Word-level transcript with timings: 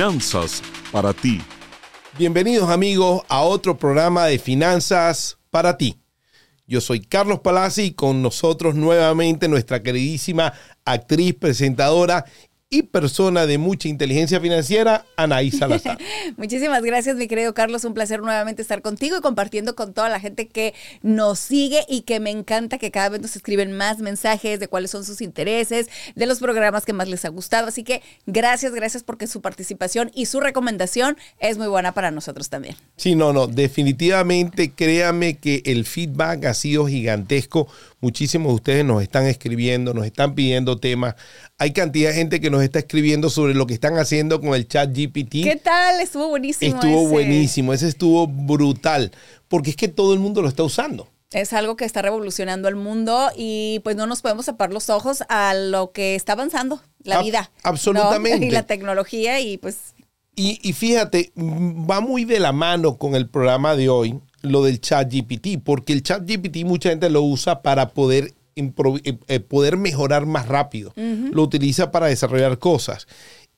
Finanzas 0.00 0.62
para 0.90 1.12
ti. 1.12 1.42
Bienvenidos 2.16 2.70
amigos 2.70 3.20
a 3.28 3.42
otro 3.42 3.76
programa 3.76 4.24
de 4.24 4.38
Finanzas 4.38 5.36
para 5.50 5.76
ti. 5.76 6.00
Yo 6.66 6.80
soy 6.80 7.00
Carlos 7.00 7.40
Palazzi 7.40 7.82
y 7.82 7.92
con 7.92 8.22
nosotros 8.22 8.74
nuevamente 8.74 9.46
nuestra 9.46 9.82
queridísima 9.82 10.54
actriz, 10.86 11.34
presentadora 11.34 12.24
y 12.72 12.84
persona 12.84 13.46
de 13.46 13.58
mucha 13.58 13.88
inteligencia 13.88 14.40
financiera, 14.40 15.04
Anaí 15.16 15.50
Salazar. 15.50 15.98
Muchísimas 16.36 16.84
gracias, 16.84 17.16
mi 17.16 17.26
querido 17.26 17.52
Carlos. 17.52 17.84
Un 17.84 17.94
placer 17.94 18.20
nuevamente 18.20 18.62
estar 18.62 18.80
contigo 18.80 19.16
y 19.16 19.20
compartiendo 19.20 19.74
con 19.74 19.92
toda 19.92 20.08
la 20.08 20.20
gente 20.20 20.46
que 20.46 20.72
nos 21.02 21.40
sigue 21.40 21.84
y 21.88 22.02
que 22.02 22.20
me 22.20 22.30
encanta 22.30 22.78
que 22.78 22.92
cada 22.92 23.08
vez 23.08 23.22
nos 23.22 23.34
escriben 23.34 23.72
más 23.72 23.98
mensajes 23.98 24.60
de 24.60 24.68
cuáles 24.68 24.92
son 24.92 25.04
sus 25.04 25.20
intereses, 25.20 25.88
de 26.14 26.26
los 26.26 26.38
programas 26.38 26.84
que 26.84 26.92
más 26.92 27.08
les 27.08 27.24
ha 27.24 27.28
gustado. 27.30 27.66
Así 27.66 27.82
que 27.82 28.02
gracias, 28.26 28.72
gracias 28.72 29.02
porque 29.02 29.26
su 29.26 29.40
participación 29.40 30.12
y 30.14 30.26
su 30.26 30.38
recomendación 30.38 31.16
es 31.40 31.58
muy 31.58 31.66
buena 31.66 31.90
para 31.92 32.12
nosotros 32.12 32.50
también. 32.50 32.76
Sí, 32.96 33.16
no, 33.16 33.32
no, 33.32 33.48
definitivamente 33.48 34.70
créame 34.70 35.38
que 35.38 35.62
el 35.64 35.86
feedback 35.86 36.44
ha 36.44 36.54
sido 36.54 36.86
gigantesco. 36.86 37.66
Muchísimos 38.02 38.48
de 38.48 38.54
ustedes 38.54 38.84
nos 38.84 39.02
están 39.02 39.26
escribiendo, 39.26 39.92
nos 39.92 40.06
están 40.06 40.34
pidiendo 40.34 40.78
temas. 40.78 41.16
Hay 41.58 41.72
cantidad 41.72 42.10
de 42.10 42.16
gente 42.16 42.40
que 42.40 42.48
nos 42.48 42.62
está 42.62 42.78
escribiendo 42.78 43.28
sobre 43.28 43.52
lo 43.52 43.66
que 43.66 43.74
están 43.74 43.98
haciendo 43.98 44.40
con 44.40 44.54
el 44.54 44.66
chat 44.66 44.90
GPT. 44.90 45.42
¿Qué 45.44 45.60
tal? 45.62 46.00
Estuvo 46.00 46.28
buenísimo. 46.28 46.76
Estuvo 46.76 47.08
buenísimo, 47.08 47.74
ese 47.74 47.88
estuvo 47.88 48.26
brutal, 48.26 49.12
porque 49.48 49.70
es 49.70 49.76
que 49.76 49.88
todo 49.88 50.14
el 50.14 50.20
mundo 50.20 50.40
lo 50.40 50.48
está 50.48 50.62
usando. 50.62 51.08
Es 51.30 51.52
algo 51.52 51.76
que 51.76 51.84
está 51.84 52.00
revolucionando 52.00 52.68
el 52.68 52.74
mundo 52.74 53.30
y 53.36 53.80
pues 53.84 53.96
no 53.96 54.06
nos 54.06 54.22
podemos 54.22 54.46
tapar 54.46 54.72
los 54.72 54.88
ojos 54.88 55.22
a 55.28 55.52
lo 55.54 55.92
que 55.92 56.14
está 56.14 56.32
avanzando 56.32 56.80
la 57.04 57.22
vida. 57.22 57.52
Absolutamente. 57.62 58.46
Y 58.46 58.50
la 58.50 58.62
tecnología 58.62 59.40
y 59.40 59.58
pues... 59.58 59.94
Y, 60.34 60.58
y 60.62 60.72
fíjate, 60.72 61.32
va 61.36 62.00
muy 62.00 62.24
de 62.24 62.40
la 62.40 62.52
mano 62.52 62.96
con 62.96 63.14
el 63.14 63.28
programa 63.28 63.76
de 63.76 63.90
hoy 63.90 64.20
lo 64.42 64.64
del 64.64 64.80
chat 64.80 65.12
GPT, 65.12 65.62
porque 65.62 65.92
el 65.92 66.02
chat 66.02 66.22
GPT 66.26 66.64
mucha 66.64 66.90
gente 66.90 67.10
lo 67.10 67.22
usa 67.22 67.62
para 67.62 67.90
poder 67.90 68.34
eh, 68.56 69.18
eh, 69.28 69.40
poder 69.40 69.76
mejorar 69.76 70.26
más 70.26 70.48
rápido. 70.48 70.92
Lo 70.96 71.42
utiliza 71.42 71.90
para 71.90 72.06
desarrollar 72.06 72.58
cosas. 72.58 73.06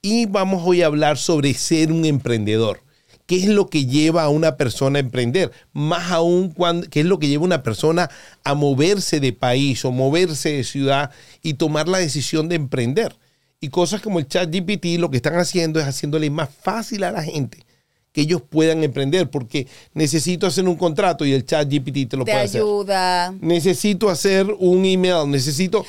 Y 0.00 0.27
vamos 0.27 0.62
hoy 0.64 0.83
a 0.83 0.86
hablar 0.86 1.16
sobre 1.16 1.55
ser 1.55 1.92
un 1.92 2.05
emprendedor. 2.05 2.83
¿Qué 3.27 3.36
es 3.36 3.47
lo 3.47 3.69
que 3.69 3.86
lleva 3.86 4.25
a 4.25 4.28
una 4.28 4.56
persona 4.56 4.98
a 4.98 5.00
emprender? 5.00 5.53
Más 5.72 6.10
aún, 6.10 6.50
cuando, 6.50 6.88
¿qué 6.88 7.00
es 7.00 7.06
lo 7.06 7.19
que 7.19 7.28
lleva 7.28 7.42
a 7.42 7.47
una 7.47 7.62
persona 7.62 8.10
a 8.44 8.55
moverse 8.55 9.20
de 9.20 9.33
país 9.33 9.84
o 9.84 9.92
moverse 9.92 10.53
de 10.53 10.64
ciudad 10.64 11.10
y 11.42 11.55
tomar 11.55 11.88
la 11.88 11.98
decisión 11.98 12.48
de 12.48 12.56
emprender? 12.56 13.16
Y 13.60 13.69
cosas 13.69 14.03
como 14.03 14.19
el 14.19 14.27
chat 14.27 14.53
GPT 14.53 14.98
lo 14.98 15.10
que 15.10 15.16
están 15.16 15.36
haciendo 15.36 15.80
es 15.80 15.86
haciéndole 15.86 16.30
más 16.30 16.50
fácil 16.50 17.05
a 17.05 17.12
la 17.12 17.22
gente 17.22 17.64
que 18.12 18.20
ellos 18.20 18.42
puedan 18.42 18.84
emprender, 18.84 19.30
porque 19.30 19.66
necesito 19.94 20.46
hacer 20.46 20.68
un 20.68 20.77
contrato 20.77 21.24
y 21.24 21.32
el 21.32 21.44
chat 21.46 21.66
GPT 21.68 22.08
te 22.10 22.16
lo 22.16 22.24
puede 22.24 22.38
hacer. 22.38 22.60
ayuda. 22.60 23.34
Necesito 23.41 24.10
hacer 24.10 24.46
un 24.58 24.84
email, 24.84 25.28
necesito 25.30 25.84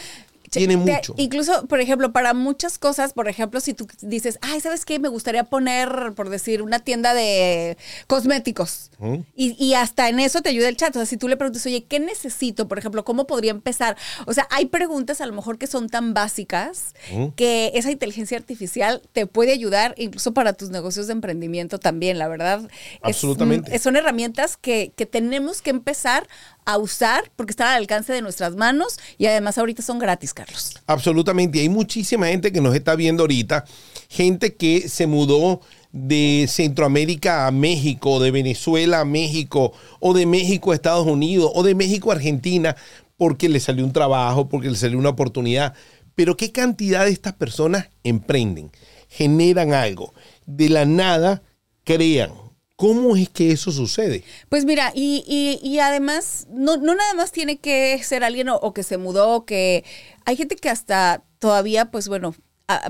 tiene 0.59 0.77
mucho. 0.77 1.13
incluso, 1.17 1.65
por 1.67 1.79
ejemplo, 1.79 2.11
para 2.11 2.33
muchas 2.33 2.77
cosas, 2.77 3.13
por 3.13 3.27
ejemplo, 3.27 3.59
si 3.59 3.73
tú 3.73 3.87
dices, 4.01 4.39
ay, 4.41 4.59
¿sabes 4.61 4.85
qué? 4.85 4.99
Me 4.99 5.09
gustaría 5.09 5.43
poner, 5.43 6.13
por 6.15 6.29
decir, 6.29 6.61
una 6.61 6.79
tienda 6.79 7.13
de 7.13 7.77
cosméticos. 8.07 8.91
y, 9.35 9.73
hasta 9.73 10.09
en 10.09 10.19
eso 10.19 10.41
te 10.41 10.49
ayuda 10.49 10.69
el 10.69 10.77
chat. 10.77 10.95
O 10.95 10.99
sea, 10.99 11.05
si 11.05 11.17
tú 11.17 11.27
le 11.27 11.37
preguntas, 11.37 11.65
oye, 11.65 11.83
¿qué 11.85 11.99
necesito? 11.99 12.67
Por 12.67 12.79
ejemplo, 12.79 13.03
¿cómo 13.03 13.25
podría 13.27 13.51
empezar? 13.51 13.97
O 14.25 14.33
sea, 14.33 14.47
hay 14.51 14.65
preguntas 14.67 15.21
a 15.21 15.25
lo 15.25 15.33
mejor 15.33 15.57
que 15.57 15.67
son 15.67 15.89
tan 15.89 16.13
básicas 16.13 16.93
que 17.35 17.71
esa 17.75 17.91
inteligencia 17.91 18.37
artificial 18.37 19.01
te 19.11 19.25
puede 19.25 19.51
ayudar 19.51 19.95
incluso 19.97 20.33
para 20.33 20.53
tus 20.53 20.69
negocios 20.69 21.07
de 21.07 21.13
emprendimiento 21.13 21.79
también, 21.79 22.17
la 22.19 22.27
verdad. 22.27 22.69
Absolutamente. 23.01 23.77
son 23.79 23.95
herramientas 23.95 24.57
que, 24.57 24.93
que 24.95 25.05
tenemos 25.05 25.61
que 25.61 25.69
empezar 25.69 26.27
a 26.65 26.77
usar 26.77 27.31
porque 27.35 27.51
están 27.51 27.67
al 27.67 27.77
alcance 27.77 28.13
de 28.13 28.21
nuestras 28.21 28.55
manos 28.55 28.99
y 29.17 29.25
además 29.25 29.57
ahorita 29.57 29.81
son 29.81 29.99
gratis, 29.99 30.33
Carlos. 30.33 30.75
Absolutamente. 30.87 31.59
Hay 31.59 31.69
muchísima 31.69 32.27
gente 32.27 32.51
que 32.51 32.61
nos 32.61 32.75
está 32.75 32.95
viendo 32.95 33.23
ahorita, 33.23 33.65
gente 34.09 34.55
que 34.55 34.87
se 34.89 35.07
mudó 35.07 35.61
de 35.91 36.45
Centroamérica 36.49 37.47
a 37.47 37.51
México, 37.51 38.19
de 38.19 38.31
Venezuela 38.31 39.01
a 39.01 39.05
México, 39.05 39.73
o 39.99 40.13
de 40.13 40.25
México 40.25 40.71
a 40.71 40.75
Estados 40.75 41.05
Unidos, 41.05 41.51
o 41.53 41.63
de 41.63 41.75
México 41.75 42.11
a 42.11 42.15
Argentina, 42.15 42.75
porque 43.17 43.47
le 43.47 43.59
salió 43.59 43.85
un 43.85 43.93
trabajo, 43.93 44.49
porque 44.49 44.69
le 44.69 44.75
salió 44.75 44.97
una 44.97 45.09
oportunidad. 45.09 45.73
Pero 46.15 46.35
¿qué 46.37 46.51
cantidad 46.51 47.05
de 47.05 47.11
estas 47.11 47.33
personas 47.33 47.89
emprenden? 48.03 48.71
Generan 49.07 49.73
algo. 49.73 50.13
De 50.45 50.69
la 50.69 50.85
nada 50.85 51.43
crean 51.83 52.42
¿Cómo 52.83 53.15
es 53.15 53.29
que 53.29 53.53
eso 53.53 53.71
sucede? 53.71 54.25
Pues 54.49 54.65
mira, 54.65 54.91
y, 54.93 55.23
y, 55.63 55.79
además, 55.79 56.47
no, 56.51 56.75
no, 56.75 56.93
nada 56.95 57.13
más 57.13 57.31
tiene 57.31 57.57
que 57.57 57.97
ser 58.03 58.25
alguien 58.25 58.49
o, 58.49 58.73
que 58.73 58.83
se 58.83 58.97
mudó, 58.97 59.45
que 59.45 59.85
hay 60.25 60.35
gente 60.35 60.57
que 60.57 60.69
hasta 60.69 61.23
todavía, 61.39 61.91
pues 61.91 62.09
bueno, 62.09 62.35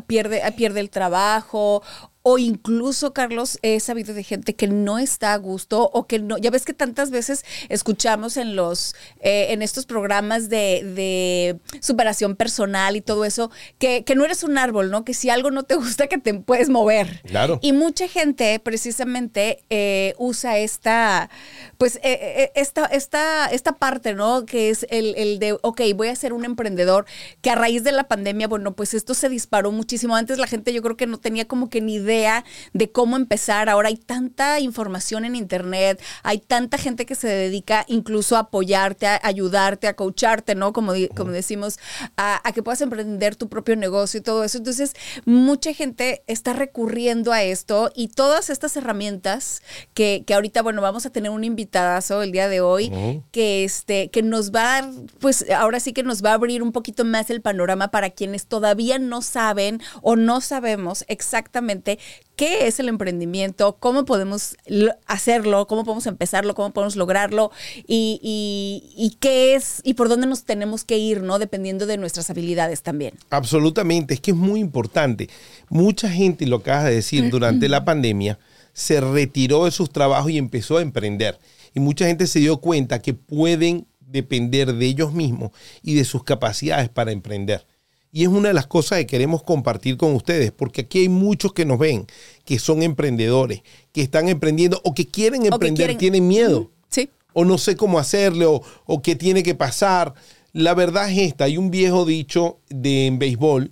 pierde, 0.08 0.42
pierde 0.58 0.80
el 0.80 0.90
trabajo 0.90 1.84
o 2.26 2.38
incluso, 2.38 3.12
Carlos, 3.12 3.60
he 3.64 3.82
sabido 3.82 4.14
de 4.14 4.24
gente 4.24 4.56
que 4.56 4.68
no 4.68 4.98
está 4.98 5.34
a 5.34 5.38
gusto 5.38 5.90
o 5.92 6.08
que 6.08 6.20
no. 6.20 6.38
Ya 6.38 6.52
ves 6.52 6.64
que 6.64 6.74
tantas 6.74 7.12
veces 7.12 7.44
escuchamos 7.68 8.38
en 8.38 8.56
los, 8.56 8.96
eh, 9.20 9.48
en 9.50 9.62
estos 9.62 9.86
programas 9.86 10.48
de, 10.48 11.60
superación 11.82 12.38
personal 12.38 12.96
y 12.96 13.02
todo 13.02 13.26
eso, 13.26 13.52
que, 13.78 14.06
no 14.16 14.24
eres 14.24 14.44
un 14.44 14.58
árbol, 14.58 14.90
¿no? 14.90 15.04
Que 15.04 15.14
si 15.14 15.30
algo 15.30 15.52
no 15.52 15.64
te 15.64 15.76
gusta, 15.76 16.08
que 16.08 16.18
te 16.18 16.34
puedes 16.34 16.70
mover. 16.70 17.22
Claro. 17.26 17.60
Y 17.62 17.74
mucha 17.74 18.08
gente 18.08 18.58
precisamente 18.60 19.66
eh, 19.70 20.14
usa 20.18 20.58
esta, 20.60 21.30
pues, 21.78 22.00
eh, 22.04 22.52
esta, 22.56 22.86
esta, 22.86 23.48
esta 23.48 23.74
parte, 23.74 24.14
¿no? 24.14 24.46
Que 24.46 24.70
es 24.70 24.86
el, 24.90 25.14
el 25.18 25.40
de, 25.40 25.58
ok, 25.62 25.82
voy 25.94 26.08
a 26.08 26.16
ser 26.16 26.32
un 26.32 26.46
emprendedor, 26.46 27.06
que 27.42 27.50
a 27.50 27.56
raíz 27.56 27.84
de 27.84 27.92
la 27.92 28.06
pandemia, 28.06 28.48
bueno, 28.48 28.74
pues 28.74 28.94
esto 28.94 29.14
se 29.14 29.28
disparó 29.28 29.74
muchísimo. 29.74 30.16
Antes 30.16 30.38
la 30.38 30.48
gente 30.48 30.72
yo 30.72 30.82
creo 30.82 30.96
que 30.96 31.06
no 31.06 31.18
tenía 31.18 31.46
como 31.46 31.70
que 31.70 31.82
ni 31.82 31.96
idea 31.96 32.13
de 32.74 32.92
cómo 32.92 33.16
empezar. 33.16 33.70
Ahora 33.70 33.90
hay 33.90 33.98
tanta 33.98 34.60
información 34.60 35.26
en 35.26 35.36
Internet, 35.36 36.02
hay 36.24 36.40
tanta 36.40 36.78
gente 36.78 37.06
que 37.06 37.16
se 37.16 37.28
dedica 37.28 37.86
incluso 37.88 38.36
a 38.36 38.40
apoyarte, 38.40 39.08
a 39.08 39.20
ayudarte, 39.24 39.88
a 39.88 39.96
coacharte, 39.96 40.56
¿no? 40.56 40.74
Como, 40.74 40.94
como 41.16 41.32
decimos, 41.32 41.80
a, 42.18 42.42
que 42.54 42.64
puedas 42.64 42.82
emprender 42.82 43.36
tu 43.36 43.50
propio 43.50 43.76
negocio 43.76 44.20
y 44.20 44.24
todo 44.24 44.44
eso. 44.44 44.58
Entonces, 44.58 44.94
mucha 45.26 45.74
gente 45.74 46.24
está 46.28 46.54
recurriendo 46.54 47.32
a 47.32 47.44
esto 47.44 47.92
y 47.96 48.10
todas 48.10 48.50
estas 48.50 48.78
herramientas 48.78 49.62
que, 49.94 50.24
que 50.26 50.34
ahorita, 50.34 50.62
bueno, 50.62 50.82
vamos 50.82 51.06
a 51.06 51.10
tener 51.10 51.32
un 51.32 51.44
invitadazo 51.44 52.22
el 52.22 52.32
día 52.32 52.48
de 52.48 52.62
hoy 52.62 52.92
que, 53.32 53.64
este, 53.64 54.10
que 54.10 54.22
nos 54.22 54.52
va 54.52 54.80
a, 54.80 54.92
pues 55.20 55.46
ahora 55.50 55.80
sí 55.80 55.94
que 55.94 56.04
nos 56.04 56.24
va 56.24 56.32
a 56.32 56.34
abrir 56.36 56.62
un 56.62 56.72
poquito 56.72 57.06
más 57.06 57.30
el 57.30 57.42
panorama 57.42 57.90
para 57.90 58.10
quienes 58.10 58.46
todavía 58.46 59.00
no 59.00 59.22
saben 59.22 59.82
o 60.02 60.16
no 60.16 60.42
sabemos 60.42 61.06
exactamente 61.08 62.00
qué 62.36 62.68
es 62.68 62.80
el 62.80 62.90
emprendimiento, 62.90 63.78
cómo 63.80 64.06
podemos 64.06 64.58
hacerlo, 65.06 65.68
cómo 65.68 65.84
podemos 65.84 66.08
empezarlo, 66.08 66.56
cómo 66.56 66.72
podemos 66.72 66.96
lograrlo 66.96 67.52
y, 67.88 69.18
qué 69.20 69.56
es 69.56 69.82
y 69.84 69.94
por 69.94 70.10
dónde 70.10 70.28
nos 70.28 70.44
tenemos 70.44 70.84
que 70.84 70.98
ir, 70.98 71.22
¿no? 71.22 71.40
Dependiendo 71.40 71.86
de 71.86 71.98
nuestras 71.98 72.30
habilidades 72.30 72.82
también. 72.82 73.14
Absolutamente, 73.30 74.16
es 74.16 74.20
que 74.20 74.32
es 74.32 74.38
muy 74.38 74.60
importante. 74.60 75.30
Mucha 75.70 76.10
gente, 76.10 76.48
lo 76.48 76.58
acabas 76.58 76.86
de 76.86 76.96
decir, 76.96 77.30
durante 77.30 77.70
la 77.70 77.86
pandemia 77.86 78.40
se 78.74 79.00
retiró 79.00 79.66
de 79.66 79.72
sus 79.72 79.92
trabajos 79.92 80.32
y 80.32 80.38
empezó 80.38 80.78
a 80.78 80.82
emprender. 80.82 81.38
Y 81.76 81.80
mucha 81.80 82.06
gente 82.08 82.28
se 82.28 82.40
dio 82.40 82.58
cuenta 82.58 83.02
que 83.02 83.14
pueden 83.14 83.86
depender 84.00 84.74
de 84.74 84.86
ellos 84.86 85.14
mismos 85.14 85.52
y 85.82 85.96
de 85.96 86.06
sus 86.06 86.24
capacidades 86.24 86.90
para 86.90 87.12
emprender. 87.12 87.66
Y 88.16 88.22
es 88.22 88.28
una 88.28 88.50
de 88.50 88.54
las 88.54 88.68
cosas 88.68 89.00
que 89.00 89.08
queremos 89.08 89.42
compartir 89.42 89.98
con 89.98 90.14
ustedes, 90.14 90.52
porque 90.52 90.82
aquí 90.82 91.00
hay 91.00 91.10
muchos 91.10 91.52
que 91.52 91.66
nos 91.66 91.80
ven, 91.80 92.06
que 92.46 92.60
son 92.60 92.84
emprendedores, 92.84 93.64
que 93.92 94.04
están 94.04 94.30
emprendiendo 94.30 94.80
o 94.84 94.94
que 94.94 95.08
quieren 95.08 95.48
emprender, 95.48 95.98
tienen 95.98 96.28
miedo. 96.28 96.70
Sí. 96.90 97.10
O 97.34 97.44
no 97.44 97.58
sé 97.58 97.76
cómo 97.76 97.98
hacerlo, 97.98 98.62
o, 98.86 99.02
qué 99.02 99.16
tiene 99.16 99.42
que 99.42 99.56
pasar. 99.56 100.14
La 100.52 100.76
verdad 100.76 101.12
es 101.12 101.18
esta, 101.18 101.46
hay 101.46 101.58
un 101.58 101.72
viejo 101.72 102.06
dicho 102.06 102.60
de 102.70 103.08
en 103.08 103.18
béisbol 103.18 103.72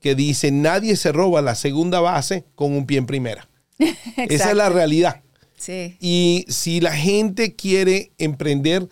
que 0.00 0.14
dice, 0.14 0.52
nadie 0.52 0.94
se 0.94 1.10
roba 1.10 1.42
la 1.42 1.56
segunda 1.56 1.98
base 1.98 2.44
con 2.54 2.72
un 2.72 2.86
pie 2.86 2.98
en 2.98 3.06
primera. 3.06 3.48
Esa 4.16 4.50
es 4.50 4.56
la 4.56 4.68
realidad. 4.68 5.22
Sí. 5.56 5.96
Y 5.98 6.46
si 6.48 6.80
la 6.80 6.92
gente 6.92 7.56
quiere 7.56 8.12
emprender, 8.18 8.88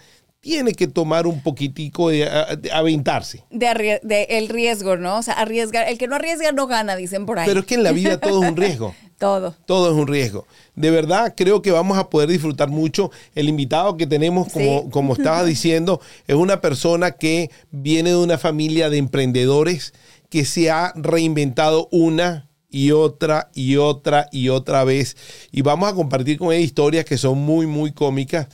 tiene 0.49 0.73
que 0.73 0.87
tomar 0.87 1.27
un 1.27 1.43
poquitico 1.43 2.09
de, 2.09 2.27
aventarse. 2.73 3.45
De, 3.51 4.01
de, 4.03 4.23
el 4.31 4.49
riesgo, 4.49 4.97
¿no? 4.97 5.19
O 5.19 5.23
sea, 5.23 5.35
arriesgar. 5.35 5.87
El 5.87 5.99
que 5.99 6.09
no 6.09 6.15
arriesga 6.17 6.53
no 6.53 6.67
gana, 6.67 6.97
dicen 6.97 7.27
por 7.27 7.39
ahí. 7.39 7.47
Pero 7.47 7.61
es 7.61 7.67
que 7.67 7.75
en 7.75 7.83
la 7.83 7.93
vida 7.93 8.19
todo 8.19 8.43
es 8.43 8.49
un 8.49 8.57
riesgo. 8.57 8.95
todo. 9.19 9.55
Todo 9.67 9.91
es 9.91 9.95
un 9.95 10.07
riesgo. 10.07 10.47
De 10.75 10.91
verdad, 10.91 11.35
creo 11.37 11.61
que 11.61 11.71
vamos 11.71 11.99
a 11.99 12.09
poder 12.09 12.31
disfrutar 12.31 12.71
mucho. 12.71 13.11
El 13.35 13.51
invitado 13.51 13.99
que 13.99 14.07
tenemos, 14.07 14.51
como, 14.51 14.89
como 14.89 15.13
estaba 15.13 15.45
diciendo, 15.45 16.01
es 16.27 16.37
una 16.37 16.63
persona 16.63 17.11
que 17.11 17.51
viene 17.71 18.11
de 18.11 18.17
una 18.17 18.39
familia 18.39 18.89
de 18.89 18.97
emprendedores 18.97 19.93
que 20.31 20.47
se 20.47 20.71
ha 20.71 20.95
reinventado 20.97 21.89
una 21.93 22.49
y 22.71 22.93
otra 22.93 23.51
y 23.55 23.77
otra 23.77 24.29
y 24.33 24.49
otra 24.49 24.85
vez. 24.85 25.17
Y 25.53 25.63
vamos 25.63 25.91
a 25.91 25.95
compartir 25.95 26.39
con 26.39 26.53
ella 26.53 26.65
historias 26.65 27.05
que 27.05 27.19
son 27.19 27.39
muy, 27.39 27.67
muy 27.67 27.93
cómicas. 27.93 28.49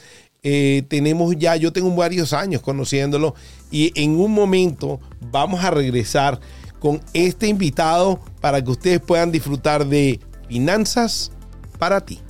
Eh, 0.46 0.82
tenemos 0.88 1.35
ya, 1.38 1.56
yo 1.56 1.73
tengo 1.73 1.91
varios 1.96 2.35
años 2.35 2.61
conociéndolo 2.61 3.35
y 3.70 3.93
en 4.00 4.20
un 4.20 4.31
momento 4.31 5.00
vamos 5.32 5.64
a 5.64 5.70
regresar 5.70 6.38
con 6.79 7.00
este 7.14 7.46
invitado 7.46 8.20
para 8.43 8.62
que 8.62 8.70
ustedes 8.70 9.00
puedan 9.00 9.32
disfrutar 9.32 9.87
de 9.87 10.20
finanzas 10.46 11.32
para 11.79 12.02
ti. 12.02 12.20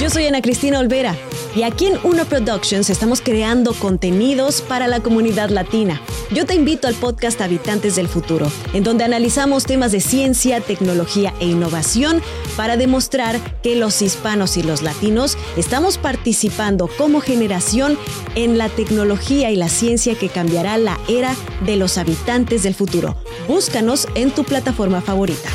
Yo 0.00 0.10
soy 0.10 0.26
Ana 0.26 0.42
Cristina 0.42 0.80
Olvera 0.80 1.14
y 1.54 1.62
aquí 1.62 1.86
en 1.86 1.98
Uno 2.02 2.24
Productions 2.24 2.90
estamos 2.90 3.20
creando 3.20 3.72
contenidos 3.74 4.62
para 4.62 4.88
la 4.88 4.98
comunidad 4.98 5.50
latina. 5.50 6.00
Yo 6.30 6.44
te 6.44 6.54
invito 6.54 6.88
al 6.88 6.94
podcast 6.94 7.40
Habitantes 7.40 7.96
del 7.96 8.06
Futuro, 8.06 8.52
en 8.74 8.84
donde 8.84 9.02
analizamos 9.02 9.64
temas 9.64 9.92
de 9.92 10.00
ciencia, 10.00 10.60
tecnología 10.60 11.32
e 11.40 11.46
innovación 11.46 12.20
para 12.54 12.76
demostrar 12.76 13.40
que 13.62 13.76
los 13.76 14.02
hispanos 14.02 14.58
y 14.58 14.62
los 14.62 14.82
latinos 14.82 15.38
estamos 15.56 15.96
participando 15.96 16.86
como 16.98 17.20
generación 17.20 17.98
en 18.34 18.58
la 18.58 18.68
tecnología 18.68 19.50
y 19.50 19.56
la 19.56 19.70
ciencia 19.70 20.16
que 20.16 20.28
cambiará 20.28 20.76
la 20.76 20.98
era 21.08 21.34
de 21.64 21.76
los 21.76 21.96
habitantes 21.96 22.62
del 22.62 22.74
futuro. 22.74 23.16
Búscanos 23.48 24.06
en 24.14 24.30
tu 24.30 24.44
plataforma 24.44 25.00
favorita. 25.00 25.48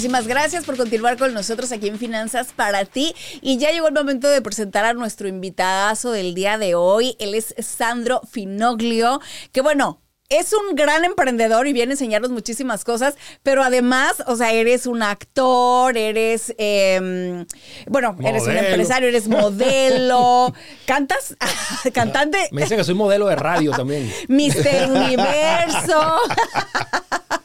Muchísimas 0.00 0.26
gracias 0.26 0.64
por 0.64 0.78
continuar 0.78 1.18
con 1.18 1.34
nosotros 1.34 1.72
aquí 1.72 1.88
en 1.88 1.98
Finanzas 1.98 2.54
para 2.56 2.86
ti. 2.86 3.14
Y 3.42 3.58
ya 3.58 3.70
llegó 3.70 3.86
el 3.86 3.92
momento 3.92 4.28
de 4.28 4.40
presentar 4.40 4.86
a 4.86 4.94
nuestro 4.94 5.28
invitadazo 5.28 6.10
del 6.10 6.34
día 6.34 6.56
de 6.56 6.74
hoy. 6.74 7.16
Él 7.18 7.34
es 7.34 7.54
Sandro 7.58 8.22
Finoglio, 8.32 9.20
que 9.52 9.60
bueno, 9.60 10.00
es 10.30 10.54
un 10.54 10.74
gran 10.74 11.04
emprendedor 11.04 11.66
y 11.66 11.74
viene 11.74 11.90
a 11.90 11.94
enseñarnos 11.96 12.30
muchísimas 12.30 12.82
cosas, 12.82 13.16
pero 13.42 13.62
además, 13.62 14.24
o 14.26 14.36
sea, 14.36 14.50
eres 14.52 14.86
un 14.86 15.02
actor, 15.02 15.94
eres, 15.98 16.54
eh, 16.56 17.44
bueno, 17.86 18.16
eres 18.24 18.44
un 18.44 18.56
empresario, 18.56 19.06
eres 19.06 19.28
modelo, 19.28 20.54
cantas, 20.86 21.36
cantante, 21.92 22.48
Me 22.52 22.62
dicen 22.62 22.78
que 22.78 22.84
soy 22.84 22.94
modelo 22.94 23.26
de 23.26 23.36
radio 23.36 23.72
también. 23.72 24.10
Mister 24.28 24.90
Universo. 24.90 26.20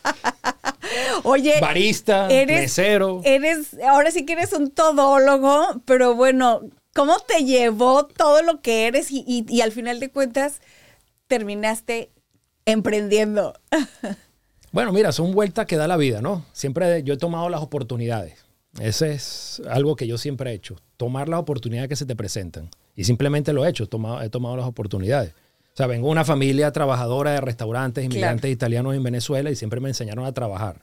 Oye, 1.23 1.53
Barista, 1.61 2.27
eres, 2.29 2.61
mesero. 2.61 3.21
Eres, 3.23 3.75
ahora 3.87 4.11
sí 4.11 4.25
que 4.25 4.33
eres 4.33 4.53
un 4.53 4.71
todólogo, 4.71 5.81
pero 5.85 6.15
bueno, 6.15 6.61
¿cómo 6.93 7.17
te 7.19 7.43
llevó 7.45 8.05
todo 8.05 8.41
lo 8.41 8.61
que 8.61 8.87
eres 8.87 9.11
y, 9.11 9.23
y- 9.27 9.45
y 9.47 9.61
al 9.61 9.71
final 9.71 9.99
de 9.99 10.09
cuentas 10.09 10.61
terminaste 11.27 12.11
emprendiendo? 12.65 13.53
Bueno, 14.71 14.91
mira, 14.91 15.13
son 15.13 15.31
vueltas 15.31 15.67
que 15.67 15.77
da 15.77 15.87
la 15.87 15.95
vida, 15.95 16.21
¿no? 16.21 16.43
Siempre 16.51 17.01
yo 17.03 17.13
he 17.13 17.17
tomado 17.17 17.47
las 17.47 17.61
oportunidades. 17.61 18.43
Ese 18.81 19.13
es 19.13 19.61
algo 19.69 19.95
que 19.95 20.05
yo 20.05 20.17
siempre 20.17 20.51
he 20.51 20.53
hecho. 20.53 20.75
Tomar 20.97 21.29
las 21.29 21.39
oportunidades 21.39 21.87
que 21.87 21.95
se 21.95 22.05
te 22.05 22.13
presentan. 22.13 22.69
Y 22.93 23.05
simplemente 23.05 23.53
lo 23.53 23.65
he 23.65 23.69
hecho, 23.69 23.85
he 23.85 23.87
tomado, 23.87 24.21
he 24.21 24.29
tomado 24.29 24.57
las 24.57 24.65
oportunidades. 24.65 25.31
O 25.31 25.77
sea, 25.77 25.87
vengo 25.87 26.07
de 26.07 26.11
una 26.11 26.25
familia 26.25 26.73
trabajadora 26.73 27.31
de 27.31 27.39
restaurantes, 27.39 28.03
inmigrantes 28.03 28.51
italianos 28.51 28.93
en 28.95 29.03
Venezuela 29.03 29.49
y 29.49 29.55
siempre 29.55 29.79
me 29.79 29.87
enseñaron 29.87 30.25
a 30.25 30.33
trabajar. 30.33 30.81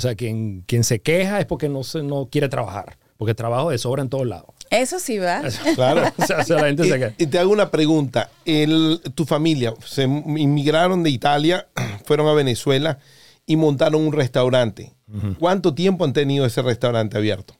O 0.00 0.02
sea, 0.02 0.14
quien, 0.14 0.62
quien 0.66 0.82
se 0.82 1.02
queja 1.02 1.40
es 1.40 1.44
porque 1.44 1.68
no, 1.68 1.84
se, 1.84 2.02
no 2.02 2.30
quiere 2.32 2.48
trabajar, 2.48 2.96
porque 3.18 3.34
trabajo 3.34 3.68
de 3.68 3.76
sobra 3.76 4.00
en 4.00 4.08
todos 4.08 4.26
lados. 4.26 4.46
Eso 4.70 4.98
sí 4.98 5.18
va. 5.18 5.42
Claro. 5.74 6.10
o, 6.16 6.24
sea, 6.24 6.38
o 6.38 6.44
sea, 6.44 6.56
la 6.56 6.68
gente 6.68 6.84
se 6.84 6.98
queja. 6.98 7.14
y 7.18 7.26
te 7.26 7.38
hago 7.38 7.52
una 7.52 7.70
pregunta. 7.70 8.30
El- 8.46 9.02
tu 9.14 9.26
familia 9.26 9.74
se 9.84 10.04
inmigraron 10.04 11.02
de 11.02 11.10
Italia, 11.10 11.68
fueron 12.06 12.28
a 12.28 12.32
Venezuela 12.32 12.98
y 13.44 13.56
montaron 13.56 14.00
un 14.06 14.14
restaurante. 14.14 14.94
¿Cuánto 15.38 15.74
tiempo 15.74 16.06
han 16.06 16.14
tenido 16.14 16.46
ese 16.46 16.62
restaurante 16.62 17.18
abierto? 17.18 17.54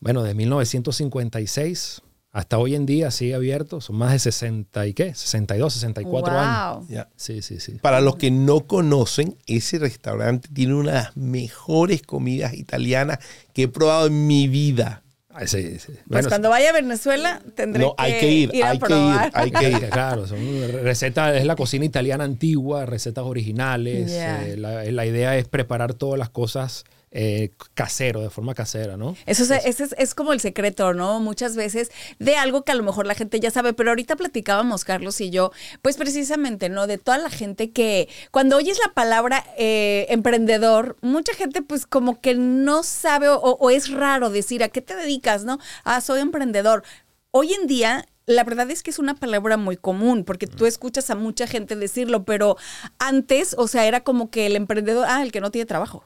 Bueno, 0.00 0.22
de 0.24 0.34
1956 0.34 2.02
hasta 2.32 2.56
hoy 2.58 2.74
en 2.74 2.86
día 2.86 3.10
sigue 3.10 3.34
abierto. 3.34 3.80
Son 3.82 3.96
más 3.96 4.12
de 4.12 4.18
60 4.18 4.86
y 4.86 4.94
qué, 4.94 5.14
62, 5.14 5.74
64 5.74 6.38
años. 6.38 6.78
Wow. 6.78 6.88
Ya. 6.88 7.08
Sí, 7.14 7.42
sí, 7.42 7.60
sí. 7.60 7.72
Para 7.80 8.00
los 8.00 8.16
que 8.16 8.30
no 8.30 8.66
conocen, 8.66 9.36
ese 9.46 9.78
restaurante 9.78 10.48
tiene 10.52 10.74
una 10.74 10.90
de 10.92 10.96
las 10.98 11.16
mejores 11.16 12.02
comidas 12.02 12.54
italianas 12.54 13.18
que 13.52 13.64
he 13.64 13.68
probado 13.68 14.06
en 14.06 14.26
mi 14.26 14.48
vida. 14.48 15.02
Ah, 15.34 15.46
sí, 15.46 15.78
sí. 15.78 15.86
Pues 15.88 15.98
Bueno, 16.06 16.28
cuando 16.28 16.50
vaya 16.50 16.70
a 16.70 16.72
Venezuela 16.74 17.40
tendré 17.54 17.82
No, 17.82 17.94
hay 17.96 18.20
que 18.20 18.30
ir, 18.30 18.62
a 18.64 18.68
hay 18.70 18.78
que 18.78 18.84
ir, 18.84 18.88
probar. 18.88 19.30
hay 19.34 19.50
que 19.50 19.70
ir. 19.70 19.88
Claro, 19.90 20.26
son 20.26 20.38
recetas, 20.82 21.36
es 21.36 21.46
la 21.46 21.56
cocina 21.56 21.84
italiana 21.86 22.24
antigua, 22.24 22.84
recetas 22.84 23.24
originales. 23.24 24.10
Ya. 24.12 24.46
eh, 24.46 24.56
la, 24.58 24.84
la 24.84 25.06
idea 25.06 25.36
es 25.38 25.48
preparar 25.48 25.94
todas 25.94 26.18
las 26.18 26.28
cosas 26.28 26.84
eh, 27.12 27.50
casero, 27.74 28.20
de 28.22 28.30
forma 28.30 28.54
casera, 28.54 28.96
¿no? 28.96 29.16
Eso 29.26 29.42
es, 29.44 29.50
ese 29.50 29.84
es, 29.84 29.94
es 29.98 30.14
como 30.14 30.32
el 30.32 30.40
secreto, 30.40 30.94
¿no? 30.94 31.20
Muchas 31.20 31.56
veces 31.56 31.90
de 32.18 32.36
algo 32.36 32.62
que 32.62 32.72
a 32.72 32.74
lo 32.74 32.82
mejor 32.82 33.06
la 33.06 33.14
gente 33.14 33.38
ya 33.38 33.50
sabe, 33.50 33.74
pero 33.74 33.90
ahorita 33.90 34.16
platicábamos, 34.16 34.84
Carlos 34.84 35.20
y 35.20 35.30
yo, 35.30 35.52
pues 35.82 35.96
precisamente, 35.96 36.68
¿no? 36.68 36.86
De 36.86 36.98
toda 36.98 37.18
la 37.18 37.30
gente 37.30 37.70
que 37.70 38.08
cuando 38.30 38.56
oyes 38.56 38.78
la 38.84 38.94
palabra 38.94 39.44
eh, 39.58 40.06
emprendedor, 40.08 40.96
mucha 41.02 41.34
gente 41.34 41.62
pues 41.62 41.86
como 41.86 42.20
que 42.20 42.34
no 42.34 42.82
sabe 42.82 43.28
o, 43.28 43.38
o 43.38 43.70
es 43.70 43.90
raro 43.90 44.30
decir 44.30 44.62
a 44.64 44.68
qué 44.68 44.80
te 44.80 44.96
dedicas, 44.96 45.44
¿no? 45.44 45.58
Ah, 45.84 46.00
soy 46.00 46.20
emprendedor. 46.20 46.82
Hoy 47.30 47.52
en 47.52 47.66
día... 47.66 48.06
La 48.26 48.44
verdad 48.44 48.70
es 48.70 48.82
que 48.82 48.90
es 48.90 48.98
una 48.98 49.14
palabra 49.14 49.56
muy 49.56 49.76
común 49.76 50.24
porque 50.24 50.46
tú 50.46 50.66
escuchas 50.66 51.10
a 51.10 51.14
mucha 51.14 51.46
gente 51.46 51.76
decirlo, 51.76 52.24
pero 52.24 52.56
antes, 52.98 53.54
o 53.58 53.66
sea, 53.68 53.86
era 53.86 54.02
como 54.04 54.30
que 54.30 54.46
el 54.46 54.56
emprendedor, 54.56 55.06
ah, 55.08 55.22
el 55.22 55.32
que 55.32 55.40
no 55.40 55.50
tiene 55.50 55.66
trabajo. 55.66 56.04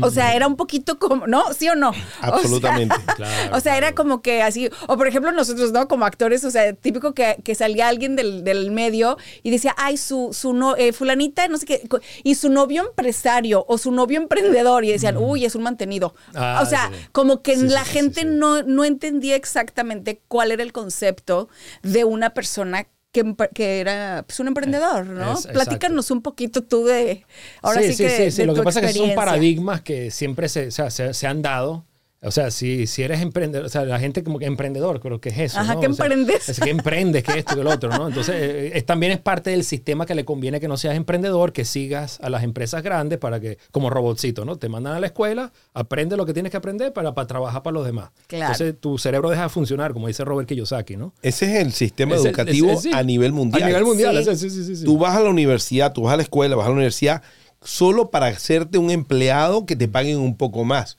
O 0.00 0.10
sea, 0.10 0.36
era 0.36 0.46
un 0.46 0.54
poquito 0.54 0.96
como, 1.00 1.26
¿no? 1.26 1.52
¿Sí 1.52 1.68
o 1.68 1.74
no? 1.74 1.90
O 2.22 2.22
sea, 2.22 2.34
Absolutamente. 2.34 2.94
Claro, 3.16 3.56
o 3.56 3.60
sea, 3.60 3.76
era 3.76 3.94
como 3.94 4.22
que 4.22 4.42
así, 4.42 4.70
o 4.86 4.96
por 4.96 5.08
ejemplo 5.08 5.32
nosotros, 5.32 5.72
¿no? 5.72 5.88
Como 5.88 6.04
actores, 6.04 6.44
o 6.44 6.50
sea, 6.50 6.72
típico 6.72 7.14
que, 7.14 7.38
que 7.42 7.54
salía 7.56 7.88
alguien 7.88 8.14
del, 8.14 8.44
del 8.44 8.70
medio 8.70 9.16
y 9.42 9.50
decía, 9.50 9.74
ay, 9.76 9.96
su, 9.96 10.30
su 10.32 10.52
no, 10.52 10.76
eh, 10.76 10.92
fulanita, 10.92 11.48
no 11.48 11.58
sé 11.58 11.66
qué, 11.66 11.88
y 12.22 12.36
su 12.36 12.48
novio 12.48 12.82
empresario 12.86 13.64
o 13.66 13.76
su 13.78 13.90
novio 13.90 14.20
emprendedor, 14.20 14.84
y 14.84 14.92
decían, 14.92 15.16
uy, 15.16 15.44
es 15.44 15.56
un 15.56 15.64
mantenido. 15.64 16.14
Ah, 16.34 16.60
o 16.62 16.66
sea, 16.66 16.90
sí. 16.92 17.08
como 17.10 17.42
que 17.42 17.56
Sí, 17.56 17.68
la 17.68 17.84
sí, 17.84 17.90
gente. 17.90 18.24
No, 18.24 18.62
no 18.62 18.84
entendía 18.84 19.34
exactamente 19.36 20.20
cuál 20.28 20.52
era 20.52 20.62
el 20.62 20.72
concepto 20.72 21.48
de 21.82 22.04
una 22.04 22.30
persona. 22.30 22.86
Que, 23.12 23.34
que 23.54 23.80
era 23.80 24.24
pues, 24.26 24.40
un 24.40 24.48
emprendedor, 24.48 25.06
¿no? 25.06 25.32
Es- 25.32 25.46
exacto. 25.46 25.52
Platícanos 25.54 26.10
un 26.10 26.20
poquito 26.20 26.64
tú 26.64 26.84
de. 26.84 27.24
Ahora 27.62 27.80
sí, 27.80 27.96
que. 27.96 28.10
sí, 28.10 28.30
sí. 28.30 28.42
de 28.42 28.46
Lo 28.46 28.52
tu 28.52 28.60
que 28.60 28.64
pasa 28.64 28.80
es 28.80 28.92
que 28.92 28.98
son 28.98 29.14
paradigmas 29.14 29.80
que 29.80 30.10
siempre 30.10 30.50
se, 30.50 30.66
o 30.66 30.70
sea, 30.70 30.90
se, 30.90 31.14
se 31.14 31.26
han 31.26 31.40
dado. 31.40 31.86
O 32.26 32.30
sea, 32.32 32.50
si, 32.50 32.86
si 32.86 33.02
eres 33.02 33.20
emprendedor, 33.20 33.66
o 33.66 33.68
sea, 33.68 33.84
la 33.84 33.98
gente 33.98 34.22
como 34.24 34.38
que 34.38 34.46
emprendedor, 34.46 35.00
creo 35.00 35.20
que 35.20 35.28
es 35.28 35.38
eso. 35.38 35.60
Ajá, 35.60 35.74
¿no? 35.74 35.80
¿qué 35.80 35.86
O 35.86 35.92
sea, 35.94 36.06
emprendes? 36.06 36.48
es 36.48 36.60
que 36.60 36.70
emprendes, 36.70 37.22
que 37.24 37.38
esto, 37.38 37.54
que 37.54 37.60
el 37.60 37.66
otro, 37.68 37.88
¿no? 37.96 38.08
Entonces, 38.08 38.34
eh, 38.36 38.70
es, 38.74 38.84
también 38.84 39.12
es 39.12 39.18
parte 39.18 39.50
del 39.50 39.64
sistema 39.64 40.06
que 40.06 40.14
le 40.14 40.24
conviene 40.24 40.58
que 40.60 40.68
no 40.68 40.76
seas 40.76 40.96
emprendedor, 40.96 41.52
que 41.52 41.64
sigas 41.64 42.18
a 42.20 42.28
las 42.28 42.42
empresas 42.42 42.82
grandes 42.82 43.18
para 43.18 43.38
que, 43.40 43.58
como 43.70 43.90
robotcito, 43.90 44.44
¿no? 44.44 44.56
Te 44.56 44.68
mandan 44.68 44.94
a 44.94 45.00
la 45.00 45.06
escuela, 45.06 45.52
aprende 45.72 46.16
lo 46.16 46.26
que 46.26 46.32
tienes 46.34 46.50
que 46.50 46.56
aprender 46.56 46.92
para, 46.92 47.14
para 47.14 47.26
trabajar 47.26 47.62
para 47.62 47.74
los 47.74 47.86
demás. 47.86 48.10
Claro. 48.26 48.52
Entonces, 48.52 48.74
tu 48.80 48.98
cerebro 48.98 49.30
deja 49.30 49.44
de 49.44 49.48
funcionar, 49.48 49.92
como 49.92 50.08
dice 50.08 50.24
Robert 50.24 50.48
Kiyosaki, 50.48 50.96
¿no? 50.96 51.14
Ese 51.22 51.46
es 51.46 51.64
el 51.64 51.72
sistema 51.72 52.14
Es 52.16 52.22
el- 52.22 52.26
educativo 52.28 52.70
es- 52.70 52.76
es- 52.78 52.82
sí. 52.82 52.90
a 52.92 53.02
nivel 53.02 53.32
mundial. 53.32 53.62
A 53.62 53.66
nivel 53.66 53.84
mundial, 53.84 54.24
Sí. 54.24 54.36
sí, 54.36 54.50
sí, 54.50 54.64
sí. 54.64 54.76
sí. 54.76 54.84
Tú 54.84 54.98
vas 54.98 55.16
a 55.16 55.20
la 55.20 55.30
universidad, 55.30 55.92
tú 55.92 56.02
vas 56.02 56.14
a 56.14 56.16
la 56.16 56.22
escuela, 56.24 56.56
vas 56.56 56.66
a 56.66 56.70
la 56.70 56.74
universidad 56.74 57.22
solo 57.62 58.10
para 58.10 58.26
hacerte 58.26 58.78
un 58.78 58.90
empleado 58.90 59.64
que 59.66 59.76
te 59.76 59.88
paguen 59.88 60.18
un 60.18 60.36
poco 60.36 60.64
más. 60.64 60.98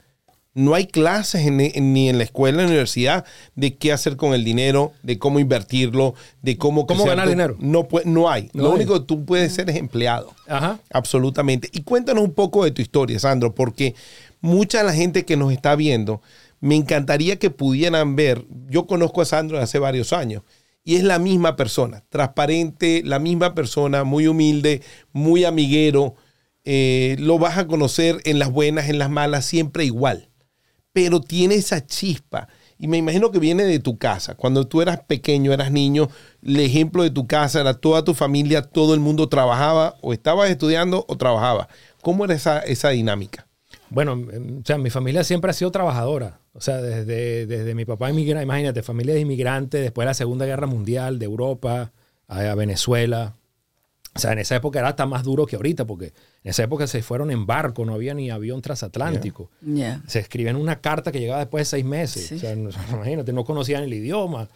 No 0.57 0.73
hay 0.73 0.87
clases 0.87 1.45
en- 1.45 1.59
en- 1.61 1.93
ni 1.93 2.09
en 2.09 2.17
la 2.17 2.23
escuela 2.23 2.57
ni 2.57 2.63
en 2.63 2.67
la 2.69 2.71
universidad 2.73 3.25
de 3.55 3.75
qué 3.75 3.91
hacer 3.93 4.17
con 4.17 4.33
el 4.33 4.43
dinero, 4.43 4.91
de 5.03 5.19
cómo 5.19 5.39
invertirlo, 5.39 6.15
de 6.41 6.57
cómo... 6.57 6.87
¿Cómo 6.87 7.03
crecer 7.03 7.09
ganar 7.09 7.25
tu- 7.25 7.29
dinero? 7.29 7.57
No, 7.59 8.29
hay. 8.29 8.49
No 8.53 8.63
Lo 8.63 8.69
hay. 8.69 8.75
único 8.77 8.99
que 8.99 9.05
tú 9.05 9.23
puedes 9.23 9.53
ser 9.53 9.69
es 9.69 9.75
empleado. 9.75 10.33
Ajá. 10.47 10.79
Absolutamente. 10.91 11.69
Y 11.71 11.83
cuéntanos 11.83 12.23
un 12.23 12.33
poco 12.33 12.63
de 12.63 12.71
tu 12.71 12.81
historia, 12.81 13.19
Sandro, 13.19 13.53
porque 13.53 13.93
mucha 14.41 14.79
de 14.79 14.83
la 14.85 14.93
gente 14.93 15.25
que 15.25 15.37
nos 15.37 15.53
está 15.53 15.75
viendo, 15.75 16.21
me 16.59 16.75
encantaría 16.75 17.37
que 17.37 17.51
pudieran 17.51 18.15
ver, 18.15 18.43
yo 18.69 18.87
conozco 18.87 19.21
a 19.21 19.25
Sandro 19.25 19.59
hace 19.59 19.77
varios 19.77 20.11
años, 20.11 20.41
y 20.83 20.95
es 20.95 21.03
la 21.03 21.19
misma 21.19 21.55
persona, 21.55 22.03
transparente, 22.09 23.03
la 23.05 23.19
misma 23.19 23.53
persona, 23.53 24.03
muy 24.03 24.25
humilde, 24.25 24.81
muy 25.13 25.43
amiguero, 25.45 26.15
eh, 26.65 27.15
lo 27.19 27.37
vas 27.37 27.57
a 27.59 27.67
conocer 27.67 28.17
en 28.25 28.39
las 28.39 28.51
buenas, 28.51 28.89
en 28.89 28.97
las 28.97 29.09
malas, 29.11 29.45
siempre 29.45 29.85
igual, 29.85 30.29
pero 30.97 31.21
tiene 31.21 31.53
esa 31.53 31.85
chispa. 31.85 32.47
Y 32.79 32.87
me 32.87 32.97
imagino 32.97 33.29
que 33.29 33.37
viene 33.37 33.65
de 33.65 33.77
tu 33.77 33.99
casa. 33.99 34.33
Cuando 34.33 34.65
tú 34.65 34.81
eras 34.81 35.01
pequeño, 35.01 35.53
eras 35.53 35.71
niño, 35.71 36.09
el 36.43 36.59
ejemplo 36.59 37.03
de 37.03 37.11
tu 37.11 37.27
casa 37.27 37.61
era 37.61 37.75
toda 37.75 38.03
tu 38.03 38.15
familia, 38.15 38.63
todo 38.63 38.95
el 38.95 38.99
mundo 38.99 39.29
trabajaba, 39.29 39.95
o 40.01 40.11
estabas 40.11 40.49
estudiando 40.49 41.05
o 41.07 41.15
trabajaba. 41.15 41.69
¿Cómo 42.01 42.25
era 42.25 42.33
esa, 42.33 42.61
esa 42.61 42.89
dinámica? 42.89 43.45
Bueno, 43.91 44.13
em, 44.13 44.61
o 44.61 44.65
sea, 44.65 44.79
mi 44.79 44.89
familia 44.89 45.23
siempre 45.23 45.51
ha 45.51 45.53
sido 45.53 45.69
trabajadora. 45.69 46.39
O 46.53 46.61
sea, 46.61 46.81
desde, 46.81 47.45
desde 47.45 47.75
mi 47.75 47.85
papá 47.85 48.09
inmigrante, 48.09 48.43
imagínate, 48.43 48.81
familia 48.81 49.13
de 49.13 49.19
inmigrantes, 49.19 49.79
después 49.79 50.03
de 50.03 50.09
la 50.09 50.13
Segunda 50.15 50.47
Guerra 50.47 50.65
Mundial, 50.65 51.19
de 51.19 51.25
Europa 51.25 51.91
a, 52.27 52.39
a 52.39 52.55
Venezuela. 52.55 53.35
O 54.17 54.19
sea, 54.19 54.33
en 54.33 54.39
esa 54.39 54.55
época 54.55 54.79
era 54.79 54.89
hasta 54.89 55.05
más 55.05 55.23
duro 55.23 55.45
que 55.45 55.55
ahorita, 55.55 55.85
porque 55.85 56.07
en 56.43 56.49
esa 56.49 56.63
época 56.63 56.87
se 56.87 57.01
fueron 57.01 57.31
en 57.31 57.45
barco, 57.45 57.85
no 57.85 57.93
había 57.93 58.13
ni 58.13 58.29
avión 58.29 58.61
transatlántico. 58.61 59.49
Ya. 59.61 60.01
Se 60.07 60.19
escribían 60.19 60.55
una 60.55 60.79
carta 60.81 61.11
que 61.11 61.19
llegaba 61.19 61.39
después 61.39 61.61
de 61.61 61.65
seis 61.65 61.85
meses. 61.85 62.27
Sí. 62.27 62.35
O 62.35 62.39
sea, 62.39 62.55
no- 62.55 62.69
imagínate, 62.93 63.31
no 63.33 63.43
conocían 63.45 63.83
el 63.83 63.93
idioma. 63.93 64.47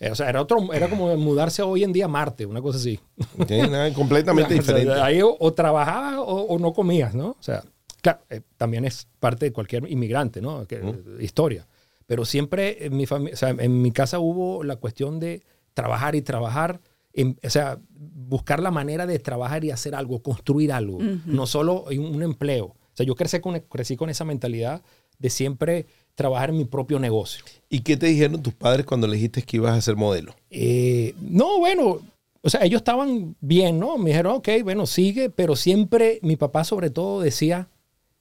Eh, 0.00 0.10
o 0.10 0.14
sea, 0.16 0.28
era, 0.28 0.40
otro, 0.42 0.72
era 0.72 0.88
como 0.88 1.16
mudarse 1.16 1.62
hoy 1.62 1.84
en 1.84 1.92
día 1.92 2.06
a 2.06 2.08
Marte, 2.08 2.44
una 2.46 2.60
cosa 2.60 2.78
así. 2.78 2.98
Ok, 3.38 3.50
nada, 3.70 3.92
completamente 3.94 4.54
O 4.58 4.62
sea, 4.62 4.74
diferente. 4.74 5.00
ahí 5.00 5.22
o, 5.22 5.36
o 5.38 5.52
trabajabas 5.52 6.16
o, 6.16 6.22
o 6.24 6.58
no 6.58 6.72
comías, 6.72 7.14
¿no? 7.14 7.28
O 7.30 7.36
sea, 7.42 7.62
claro, 8.00 8.20
eh, 8.30 8.40
también 8.56 8.84
es 8.84 9.06
parte 9.20 9.44
de 9.46 9.52
cualquier 9.52 9.88
inmigrante, 9.88 10.40
¿no? 10.40 10.66
Que, 10.66 10.80
Historia. 11.20 11.68
Pero 12.06 12.24
siempre 12.24 12.84
en 12.86 12.96
mi, 12.96 13.04
o 13.04 13.36
sea, 13.36 13.50
en 13.50 13.80
mi 13.80 13.92
casa 13.92 14.18
hubo 14.18 14.64
la 14.64 14.74
cuestión 14.76 15.20
de 15.20 15.42
trabajar 15.72 16.14
y 16.16 16.22
trabajar, 16.22 16.80
en- 17.14 17.38
o 17.44 17.50
sea, 17.50 17.78
buscar 17.94 18.60
la 18.62 18.70
manera 18.70 19.06
de 19.06 19.18
trabajar 19.18 19.64
y 19.64 19.70
hacer 19.70 19.94
algo, 19.94 20.22
construir 20.22 20.72
algo, 20.72 20.98
no 21.26 21.46
solo 21.46 21.84
un 21.84 22.22
empleo. 22.22 22.66
O 22.66 22.94
sea, 22.94 23.06
yo 23.06 23.14
crecí 23.14 23.40
con, 23.40 23.58
crecí 23.60 23.96
con 23.96 24.10
esa 24.10 24.24
mentalidad 24.24 24.82
de 25.18 25.30
siempre 25.30 25.86
trabajar 26.14 26.50
en 26.50 26.58
mi 26.58 26.64
propio 26.64 26.98
negocio. 26.98 27.44
¿Y 27.70 27.80
qué 27.80 27.96
te 27.96 28.06
dijeron 28.06 28.42
tus 28.42 28.54
padres 28.54 28.84
cuando 28.84 29.06
le 29.06 29.14
dijiste 29.16 29.42
que 29.42 29.56
ibas 29.56 29.76
a 29.76 29.80
ser 29.80 29.96
modelo? 29.96 30.34
Eh, 30.50 31.14
no, 31.22 31.58
bueno, 31.58 32.00
o 32.42 32.50
sea, 32.50 32.64
ellos 32.64 32.80
estaban 32.80 33.34
bien, 33.40 33.78
¿no? 33.78 33.96
Me 33.98 34.10
dijeron, 34.10 34.36
ok, 34.36 34.48
bueno, 34.64 34.84
sigue, 34.86 35.30
pero 35.30 35.56
siempre 35.56 36.18
mi 36.22 36.36
papá 36.36 36.64
sobre 36.64 36.90
todo 36.90 37.20
decía, 37.22 37.68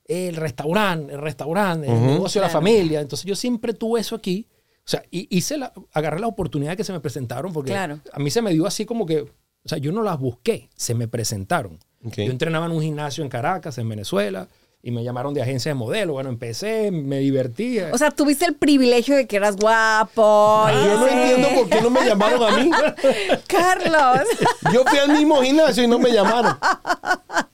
el 0.05 0.36
restaurante, 0.36 1.13
el 1.13 1.21
restaurante, 1.21 1.88
el 1.88 2.01
negocio 2.05 2.39
de 2.41 2.48
la 2.48 2.53
familia. 2.53 3.01
Entonces 3.01 3.25
yo 3.25 3.36
siempre 3.36 3.74
tuve 3.74 4.01
eso 4.01 4.15
aquí. 4.15 4.45
O 4.85 4.89
sea, 4.91 5.03
y 5.11 5.27
hice 5.35 5.57
la, 5.57 5.71
agarré 5.93 6.19
la 6.19 6.27
oportunidad 6.27 6.75
que 6.75 6.83
se 6.83 6.91
me 6.93 7.00
presentaron 7.00 7.53
porque 7.53 7.71
Claro. 7.71 8.00
a 8.11 8.19
mí 8.19 8.29
se 8.31 8.41
me 8.41 8.51
dio 8.51 8.65
así 8.65 8.85
como 8.85 9.05
que, 9.05 9.21
o 9.21 9.29
sea, 9.69 9.77
yo 9.77 9.91
no 9.91 10.01
las 10.03 10.19
busqué, 10.19 10.69
se 10.75 10.95
me 10.95 11.07
presentaron. 11.07 11.79
Ok. 12.03 12.15
Yo 12.17 12.31
entrenaba 12.31 12.65
en 12.65 12.71
un 12.71 12.81
gimnasio 12.81 13.23
en 13.23 13.29
Caracas, 13.29 13.77
en 13.77 13.88
Venezuela, 13.88 14.47
y 14.83 14.89
me 14.89 15.03
llamaron 15.03 15.35
de 15.35 15.43
agencia 15.43 15.69
de 15.69 15.75
modelo. 15.75 16.13
Bueno, 16.13 16.29
empecé, 16.29 16.89
me 16.89 17.19
divertía. 17.19 17.91
O 17.93 17.97
sea, 18.00 18.09
tuviste 18.09 18.45
el 18.45 18.55
privilegio 18.55 19.15
de 19.15 19.27
que 19.27 19.35
eras 19.35 19.55
guapo. 19.55 20.65
y 20.71 20.73
Yo 20.88 21.00
no 21.00 21.07
entiendo 21.07 21.50
por 21.53 21.69
qué 21.69 21.81
no 21.81 21.89
me 21.91 22.03
llamaron 22.03 22.41
a 22.43 22.57
mí. 22.57 22.71
Carlos. 23.47 24.27
Yo 24.73 24.83
fui 24.83 24.97
al 24.97 25.11
mismo 25.15 25.39
gimnasio 25.43 25.83
y 25.83 25.88
no 25.88 26.00
me 26.00 26.11
llamaron. 26.11 26.57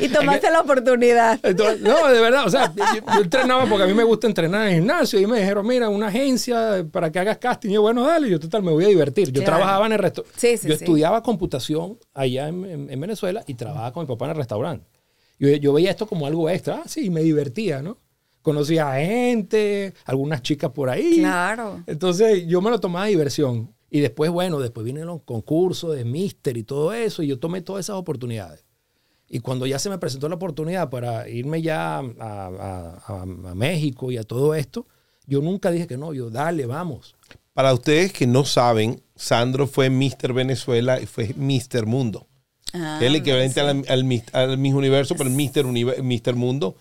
y 0.00 0.08
tomaste 0.08 0.50
la 0.50 0.60
oportunidad. 0.60 1.38
Entonces, 1.42 1.80
no, 1.80 2.08
de 2.08 2.20
verdad, 2.20 2.46
o 2.46 2.50
sea, 2.50 2.72
yo, 2.76 3.04
yo 3.14 3.20
entrenaba 3.22 3.66
porque 3.66 3.84
a 3.84 3.86
mí 3.86 3.94
me 3.94 4.04
gusta 4.04 4.26
entrenar 4.26 4.62
en 4.62 4.68
el 4.68 4.74
gimnasio 4.80 5.20
y 5.20 5.26
me 5.26 5.38
dijeron, 5.38 5.66
mira, 5.66 5.88
una 5.88 6.08
agencia 6.08 6.84
para 6.90 7.10
que 7.12 7.18
hagas 7.18 7.38
casting. 7.38 7.70
Y 7.70 7.74
yo, 7.74 7.82
bueno, 7.82 8.02
dale, 8.04 8.28
yo 8.28 8.38
total, 8.40 8.62
me 8.62 8.72
voy 8.72 8.84
a 8.84 8.88
divertir. 8.88 9.28
Yo 9.32 9.42
Claro. 9.42 9.56
trabajaba 9.58 9.86
en 9.86 9.92
el 9.92 9.98
restaurante. 9.98 10.38
Sí, 10.40 10.56
sí, 10.56 10.68
yo 10.68 10.76
sí. 10.76 10.84
estudiaba 10.84 11.22
computación 11.22 11.98
allá 12.14 12.48
en, 12.48 12.64
en- 12.64 12.90
en 12.90 13.00
Venezuela 13.00 13.42
y 13.46 13.54
trabajaba 13.54 13.92
con 13.92 14.02
mi 14.04 14.08
papá 14.08 14.26
en 14.26 14.30
el 14.32 14.36
restaurante. 14.36 14.86
Yo, 15.38 15.48
yo 15.50 15.72
veía 15.72 15.90
esto 15.90 16.06
como 16.06 16.26
algo 16.26 16.50
extra, 16.50 16.82
ah, 16.84 16.88
sí, 16.88 17.10
me 17.10 17.22
divertía, 17.22 17.80
¿no? 17.82 17.98
Conocía 18.42 18.90
a 18.92 18.96
gente, 19.00 19.92
algunas 20.04 20.42
chicas 20.42 20.70
por 20.70 20.88
ahí. 20.90 21.18
Claro. 21.18 21.82
Entonces 21.86 22.44
yo 22.46 22.60
me 22.60 22.70
lo 22.70 22.80
tomaba 22.80 23.04
de 23.04 23.10
diversión. 23.10 23.74
Y 23.90 24.00
después, 24.00 24.30
bueno, 24.30 24.58
después 24.60 24.84
vienen 24.84 25.06
los 25.06 25.22
concursos 25.22 25.96
de 25.96 26.04
Mister 26.04 26.56
y 26.58 26.62
todo 26.62 26.92
eso, 26.92 27.22
y 27.22 27.28
yo 27.28 27.38
tomé 27.38 27.62
todas 27.62 27.86
esas 27.86 27.96
oportunidades. 27.96 28.64
Y 29.28 29.40
cuando 29.40 29.66
ya 29.66 29.78
se 29.78 29.90
me 29.90 29.98
presentó 29.98 30.28
la 30.28 30.36
oportunidad 30.36 30.88
para 30.90 31.28
irme 31.28 31.60
ya 31.62 31.98
a, 31.98 32.02
a- 32.20 33.02
a- 33.06 33.22
a 33.22 33.54
México 33.54 34.10
y 34.10 34.16
a 34.16 34.24
todo 34.24 34.54
esto, 34.54 34.86
yo 35.26 35.40
nunca 35.42 35.70
dije 35.70 35.86
que 35.86 35.96
no, 35.98 36.14
yo 36.14 36.30
dale, 36.30 36.64
vamos. 36.66 37.14
Para 37.52 37.74
ustedes 37.74 38.12
que 38.12 38.26
no 38.26 38.44
saben, 38.44 39.02
Sandro 39.16 39.66
fue 39.66 39.90
Mr. 39.90 40.32
Venezuela 40.32 41.00
y 41.00 41.06
fue 41.06 41.34
Mr. 41.36 41.84
Mundo. 41.86 42.26
Ah, 42.72 42.98
es 43.00 43.06
el 43.06 43.16
equivalente 43.16 43.54
sí. 43.54 43.60
al, 43.60 43.84
al, 43.88 44.04
Mis- 44.04 44.32
al 44.34 44.56
Miss 44.58 44.74
Universo, 44.74 45.14
pero 45.16 45.28
el 45.28 45.34
Mr. 45.36 45.64
Univer- 45.66 46.02
Mr. 46.02 46.34
Mundo. 46.34 46.76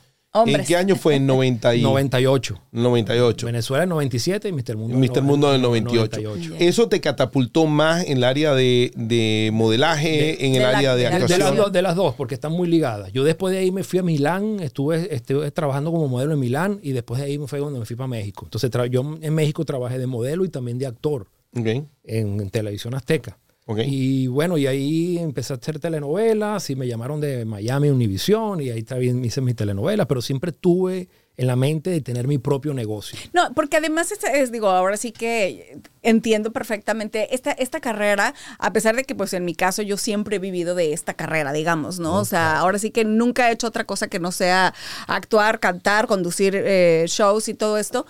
¿En 0.46 0.64
qué 0.66 0.76
año 0.76 0.96
fue? 0.96 1.16
En 1.16 1.26
90 1.26 1.76
y- 1.76 1.82
98. 1.82 2.60
98. 2.72 3.46
Venezuela 3.46 3.84
en 3.84 3.90
97 3.90 4.50
y 4.50 4.52
Mr. 4.52 4.76
Mundo. 4.78 4.98
Mr. 4.98 5.22
Mundo 5.24 5.52
del 5.52 5.62
98. 5.62 6.22
98. 6.22 6.56
Eso 6.60 6.88
te 6.90 7.00
catapultó 7.02 7.66
más 7.66 8.06
en 8.06 8.18
el 8.18 8.24
área 8.24 8.54
de, 8.54 8.92
de 8.96 9.50
modelaje, 9.54 10.46
en 10.46 10.54
el 10.56 10.60
de 10.60 10.66
área 10.66 10.96
de 10.96 11.04
de 11.04 11.04
la- 11.04 11.10
De 11.18 11.24
actuación. 11.24 11.40
las, 11.50 11.56
dos- 11.58 11.72
de 11.72 11.82
las 11.82 11.96
dos, 11.96 12.16
porque 12.16 12.36
están 12.36 12.52
muy 12.52 12.68
ligadas. 12.68 13.12
Yo 13.14 13.24
después 13.24 13.54
de 13.54 13.60
ahí 13.60 13.72
me 13.72 13.84
fui 13.84 14.00
a 14.00 14.04
Milán, 14.04 14.60
estuve, 14.62 15.14
estuve 15.16 15.50
trabajando 15.52 15.92
como 15.92 16.08
modelo 16.08 16.34
en 16.34 16.40
Milán 16.40 16.80
y 16.84 16.92
después 16.92 17.20
de 17.20 17.28
ahí 17.28 17.38
me 17.38 17.48
fue 17.48 17.60
cuando 17.60 17.80
me 17.80 17.86
fui 17.86 17.96
para 17.96 18.08
México. 18.08 18.46
Entonces 18.46 18.70
yo 18.92 19.18
en 19.22 19.34
México 19.34 19.66
trabajé 19.66 19.98
de 20.00 20.08
modelo 20.08 20.46
y 20.46 20.50
también 20.50 20.78
de 20.78 20.86
actor 20.88 21.28
en, 21.54 21.88
en 22.06 22.50
televisión 22.50 22.94
azteca. 22.94 23.38
Ok. 23.68 23.80
Y 23.86 24.28
bueno, 24.28 24.58
y 24.58 24.66
ahí 24.66 25.20
empecé 25.20 25.54
a 25.54 25.58
hacer 25.58 25.80
telenovelas 25.80 26.70
y 26.72 26.76
me 26.76 26.88
llamaron 26.88 27.22
de 27.22 27.46
Miami 27.46 27.90
Univision 27.90 28.60
y 28.60 28.72
ahí 28.72 28.82
también 28.82 29.24
hice 29.24 29.42
mis 29.42 29.56
telenovelas, 29.56 30.08
pero 30.08 30.22
siempre 30.22 30.52
tuve 30.52 31.08
en 31.38 31.46
la 31.46 31.56
mente 31.56 31.92
de 31.92 32.02
tener 32.02 32.28
mi 32.28 32.40
propio 32.40 32.74
negocio. 32.74 33.18
No, 33.32 33.54
porque 33.54 33.78
además 33.78 34.12
es, 34.12 34.24
es, 34.24 34.52
digo, 34.52 34.70
ahora 34.70 34.98
sí 34.98 35.12
que 35.12 35.80
entiendo 36.02 36.52
perfectamente 36.52 37.36
esta, 37.36 37.52
esta 37.52 37.80
carrera, 37.80 38.34
a 38.58 38.74
pesar 38.74 38.96
de 38.96 39.04
que 39.04 39.14
pues 39.14 39.34
en 39.34 39.46
mi 39.46 39.54
caso 39.54 39.84
yo 39.84 39.98
siempre 39.98 40.38
he 40.38 40.40
vivido 40.40 40.74
de 40.74 40.94
esta 40.94 41.14
carrera, 41.14 41.54
digamos, 41.54 42.00
¿no? 42.00 42.16
O 42.16 42.26
sea, 42.26 42.58
ahora 42.58 42.80
sí 42.80 42.90
que 42.90 43.06
nunca 43.06 43.50
he 43.50 43.54
hecho 43.54 43.68
otra 43.68 43.84
cosa 43.84 44.08
que 44.08 44.20
no 44.20 44.32
sea 44.32 44.74
actuar, 45.06 45.60
cantar, 45.60 46.08
conducir 46.08 46.56
eh, 46.56 47.06
shows 47.08 47.48
y 47.50 47.54
todo 47.54 47.78
esto. 47.78 48.08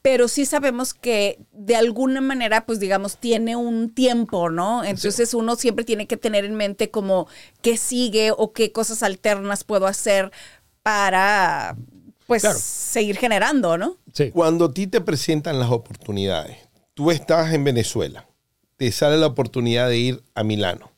Pero 0.00 0.28
sí 0.28 0.46
sabemos 0.46 0.94
que 0.94 1.38
de 1.52 1.74
alguna 1.76 2.20
manera, 2.20 2.64
pues 2.66 2.78
digamos, 2.78 3.18
tiene 3.18 3.56
un 3.56 3.92
tiempo, 3.92 4.48
¿no? 4.48 4.84
Entonces 4.84 5.34
uno 5.34 5.56
siempre 5.56 5.84
tiene 5.84 6.06
que 6.06 6.16
tener 6.16 6.44
en 6.44 6.54
mente 6.54 6.90
como 6.90 7.26
qué 7.62 7.76
sigue 7.76 8.30
o 8.36 8.52
qué 8.52 8.70
cosas 8.72 9.02
alternas 9.02 9.64
puedo 9.64 9.86
hacer 9.86 10.30
para, 10.82 11.76
pues, 12.26 12.42
Claro. 12.42 12.58
seguir 12.60 13.16
generando, 13.16 13.76
¿no? 13.76 13.96
Sí. 14.12 14.30
Cuando 14.30 14.66
a 14.66 14.72
ti 14.72 14.86
te 14.86 15.00
presentan 15.00 15.58
las 15.58 15.70
oportunidades, 15.70 16.56
tú 16.94 17.10
estás 17.10 17.52
en 17.52 17.64
Venezuela, 17.64 18.26
te 18.76 18.90
sale 18.92 19.18
la 19.18 19.26
oportunidad 19.26 19.88
de 19.88 19.98
ir 19.98 20.22
a 20.34 20.44
Milano. 20.44 20.92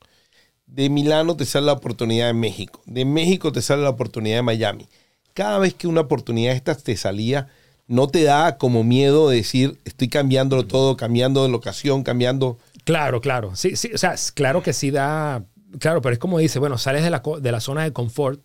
De 0.67 0.89
Milano 0.91 1.37
te 1.37 1.47
sale 1.47 1.67
la 1.67 1.73
oportunidad 1.73 2.29
de 2.29 2.35
México. 2.35 2.83
De 2.87 3.05
México 3.05 3.51
te 3.51 3.63
sale 3.63 3.83
la 3.83 3.91
oportunidad 3.91 4.37
de 4.37 4.43
Miami. 4.43 4.89
Cada 5.35 5.59
vez 5.59 5.75
que 5.75 5.89
una 5.89 6.03
oportunidad 6.03 6.53
de 6.53 6.57
estas 6.59 6.85
te 6.85 6.97
salía, 6.97 7.49
no 7.91 8.07
te 8.09 8.23
da 8.23 8.57
como 8.57 8.85
miedo 8.85 9.29
de 9.29 9.37
decir, 9.37 9.79
estoy 9.85 10.09
cambiándolo 10.09 10.67
todo, 10.67 10.97
cambiando 10.97 11.43
de 11.43 11.49
locación, 11.49 12.03
cambiando. 12.05 12.57
Claro, 12.85 13.21
claro. 13.21 13.57
Sí, 13.57 13.77
sí, 13.77 13.91
o 13.95 13.99
sea, 13.99 14.15
es 14.15 14.33
claro 14.33 14.63
que 14.63 14.73
sí 14.73 14.91
da, 14.91 15.45
claro, 15.79 16.01
pero 16.01 16.13
es 16.13 16.19
como 16.19 16.39
dice, 16.39 16.59
bueno, 16.61 16.79
sales 16.79 17.03
de 17.03 17.11
la, 17.11 17.21
de 17.41 17.53
la 17.53 17.61
zona 17.61 17.83
de 17.85 17.93
confort 17.93 18.41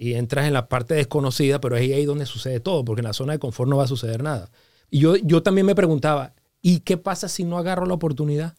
y 0.00 0.14
entras 0.14 0.46
en 0.46 0.52
la 0.52 0.68
parte 0.68 0.94
desconocida, 0.94 1.60
pero 1.60 1.76
es 1.76 1.82
ahí 1.82 2.04
donde 2.04 2.26
sucede 2.26 2.58
todo, 2.58 2.84
porque 2.84 3.00
en 3.00 3.06
la 3.06 3.12
zona 3.12 3.34
de 3.34 3.38
confort 3.38 3.70
no 3.70 3.76
va 3.76 3.84
a 3.84 3.88
suceder 3.88 4.22
nada. 4.24 4.50
Y 4.90 4.98
yo, 4.98 5.14
yo 5.16 5.42
también 5.44 5.66
me 5.66 5.76
preguntaba, 5.76 6.34
¿y 6.60 6.80
qué 6.80 6.96
pasa 6.96 7.28
si 7.28 7.44
no 7.44 7.56
agarro 7.58 7.86
la 7.86 7.94
oportunidad? 7.94 8.54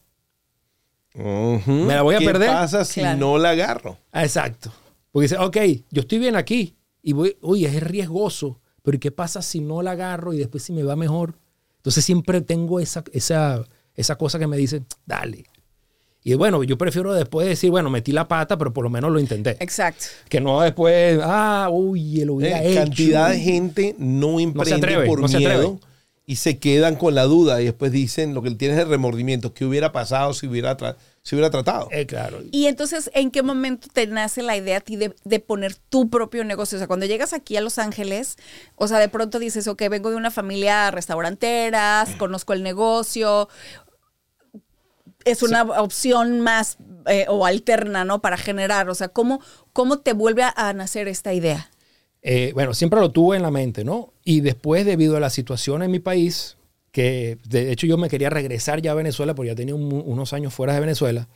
¿Me 1.16 1.94
la 1.96 2.02
voy 2.04 2.16
a 2.16 2.20
¿Qué 2.20 2.26
perder? 2.26 2.50
pasa 2.50 2.86
si 2.86 3.02
Claro. 3.02 3.18
no 3.20 3.38
la 3.38 3.50
agarro? 3.50 3.98
Ah, 4.12 4.24
Exacto. 4.24 4.72
Porque 5.12 5.24
dice, 5.26 5.38
ok, 5.38 5.58
yo 5.90 6.02
estoy 6.02 6.20
bien 6.20 6.36
aquí 6.36 6.76
y 7.02 7.14
voy, 7.14 7.36
oye, 7.42 7.68
es 7.68 7.82
riesgoso, 7.84 8.62
pero 8.90 8.96
¿y 8.96 9.00
qué 9.00 9.12
pasa 9.12 9.44
si 9.44 9.60
no 9.60 9.84
la 9.84 9.92
agarro 9.92 10.34
y 10.34 10.40
después 10.40 10.64
si 10.64 10.74
me 10.74 10.82
va 10.82 10.96
mejor? 10.96 11.36
Entonces 11.78 12.04
siempre 12.04 12.42
tengo 12.42 12.80
esa, 12.80 13.04
esa, 13.14 13.64
esa 13.94 14.16
cosa 14.18 14.40
que 14.40 14.48
me 14.48 14.58
dice, 14.58 14.82
dale. 15.06 15.46
Y 16.24 16.34
bueno, 16.34 16.64
yo 16.64 16.76
prefiero 16.76 17.14
después 17.14 17.48
decir, 17.48 17.70
bueno, 17.70 17.92
metí 17.92 18.12
la 18.12 18.28
pata, 18.28 18.58
pero 18.58 18.74
por 18.74 18.84
lo 18.84 18.90
menos 18.90 19.12
lo 19.12 19.20
intenté. 19.20 19.52
Exacto. 19.60 20.06
Que 20.28 20.42
no 20.42 20.62
después, 20.62 21.20
ah, 21.24 21.70
uy, 21.72 22.26
lo 22.26 22.34
hubiera 22.34 22.64
Eh, 22.64 22.72
hecho. 22.72 22.80
cantidad 22.82 23.30
de 23.30 23.40
gente 23.40 23.96
no 24.00 24.40
emprende 24.40 24.74
atreve, 24.76 25.06
por 25.08 25.20
no 25.22 25.28
se 25.28 25.38
miedo 25.38 25.52
atreve. 25.52 25.80
Y 26.30 26.36
se 26.36 26.60
quedan 26.60 26.96
con 26.96 27.16
la 27.16 27.24
duda 27.24 27.60
y 27.60 27.66
después 27.66 27.92
dicen 27.92 28.36
lo 28.36 28.44
que 28.44 28.52
tienen 28.52 28.78
es 28.78 28.84
el 28.84 28.90
remordimiento. 28.92 29.56
¿Qué 29.56 29.66
hubiera 29.66 29.92
pasado 29.92 30.32
si 30.36 30.46
hubiera, 30.46 30.78
tra- 30.78 30.96
si 31.24 31.34
hubiera 31.34 31.50
tratado? 31.50 31.88
Eh, 31.92 32.06
claro. 32.06 32.38
Y 32.52 32.68
entonces, 32.68 33.10
¿en 33.16 33.32
qué 33.32 33.42
momento 33.42 33.88
te 33.92 34.06
nace 34.06 34.44
la 34.44 34.56
idea 34.56 34.78
a 34.78 34.82
ti 34.82 34.96
de, 34.96 35.16
de 35.24 35.40
poner 35.40 35.74
tu 35.74 36.12
propio 36.12 36.44
negocio? 36.44 36.76
O 36.76 36.80
sea, 36.80 36.86
cuando 36.86 37.08
llegas 37.08 37.34
aquí 37.34 37.58
a 37.58 37.62
Los 37.62 37.80
Ángeles, 37.80 38.36
o 38.76 38.88
sea, 38.88 39.00
de 39.00 39.10
pronto 39.10 39.40
dices, 39.40 39.68
ok, 39.68 39.82
vengo 39.90 40.12
de 40.12 40.18
una 40.18 40.30
familia 40.30 40.92
restaurantera, 40.92 42.06
conozco 42.20 42.54
el 42.54 42.62
negocio, 42.62 43.50
es 45.26 45.42
una 45.42 45.64
opción 45.64 46.42
más 46.42 46.78
eh, 47.08 47.26
o 47.28 47.48
alterna, 47.48 48.06
¿no? 48.06 48.22
Para 48.22 48.38
generar, 48.38 48.88
o 48.92 48.94
sea, 48.94 49.08
¿cómo, 49.08 49.42
cómo 49.74 49.98
te 49.98 50.14
vuelve 50.14 50.44
a, 50.44 50.54
a 50.56 50.74
nacer 50.74 51.08
esta 51.08 51.34
idea? 51.34 51.72
Eh, 52.22 52.52
bueno, 52.54 52.74
siempre 52.74 53.00
lo 53.00 53.12
tuve 53.12 53.38
en 53.38 53.44
la 53.44 53.52
mente, 53.52 53.84
¿no? 53.84 54.14
Y 54.26 54.42
después, 54.42 54.86
debido 54.86 55.16
a 55.18 55.20
la 55.20 55.30
situación 55.30 55.84
en 55.84 55.92
mi 55.92 56.00
país, 56.00 56.58
que 56.92 57.38
de 57.48 57.72
hecho 57.72 57.88
yo 57.88 57.98
me 57.98 58.10
quería 58.10 58.30
regresar 58.30 58.82
ya 58.82 58.92
a 58.92 58.96
Venezuela, 58.96 59.36
porque 59.36 59.50
ya 59.50 59.56
tenía 59.56 59.76
un- 59.76 60.04
unos 60.06 60.34
años 60.34 60.54
fuera 60.54 60.74
de 60.74 60.80
Venezuela. 60.82 61.28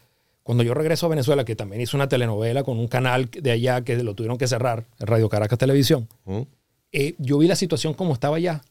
Cuando 0.41 0.63
yo 0.63 0.73
regreso 0.73 1.05
a 1.05 1.09
Venezuela, 1.09 1.45
que 1.45 1.55
también 1.55 1.81
hice 1.81 1.95
una 1.95 2.09
telenovela 2.09 2.63
con 2.63 2.77
un 2.77 2.87
canal 2.87 3.29
de 3.31 3.51
allá 3.51 3.81
que 3.83 3.95
lo 4.03 4.13
tuvieron 4.13 4.37
que 4.37 4.47
cerrar, 4.47 4.85
Radio 4.99 5.29
Caracas 5.29 5.57
Televisión, 5.57 6.09
¿Mm? 6.25 6.41
eh, 6.91 7.15
yo 7.17 7.37
vi 7.37 7.47
la 7.47 7.55
situación 7.55 7.93
como 7.93 8.13
estaba 8.13 8.35
allá. 8.37 8.61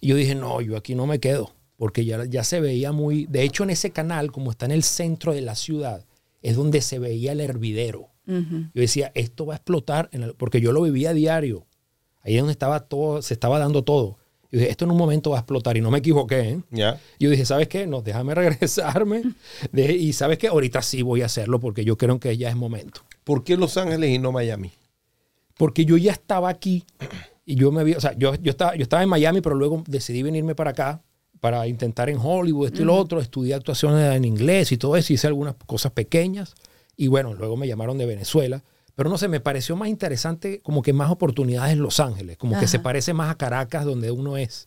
Y 0.00 0.08
yo 0.08 0.16
dije, 0.16 0.34
no, 0.34 0.60
yo 0.60 0.76
aquí 0.76 0.94
no 0.94 1.06
me 1.06 1.20
quedo. 1.20 1.52
Porque 1.76 2.04
ya, 2.04 2.24
ya 2.24 2.42
se 2.44 2.60
veía 2.60 2.90
muy... 2.92 3.26
De 3.26 3.42
hecho, 3.42 3.62
en 3.62 3.70
ese 3.70 3.90
canal, 3.90 4.32
como 4.32 4.50
está 4.50 4.66
en 4.66 4.72
el 4.72 4.82
centro 4.82 5.32
de 5.32 5.40
la 5.42 5.54
ciudad, 5.54 6.04
es 6.42 6.56
donde 6.56 6.80
se 6.82 6.98
veía 6.98 7.32
el 7.32 7.40
hervidero. 7.40 8.08
Yo 8.30 8.80
decía, 8.80 9.12
esto 9.14 9.46
va 9.46 9.54
a 9.54 9.56
explotar, 9.56 10.08
en 10.12 10.22
el- 10.22 10.34
porque 10.34 10.60
yo 10.60 10.72
lo 10.72 10.82
vivía 10.82 11.10
a 11.10 11.14
diario. 11.14 11.66
Ahí 12.22 12.34
es 12.36 12.40
donde 12.40 12.52
estaba 12.52 12.80
todo, 12.80 13.22
se 13.22 13.34
estaba 13.34 13.58
dando 13.58 13.82
todo. 13.84 14.18
Yo 14.52 14.58
dije, 14.58 14.70
esto 14.70 14.84
en 14.84 14.90
un 14.90 14.96
momento 14.96 15.30
va 15.30 15.36
a 15.36 15.40
explotar. 15.40 15.76
Y 15.76 15.80
no 15.80 15.90
me 15.90 15.98
equivoqué, 15.98 16.40
¿eh? 16.40 16.60
Ya. 16.70 16.98
Yo 17.20 17.30
dije, 17.30 17.44
¿sabes 17.46 17.68
qué? 17.68 17.86
No, 17.86 18.02
déjame 18.02 18.34
regresarme. 18.34 19.22
De- 19.72 19.92
y 19.94 20.12
¿sabes 20.12 20.38
qué? 20.38 20.48
Ahorita 20.48 20.82
sí 20.82 21.02
voy 21.02 21.22
a 21.22 21.26
hacerlo 21.26 21.60
porque 21.60 21.84
yo 21.84 21.96
creo 21.96 22.18
que 22.18 22.36
ya 22.36 22.48
es 22.50 22.56
momento. 22.56 23.02
¿Por 23.24 23.44
qué 23.44 23.56
Los 23.56 23.76
Ángeles 23.76 24.10
y 24.10 24.18
no 24.18 24.32
Miami? 24.32 24.72
Porque 25.56 25.84
yo 25.84 25.96
ya 25.96 26.12
estaba 26.12 26.48
aquí 26.48 26.84
y 27.46 27.54
yo 27.56 27.70
me 27.70 27.84
vi, 27.84 27.92
o 27.94 28.00
sea, 28.00 28.12
yo, 28.16 28.34
yo, 28.36 28.50
estaba, 28.50 28.74
yo 28.76 28.82
estaba 28.82 29.02
en 29.02 29.08
Miami, 29.08 29.40
pero 29.40 29.54
luego 29.54 29.82
decidí 29.86 30.22
venirme 30.22 30.54
para 30.54 30.70
acá 30.70 31.02
para 31.38 31.66
intentar 31.66 32.10
en 32.10 32.18
Hollywood, 32.20 32.66
esto 32.68 32.82
y 32.82 32.84
lo 32.84 32.94
otro, 32.96 33.20
estudié 33.20 33.54
actuaciones 33.54 34.14
en 34.14 34.24
inglés 34.24 34.72
y 34.72 34.76
todo 34.78 34.96
eso, 34.96 35.12
hice 35.12 35.26
algunas 35.26 35.54
cosas 35.66 35.92
pequeñas 35.92 36.54
y 37.04 37.08
bueno, 37.08 37.32
luego 37.34 37.56
me 37.56 37.66
llamaron 37.66 37.96
de 37.98 38.04
Venezuela. 38.06 38.62
Pero 38.94 39.08
no 39.08 39.16
sé, 39.16 39.28
me 39.28 39.40
pareció 39.40 39.76
más 39.76 39.88
interesante 39.88 40.60
como 40.62 40.82
que 40.82 40.92
más 40.92 41.10
oportunidades 41.10 41.72
en 41.72 41.80
Los 41.80 42.00
Ángeles, 42.00 42.36
como 42.36 42.58
que 42.60 42.68
se 42.68 42.78
parece 42.80 43.14
más 43.14 43.30
a 43.30 43.36
Caracas 43.36 43.86
donde 43.86 44.10
uno 44.10 44.36
es. 44.36 44.66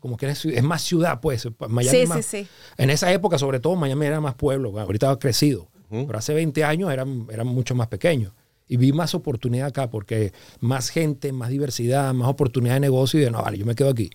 Como 0.00 0.18
que 0.18 0.28
es, 0.28 0.44
es 0.44 0.62
más 0.62 0.82
ciudad, 0.82 1.20
pues. 1.22 1.48
Miami 1.68 1.88
Sí, 1.88 1.96
es 2.02 2.08
más- 2.08 2.26
sí, 2.26 2.42
sí. 2.42 2.48
En 2.76 2.90
esa 2.90 3.10
época, 3.12 3.38
sobre 3.38 3.60
todo, 3.60 3.74
Miami 3.76 4.04
era 4.04 4.20
más 4.20 4.34
pueblo. 4.34 4.70
Bueno, 4.72 4.84
ahorita 4.86 5.10
ha 5.10 5.18
crecido. 5.18 5.68
Pero 5.88 6.18
hace 6.18 6.34
20 6.34 6.64
años 6.64 6.92
eran, 6.92 7.26
eran 7.30 7.46
mucho 7.46 7.74
más 7.74 7.88
pequeños. 7.88 8.32
Y 8.68 8.76
vi 8.76 8.92
más 8.92 9.14
oportunidad 9.14 9.68
acá 9.68 9.88
porque 9.88 10.32
más 10.60 10.90
gente, 10.90 11.32
más 11.32 11.48
diversidad, 11.48 12.12
más 12.12 12.28
oportunidad 12.28 12.74
de 12.74 12.80
negocio. 12.80 13.20
Y 13.20 13.24
de 13.24 13.30
no, 13.30 13.42
vale, 13.42 13.56
yo 13.56 13.64
me 13.64 13.74
quedo 13.74 13.88
aquí. 13.90 14.10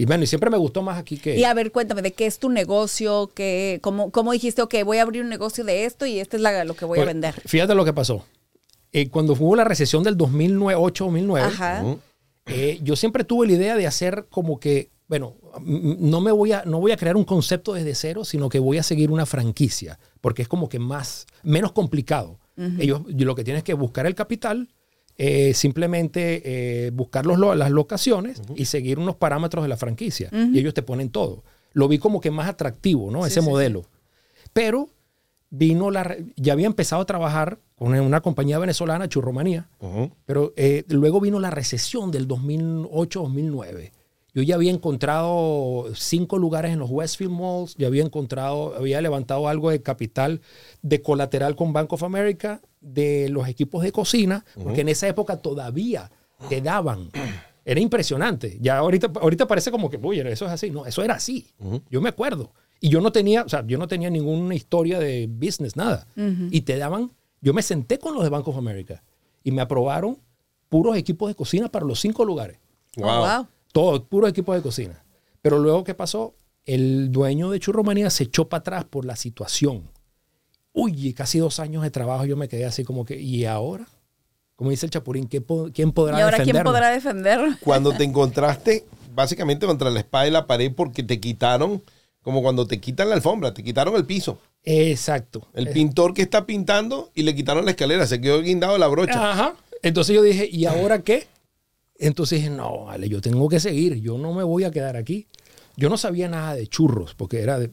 Y 0.00 0.04
bueno, 0.06 0.22
y 0.22 0.26
siempre 0.28 0.48
me 0.48 0.56
gustó 0.58 0.80
más 0.80 0.96
aquí 0.96 1.16
que. 1.18 1.36
Y 1.36 1.42
a 1.42 1.52
ver, 1.54 1.72
cuéntame, 1.72 2.02
¿de 2.02 2.12
qué 2.12 2.26
es 2.26 2.38
tu 2.38 2.50
negocio? 2.50 3.32
¿Qué, 3.34 3.80
cómo, 3.82 4.12
¿Cómo 4.12 4.30
dijiste, 4.30 4.62
ok, 4.62 4.76
voy 4.84 4.98
a 4.98 5.02
abrir 5.02 5.22
un 5.22 5.28
negocio 5.28 5.64
de 5.64 5.86
esto 5.86 6.06
y 6.06 6.20
este 6.20 6.36
es 6.36 6.42
la- 6.42 6.64
lo 6.64 6.74
que 6.74 6.84
voy 6.84 7.00
a 7.00 7.04
vender? 7.04 7.34
Fíjate 7.44 7.74
lo 7.74 7.84
que 7.84 7.92
pasó. 7.92 8.24
Eh, 8.92 9.08
cuando 9.10 9.32
hubo 9.32 9.56
la 9.56 9.64
recesión 9.64 10.04
del 10.04 10.16
2008-2009, 10.16 11.40
Ajá. 11.42 11.84
Eh, 12.46 12.78
yo 12.82 12.94
siempre 12.94 13.24
tuve 13.24 13.46
la 13.48 13.54
idea 13.54 13.76
de 13.76 13.86
hacer 13.88 14.26
como 14.30 14.60
que, 14.60 14.90
bueno, 15.08 15.34
m- 15.66 15.96
no 15.98 16.20
me 16.20 16.30
voy 16.32 16.52
a, 16.52 16.62
no 16.64 16.78
voy 16.80 16.92
a 16.92 16.96
crear 16.96 17.16
un 17.16 17.24
concepto 17.24 17.74
desde 17.74 17.94
cero, 17.96 18.24
sino 18.24 18.48
que 18.48 18.58
voy 18.60 18.78
a 18.78 18.82
seguir 18.84 19.10
una 19.10 19.26
franquicia, 19.26 19.98
porque 20.20 20.42
es 20.42 20.48
como 20.48 20.68
que 20.68 20.78
más, 20.78 21.26
menos 21.42 21.72
complicado. 21.72 22.38
Ellos 22.78 23.02
lo 23.08 23.34
que 23.34 23.44
tienen 23.44 23.58
es 23.58 23.64
que 23.64 23.74
buscar 23.74 24.06
el 24.06 24.14
capital, 24.14 24.68
eh, 25.18 25.52
simplemente 25.52 26.42
eh, 26.86 26.90
buscar 26.90 27.26
los 27.26 27.38
lo- 27.38 27.54
las 27.54 27.70
locaciones 27.70 28.40
y 28.54 28.64
seguir 28.66 28.98
unos 28.98 29.16
parámetros 29.16 29.62
de 29.64 29.68
la 29.68 29.76
franquicia. 29.76 30.30
Y 30.54 30.58
ellos 30.60 30.72
te 30.74 30.82
ponen 30.82 31.10
todo. 31.10 31.42
Lo 31.72 31.88
vi 31.88 31.98
como 31.98 32.20
que 32.20 32.30
más 32.30 32.48
atractivo, 32.48 33.10
¿no? 33.10 33.26
Ese 33.26 33.40
modelo. 33.50 33.84
Pero 34.52 34.88
vino 35.50 35.90
la, 35.90 36.16
ya 36.36 36.52
había 36.54 36.66
empezado 36.66 37.02
a 37.02 37.06
trabajar 37.06 37.58
con 37.76 37.92
una 37.98 38.20
compañía 38.20 38.58
venezolana, 38.58 39.08
Churromanía, 39.08 39.68
pero 40.26 40.52
eh, 40.56 40.84
luego 40.88 41.20
vino 41.20 41.38
la 41.40 41.50
recesión 41.50 42.10
del 42.10 42.26
2008-2009. 42.28 43.92
Yo 44.34 44.42
ya 44.42 44.54
había 44.56 44.70
encontrado 44.70 45.86
cinco 45.94 46.38
lugares 46.38 46.72
en 46.72 46.78
los 46.78 46.90
Westfield 46.90 47.32
Malls, 47.32 47.74
ya 47.76 47.86
había 47.86 48.02
encontrado, 48.04 48.74
había 48.76 49.00
levantado 49.00 49.48
algo 49.48 49.70
de 49.70 49.82
capital 49.82 50.40
de 50.82 51.00
colateral 51.02 51.56
con 51.56 51.72
Bank 51.72 51.92
of 51.92 52.02
America, 52.02 52.60
de 52.80 53.28
los 53.30 53.48
equipos 53.48 53.82
de 53.82 53.90
cocina, 53.90 54.44
porque 54.62 54.82
en 54.82 54.88
esa 54.88 55.08
época 55.08 55.38
todavía 55.38 56.10
te 56.48 56.60
daban. 56.60 57.10
Era 57.64 57.80
impresionante. 57.80 58.58
Ya 58.60 58.78
ahorita, 58.78 59.10
ahorita 59.20 59.46
parece 59.46 59.70
como 59.70 59.90
que, 59.90 59.96
uy, 60.00 60.20
eso 60.20 60.46
es 60.46 60.52
así. 60.52 60.70
No, 60.70 60.86
eso 60.86 61.02
era 61.02 61.14
así. 61.14 61.48
Yo 61.90 62.00
me 62.00 62.08
acuerdo. 62.10 62.52
Y 62.80 62.90
yo 62.90 63.00
no 63.00 63.10
tenía, 63.10 63.42
o 63.42 63.48
sea, 63.48 63.66
yo 63.66 63.76
no 63.78 63.88
tenía 63.88 64.08
ninguna 64.10 64.54
historia 64.54 64.98
de 65.00 65.26
business, 65.26 65.74
nada. 65.74 66.06
Y 66.50 66.60
te 66.60 66.76
daban, 66.76 67.10
yo 67.40 67.52
me 67.54 67.62
senté 67.62 67.98
con 67.98 68.14
los 68.14 68.22
de 68.22 68.30
Bank 68.30 68.46
of 68.46 68.56
America 68.56 69.02
y 69.42 69.50
me 69.52 69.62
aprobaron 69.62 70.18
puros 70.68 70.96
equipos 70.96 71.28
de 71.28 71.34
cocina 71.34 71.68
para 71.70 71.84
los 71.86 71.98
cinco 71.98 72.24
lugares. 72.24 72.58
Oh, 72.98 73.02
Wow. 73.02 73.18
wow. 73.20 73.46
Todos, 73.78 74.00
puros 74.08 74.30
equipos 74.30 74.56
de 74.56 74.62
cocina. 74.62 75.04
Pero 75.40 75.60
luego, 75.60 75.84
¿qué 75.84 75.94
pasó? 75.94 76.34
El 76.66 77.12
dueño 77.12 77.50
de 77.50 77.60
Churromanía 77.60 78.10
se 78.10 78.24
echó 78.24 78.48
para 78.48 78.58
atrás 78.58 78.84
por 78.84 79.04
la 79.04 79.14
situación. 79.14 79.88
Uy, 80.72 81.12
casi 81.12 81.38
dos 81.38 81.60
años 81.60 81.84
de 81.84 81.90
trabajo 81.92 82.24
yo 82.24 82.36
me 82.36 82.48
quedé 82.48 82.64
así 82.64 82.82
como 82.82 83.04
que, 83.04 83.20
¿y 83.20 83.44
ahora? 83.44 83.86
Como 84.56 84.70
dice 84.70 84.86
el 84.86 84.90
Chapurín, 84.90 85.28
¿qué 85.28 85.40
po- 85.40 85.70
¿quién 85.72 85.92
podrá 85.92 86.18
¿Y 86.18 86.22
ahora 86.22 86.42
quién 86.42 86.60
podrá 86.64 86.90
defender? 86.90 87.40
Cuando 87.60 87.92
te 87.92 88.02
encontraste 88.10 88.84
básicamente 89.14 89.64
contra 89.64 89.90
la 89.90 90.00
espada 90.00 90.26
y 90.26 90.32
la 90.32 90.48
pared 90.48 90.72
porque 90.74 91.04
te 91.04 91.20
quitaron, 91.20 91.80
como 92.20 92.42
cuando 92.42 92.66
te 92.66 92.80
quitan 92.80 93.08
la 93.08 93.14
alfombra, 93.14 93.54
te 93.54 93.62
quitaron 93.62 93.94
el 93.94 94.04
piso. 94.04 94.40
Exacto. 94.64 95.46
El 95.54 95.70
pintor 95.70 96.14
que 96.14 96.22
está 96.22 96.46
pintando 96.46 97.12
y 97.14 97.22
le 97.22 97.32
quitaron 97.36 97.64
la 97.64 97.70
escalera, 97.70 98.08
se 98.08 98.20
quedó 98.20 98.42
guindado 98.42 98.72
de 98.72 98.80
la 98.80 98.88
brocha. 98.88 99.30
Ajá. 99.30 99.54
Entonces 99.82 100.16
yo 100.16 100.22
dije, 100.22 100.48
¿y 100.50 100.64
ahora 100.66 101.00
qué? 101.02 101.28
Entonces 101.98 102.38
dije, 102.38 102.50
no, 102.50 102.84
vale, 102.84 103.08
yo 103.08 103.20
tengo 103.20 103.48
que 103.48 103.58
seguir, 103.60 103.96
yo 103.96 104.18
no 104.18 104.32
me 104.32 104.44
voy 104.44 104.64
a 104.64 104.70
quedar 104.70 104.96
aquí. 104.96 105.26
Yo 105.76 105.88
no 105.88 105.96
sabía 105.96 106.28
nada 106.28 106.54
de 106.54 106.66
churros, 106.66 107.14
porque 107.14 107.40
era, 107.40 107.58
de, 107.58 107.70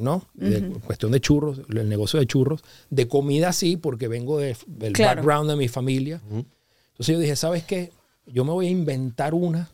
¿no? 0.00 0.26
De 0.34 0.60
cuestión 0.84 1.12
de 1.12 1.20
churros, 1.20 1.60
el 1.68 1.88
negocio 1.88 2.18
de 2.18 2.26
churros. 2.26 2.62
De 2.90 3.06
comida 3.06 3.52
sí, 3.52 3.76
porque 3.76 4.08
vengo 4.08 4.38
de- 4.38 4.56
del 4.66 4.92
Claro. 4.92 5.16
background 5.22 5.50
de 5.50 5.56
mi 5.56 5.68
familia. 5.68 6.20
Entonces 6.30 7.14
yo 7.14 7.18
dije, 7.20 7.36
¿sabes 7.36 7.62
qué? 7.64 7.92
Yo 8.26 8.44
me 8.44 8.50
voy 8.52 8.66
a 8.66 8.70
inventar 8.70 9.34
una 9.34 9.70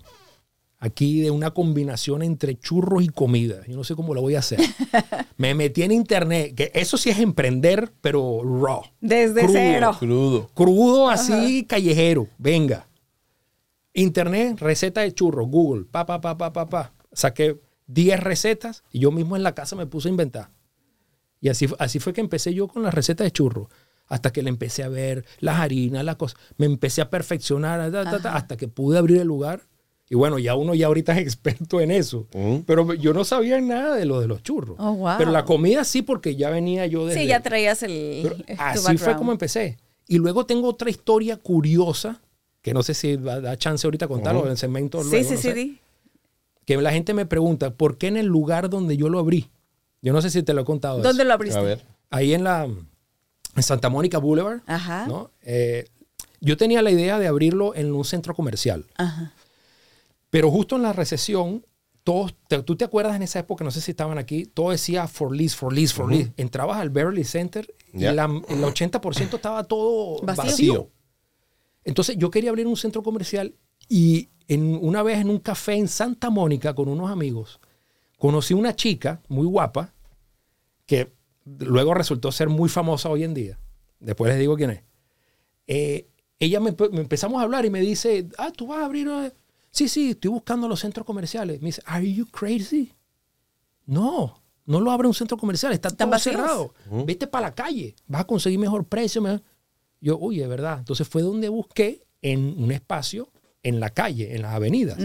aquí 0.79 1.23
de 1.23 1.31
una 1.31 1.53
combinación 1.53 2.23
entre 2.23 2.59
churros 2.59 3.03
y 3.03 3.09
comida. 3.09 3.63
Yo 3.67 3.77
no 3.77 3.85
sé 3.85 3.95
cómo 3.95 4.13
lo 4.13 4.21
voy 4.21 4.35
a 4.35 4.41
hacer. 4.41 4.61
me 5.39 5.55
metí 5.55 5.83
en 5.83 5.93
internet, 5.93 6.55
que 6.55 6.71
eso 6.75 6.99
sí 6.99 7.09
es 7.09 7.19
emprender, 7.19 7.91
pero 8.03 8.43
raw. 8.45 8.83
Desde 9.01 9.41
Crudo. 9.41 9.53
cero. 9.55 9.97
Crudo. 9.99 10.51
Crudo 10.53 11.09
así, 11.09 11.65
callejero. 11.65 12.29
Venga. 12.37 12.87
Internet, 13.95 14.59
receta 14.61 15.01
de 15.01 15.13
churros, 15.13 15.49
Google, 15.49 15.87
pa, 15.91 16.05
pa, 16.05 16.21
pa, 16.21 16.37
pa, 16.37 16.53
pa, 16.53 16.69
pa. 16.69 16.93
Saqué 17.13 17.61
10 17.87 18.21
recetas 18.21 18.83
y 18.91 18.99
yo 18.99 19.13
mismo 19.13 19.37
en 19.37 19.43
la 19.43 19.55
casa 19.55 19.77
me 19.77 19.87
puse 19.87 20.09
a 20.09 20.11
inventar. 20.11 20.51
Y 21.41 21.49
así, 21.49 21.67
así 21.79 22.01
fue 22.01 22.13
que 22.13 22.21
empecé 22.21 22.55
yo 22.55 22.69
con 22.69 22.83
las 22.83 22.95
recetas 22.95 23.25
de 23.25 23.31
churros. 23.31 23.69
Hasta 24.07 24.33
que 24.33 24.43
le 24.43 24.51
empecé 24.51 24.83
a 24.83 24.89
ver 24.89 25.25
las 25.39 25.61
harinas, 25.61 26.05
las 26.05 26.17
cosas. 26.17 26.39
Me 26.57 26.67
empecé 26.67 27.01
a 27.01 27.11
perfeccionar 27.11 27.91
ta, 27.91 28.05
ta, 28.05 28.21
ta, 28.21 28.37
hasta 28.37 28.57
que 28.57 28.69
pude 28.69 28.99
abrir 28.99 29.21
el 29.21 29.27
lugar. 29.27 29.63
Y 30.11 30.15
bueno, 30.15 30.39
ya 30.39 30.55
uno 30.55 30.75
ya 30.75 30.87
ahorita 30.87 31.13
es 31.13 31.19
experto 31.23 31.81
en 31.81 31.91
eso. 31.91 32.27
Mm. 32.35 32.61
Pero 32.67 32.95
yo 32.95 33.15
no 33.15 33.25
sabía 33.25 33.61
nada 33.61 33.97
de 33.97 34.05
lo 34.05 34.21
de 34.21 34.27
los 34.27 34.43
churros. 34.43 34.77
Oh, 34.79 34.95
wow. 34.95 35.15
Pero 35.19 35.31
la 35.31 35.45
comida 35.45 35.85
sí, 35.85 36.03
porque 36.03 36.37
ya 36.37 36.51
venía 36.51 36.87
yo 36.87 37.07
desde... 37.07 37.21
Sí, 37.21 37.27
ya 37.27 37.41
traías 37.41 37.83
el. 37.83 38.21
Pero 38.23 38.37
eh, 38.47 38.57
así 38.59 38.99
fue 38.99 39.17
como 39.17 39.33
empecé. 39.33 39.79
Y 40.07 40.19
luego 40.19 40.45
tengo 40.45 40.69
otra 40.69 40.91
historia 40.91 41.37
curiosa, 41.39 42.21
que 42.65 42.73
no 42.73 42.83
sé 42.83 42.95
si 42.95 43.19
da, 43.19 43.43
da 43.43 43.59
chance 43.59 43.87
ahorita 43.87 44.09
contarlo 44.09 44.45
en 44.47 44.53
el 44.53 44.57
segmento. 44.57 45.03
Sí, 45.05 45.11
luego, 45.11 45.25
sí, 45.29 45.35
no 45.35 45.37
sí, 45.41 45.49
sé. 45.49 45.55
di. 45.55 45.79
Que 46.65 46.79
la 46.79 46.93
gente 46.93 47.13
me 47.13 47.27
pregunta, 47.27 47.75
¿por 47.75 47.99
qué 47.99 48.07
en 48.07 48.17
el 48.17 48.25
lugar 48.25 48.71
donde 48.71 48.97
yo 48.97 49.11
lo 49.11 49.19
abrí? 49.19 49.51
Yo 50.01 50.15
no 50.15 50.23
sé 50.23 50.31
si 50.31 50.43
te 50.43 50.55
lo 50.55 50.63
he 50.63 50.65
contado. 50.65 50.97
¿Dónde 51.03 51.23
eso. 51.23 51.29
lo 51.29 51.35
abriste? 51.35 51.59
A 51.59 51.63
ver. 51.63 51.85
Ahí 52.09 52.33
en 52.33 52.43
la 52.43 52.65
en 52.65 53.63
Santa 53.63 53.91
Mónica 53.91 54.17
Boulevard. 54.17 54.63
Ajá. 54.67 55.07
¿no? 55.07 55.31
Eh, 55.43 55.85
yo 56.41 56.57
tenía 56.57 56.81
la 56.81 56.91
idea 56.91 57.19
de 57.19 57.27
abrirlo 57.27 57.75
en 57.75 57.93
un 57.93 58.05
centro 58.07 58.35
comercial. 58.35 58.87
Ajá. 58.97 59.35
Pero 60.31 60.51
justo 60.51 60.77
en 60.77 60.83
la 60.83 60.95
recesión, 60.95 61.65
todos, 62.03 62.35
te- 62.49 62.63
tú 62.63 62.77
te 62.77 62.85
acuerdas 62.87 63.15
en 63.15 63.23
esa 63.23 63.39
época, 63.41 63.63
no 63.63 63.71
sé 63.71 63.81
si 63.83 63.91
estaban 63.91 64.17
aquí, 64.19 64.47
todo 64.47 64.71
decía 64.71 65.07
for 65.07 65.37
lease, 65.37 65.55
for 65.55 65.71
lease, 65.73 65.95
for 65.95 66.11
lease. 66.11 66.33
Entrabas 66.39 66.79
al 66.79 66.89
Beverly 66.91 67.25
Center 67.25 67.73
y 67.93 68.01
la- 68.05 68.25
el 68.49 68.65
80% 68.65 69.37
estaba 69.37 69.65
todo 69.65 70.21
Vacío. 70.23 70.45
vacío. 70.45 70.89
Entonces 71.85 72.17
yo 72.17 72.31
quería 72.31 72.51
abrir 72.51 72.67
un 72.67 72.77
centro 72.77 73.03
comercial 73.03 73.55
y 73.89 74.31
en, 74.49 74.79
una 74.83 75.03
vez 75.03 75.19
en 75.19 75.31
un 75.31 75.39
café 75.39 75.75
en 75.75 75.89
Santa 75.89 76.31
Mónica 76.31 76.75
con 76.75 76.89
unos 76.89 77.11
amigos, 77.11 77.61
conocí 78.19 78.55
una 78.55 78.75
chica 78.75 79.21
muy 79.29 79.47
guapa 79.47 79.93
que 80.87 81.13
luego 81.45 81.95
resultó 81.95 82.33
ser 82.33 82.49
muy 82.49 82.69
famosa 82.69 83.09
hoy 83.11 83.25
en 83.25 83.35
día. 83.35 83.59
Después 84.01 84.31
les 84.31 84.39
digo 84.39 84.57
quién 84.57 84.71
es. 84.71 84.83
Eh, 85.67 86.09
ella 86.39 86.61
me, 86.61 86.75
me 86.93 87.01
empezamos 87.01 87.41
a 87.41 87.45
hablar 87.45 87.65
y 87.65 87.71
me 87.71 87.81
dice, 87.81 88.29
ah, 88.39 88.51
tú 88.51 88.67
vas 88.67 88.81
a 88.81 88.85
abrir... 88.87 89.09
eh?" 89.09 89.33
Sí, 89.71 89.89
sí, 89.89 90.11
estoy 90.11 90.31
buscando 90.31 90.69
los 90.69 90.81
centros 90.81 91.05
comerciales. 91.07 91.61
Me 91.61 91.67
dice, 91.67 91.83
¿Are 91.87 92.11
you 92.13 92.27
crazy? 92.27 92.93
No, 93.87 94.41
no 94.67 94.81
lo 94.81 94.91
abre 94.91 95.09
un 95.09 95.15
centro 95.15 95.37
comercial, 95.37 95.73
está 95.73 95.89
¿Están 95.89 96.09
todo 96.09 96.13
vacíos? 96.13 96.37
cerrado. 96.37 96.75
Vete 97.05 97.27
para 97.27 97.49
la 97.49 97.55
calle, 97.55 97.95
vas 98.07 98.23
a 98.23 98.27
conseguir 98.27 98.59
mejor 98.59 98.85
precio. 98.87 99.21
mejor-". 99.23 99.43
Yo, 100.05 100.19
oye, 100.21 100.43
de 100.43 100.47
verdad. 100.49 100.79
Entonces 100.79 101.09
fue 101.09 101.23
donde 101.23 101.49
busqué 101.49 102.03
en 102.21 102.55
un 102.63 102.71
espacio 102.73 103.29
en 103.63 103.81
la 103.81 103.89
calle, 103.91 104.35
en 104.37 104.43
las 104.43 104.53
avenidas. 104.55 104.99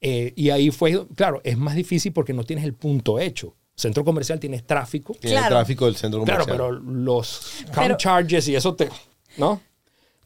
Eh, 0.00 0.32
y 0.36 0.50
ahí 0.50 0.70
fue, 0.70 1.06
claro, 1.14 1.40
es 1.44 1.56
más 1.56 1.74
difícil 1.74 2.12
porque 2.12 2.32
no 2.32 2.44
tienes 2.44 2.64
el 2.64 2.74
punto 2.74 3.18
hecho. 3.18 3.54
Centro 3.74 4.04
comercial 4.04 4.38
tienes 4.38 4.66
tráfico. 4.66 5.14
Tiene 5.14 5.36
Claro. 5.38 5.46
el 5.46 5.50
tráfico 5.60 5.86
del 5.86 5.96
centro 5.96 6.22
Claro, 6.24 6.44
comercial. 6.44 6.68
pero 6.82 6.92
los 7.04 7.40
Pero- 7.66 7.72
count 7.72 7.96
charges 7.98 8.48
y 8.48 8.54
eso 8.56 8.74
te, 8.74 8.88
¿no? 9.38 9.60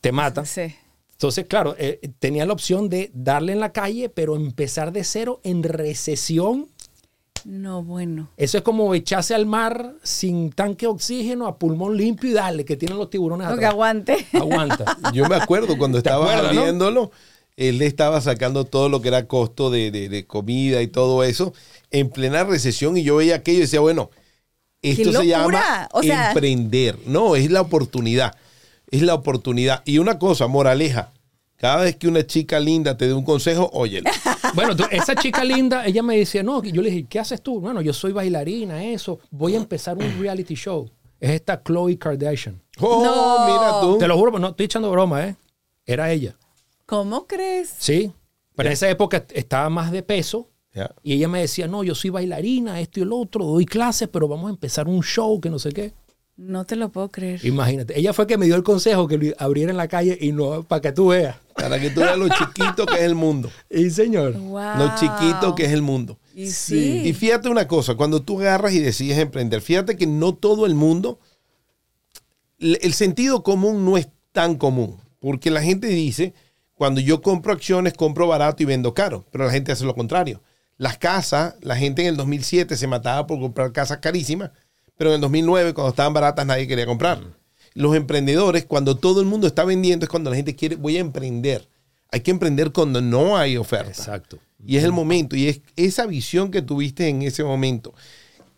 Te 0.00 0.10
mata. 0.12 0.44
Sí. 0.44 0.74
Entonces, 1.12 1.46
claro, 1.46 1.74
eh, 1.78 2.00
tenía 2.18 2.44
la 2.44 2.52
opción 2.52 2.88
de 2.88 3.10
darle 3.14 3.52
en 3.52 3.60
la 3.60 3.72
calle, 3.72 4.08
pero 4.08 4.34
empezar 4.36 4.92
de 4.92 5.04
cero 5.04 5.40
en 5.44 5.62
recesión. 5.62 6.68
No, 7.48 7.84
bueno. 7.84 8.28
Eso 8.36 8.58
es 8.58 8.64
como 8.64 8.92
echarse 8.92 9.32
al 9.32 9.46
mar 9.46 9.94
sin 10.02 10.50
tanque 10.50 10.86
de 10.86 10.90
oxígeno, 10.92 11.46
a 11.46 11.58
pulmón 11.58 11.96
limpio 11.96 12.30
y 12.30 12.32
darle, 12.32 12.64
que 12.64 12.76
tienen 12.76 12.98
los 12.98 13.08
tiburones 13.08 13.46
No, 13.46 13.52
que 13.54 13.58
atrás. 13.60 13.72
aguante. 13.72 14.26
Aguanta. 14.32 14.96
Yo 15.14 15.28
me 15.28 15.36
acuerdo 15.36 15.78
cuando 15.78 15.98
estaba 15.98 16.24
acuerdas, 16.32 16.54
no? 16.54 16.62
viéndolo, 16.62 17.12
él 17.56 17.78
le 17.78 17.86
estaba 17.86 18.20
sacando 18.20 18.64
todo 18.64 18.88
lo 18.88 19.00
que 19.00 19.08
era 19.08 19.28
costo 19.28 19.70
de, 19.70 19.92
de- 19.92 20.08
de 20.08 20.26
comida 20.26 20.82
y 20.82 20.88
todo 20.88 21.22
eso 21.22 21.54
en 21.92 22.10
plena 22.10 22.42
recesión 22.42 22.96
y 22.96 23.04
yo 23.04 23.16
veía 23.16 23.36
aquello 23.36 23.58
y 23.58 23.62
decía, 23.62 23.78
bueno, 23.80 24.10
esto 24.82 25.12
se 25.12 25.26
llama 25.28 25.88
O 25.92 26.02
sea- 26.02 26.30
emprender. 26.32 26.98
No, 27.06 27.36
es 27.36 27.48
la 27.50 27.60
oportunidad. 27.60 28.34
Es 28.90 29.02
la 29.02 29.14
oportunidad. 29.14 29.82
Y 29.84 29.98
una 29.98 30.18
cosa, 30.18 30.48
moraleja, 30.48 31.12
cada 31.56 31.82
vez 31.84 31.96
que 31.96 32.08
una 32.08 32.26
chica 32.26 32.58
linda 32.60 32.96
te 32.96 33.06
dé 33.08 33.14
un 33.14 33.24
consejo, 33.24 33.70
óyelo. 33.72 34.10
Bueno, 34.54 34.74
tú- 34.76 34.84
esa 34.90 35.14
chica 35.16 35.44
linda, 35.44 35.84
ella 35.86 36.02
me 36.02 36.16
decía, 36.16 36.42
no, 36.42 36.62
yo 36.62 36.80
le 36.80 36.90
dije, 36.90 37.06
¿qué 37.08 37.18
haces 37.18 37.42
tú? 37.42 37.60
Bueno, 37.60 37.82
yo 37.82 37.92
soy 37.92 38.12
bailarina, 38.12 38.82
eso. 38.84 39.18
Voy 39.30 39.54
a 39.54 39.58
empezar 39.58 39.98
un 39.98 40.18
reality 40.20 40.54
show. 40.54 40.88
Es 41.20 41.30
esta 41.30 41.62
Chloe 41.62 41.98
Kardashian. 41.98 42.62
Oh, 42.78 43.02
No. 43.04 43.46
mira 43.52 43.80
tú. 43.80 43.98
Te 43.98 44.06
lo 44.08 44.16
juro, 44.16 44.38
no 44.38 44.48
estoy 44.48 44.64
echando 44.66 44.90
broma, 44.90 45.26
¿eh? 45.26 45.36
Era 45.84 46.10
ella. 46.10 46.36
¿Cómo 46.86 47.26
crees? 47.26 47.74
Sí. 47.78 48.12
Pero 48.54 48.68
en 48.68 48.72
esa 48.72 48.88
época 48.88 49.24
estaba 49.34 49.68
más 49.68 49.90
de 49.92 50.02
peso. 50.02 50.48
Y 51.02 51.14
ella 51.14 51.26
me 51.28 51.40
decía, 51.40 51.66
no, 51.66 51.82
yo 51.84 51.94
soy 51.94 52.10
bailarina, 52.10 52.80
esto 52.80 53.00
y 53.00 53.02
el 53.02 53.12
otro, 53.12 53.44
doy 53.44 53.64
clases, 53.66 54.08
pero 54.08 54.28
vamos 54.28 54.46
a 54.46 54.50
empezar 54.50 54.86
un 54.88 55.02
show 55.02 55.40
que 55.40 55.48
no 55.50 55.58
sé 55.58 55.72
qué. 55.72 55.92
No 56.36 56.66
te 56.66 56.76
lo 56.76 56.90
puedo 56.90 57.08
creer. 57.08 57.44
Imagínate. 57.46 57.98
Ella 57.98 58.12
fue 58.12 58.26
que 58.26 58.36
me 58.36 58.44
dio 58.44 58.56
el 58.56 58.62
consejo 58.62 59.08
que 59.08 59.16
lo 59.16 59.34
abriera 59.38 59.70
en 59.70 59.78
la 59.78 59.88
calle 59.88 60.18
y 60.20 60.32
no, 60.32 60.64
para 60.64 60.82
que 60.82 60.92
tú 60.92 61.08
veas. 61.08 61.36
Para 61.54 61.80
que 61.80 61.88
tú 61.88 62.00
veas 62.00 62.18
lo 62.18 62.28
chiquito 62.28 62.84
que 62.84 62.96
es 62.96 63.02
el 63.02 63.14
mundo. 63.14 63.50
Y 63.70 63.88
señor. 63.90 64.34
Wow. 64.34 64.76
Lo 64.78 64.94
chiquito 64.96 65.54
que 65.54 65.64
es 65.64 65.72
el 65.72 65.80
mundo. 65.80 66.18
Y 66.34 66.50
sí. 66.50 67.02
Y 67.06 67.14
fíjate 67.14 67.48
una 67.48 67.66
cosa, 67.66 67.94
cuando 67.94 68.20
tú 68.20 68.40
agarras 68.40 68.74
y 68.74 68.80
decides 68.80 69.16
emprender, 69.16 69.62
fíjate 69.62 69.96
que 69.96 70.06
no 70.06 70.34
todo 70.34 70.66
el 70.66 70.74
mundo, 70.74 71.18
el 72.58 72.78
el 72.82 72.92
sentido 72.92 73.42
común 73.42 73.86
no 73.86 73.96
es 73.96 74.08
tan 74.32 74.56
común, 74.56 75.00
porque 75.18 75.50
la 75.50 75.62
gente 75.62 75.86
dice, 75.86 76.34
cuando 76.74 77.00
yo 77.00 77.22
compro 77.22 77.54
acciones, 77.54 77.94
compro 77.94 78.26
barato 78.28 78.62
y 78.62 78.66
vendo 78.66 78.92
caro, 78.92 79.24
pero 79.30 79.46
la 79.46 79.50
gente 79.50 79.72
hace 79.72 79.86
lo 79.86 79.94
contrario. 79.94 80.42
Las 80.76 80.98
casas, 80.98 81.54
la 81.62 81.74
gente 81.74 82.02
en 82.02 82.08
el 82.08 82.16
2007 82.18 82.76
se 82.76 82.86
mataba 82.86 83.26
por 83.26 83.40
comprar 83.40 83.72
casas 83.72 83.98
carísimas, 83.98 84.50
pero 84.96 85.10
en 85.10 85.16
el 85.16 85.20
2009, 85.20 85.74
cuando 85.74 85.90
estaban 85.90 86.12
baratas, 86.12 86.46
nadie 86.46 86.66
quería 86.66 86.86
comprar. 86.86 87.20
Los 87.74 87.94
emprendedores, 87.94 88.64
cuando 88.64 88.96
todo 88.96 89.20
el 89.20 89.26
mundo 89.26 89.46
está 89.46 89.64
vendiendo, 89.64 90.04
es 90.04 90.10
cuando 90.10 90.30
la 90.30 90.36
gente 90.36 90.54
quiere, 90.56 90.76
voy 90.76 90.96
a 90.96 91.00
emprender. 91.00 91.68
Hay 92.10 92.20
que 92.20 92.30
emprender 92.30 92.72
cuando 92.72 93.00
no 93.02 93.36
hay 93.36 93.56
oferta. 93.56 93.88
Exacto. 93.90 94.38
Y 94.64 94.76
es 94.78 94.84
el 94.84 94.92
momento, 94.92 95.36
y 95.36 95.48
es 95.48 95.60
esa 95.76 96.06
visión 96.06 96.50
que 96.50 96.62
tuviste 96.62 97.08
en 97.08 97.22
ese 97.22 97.44
momento. 97.44 97.92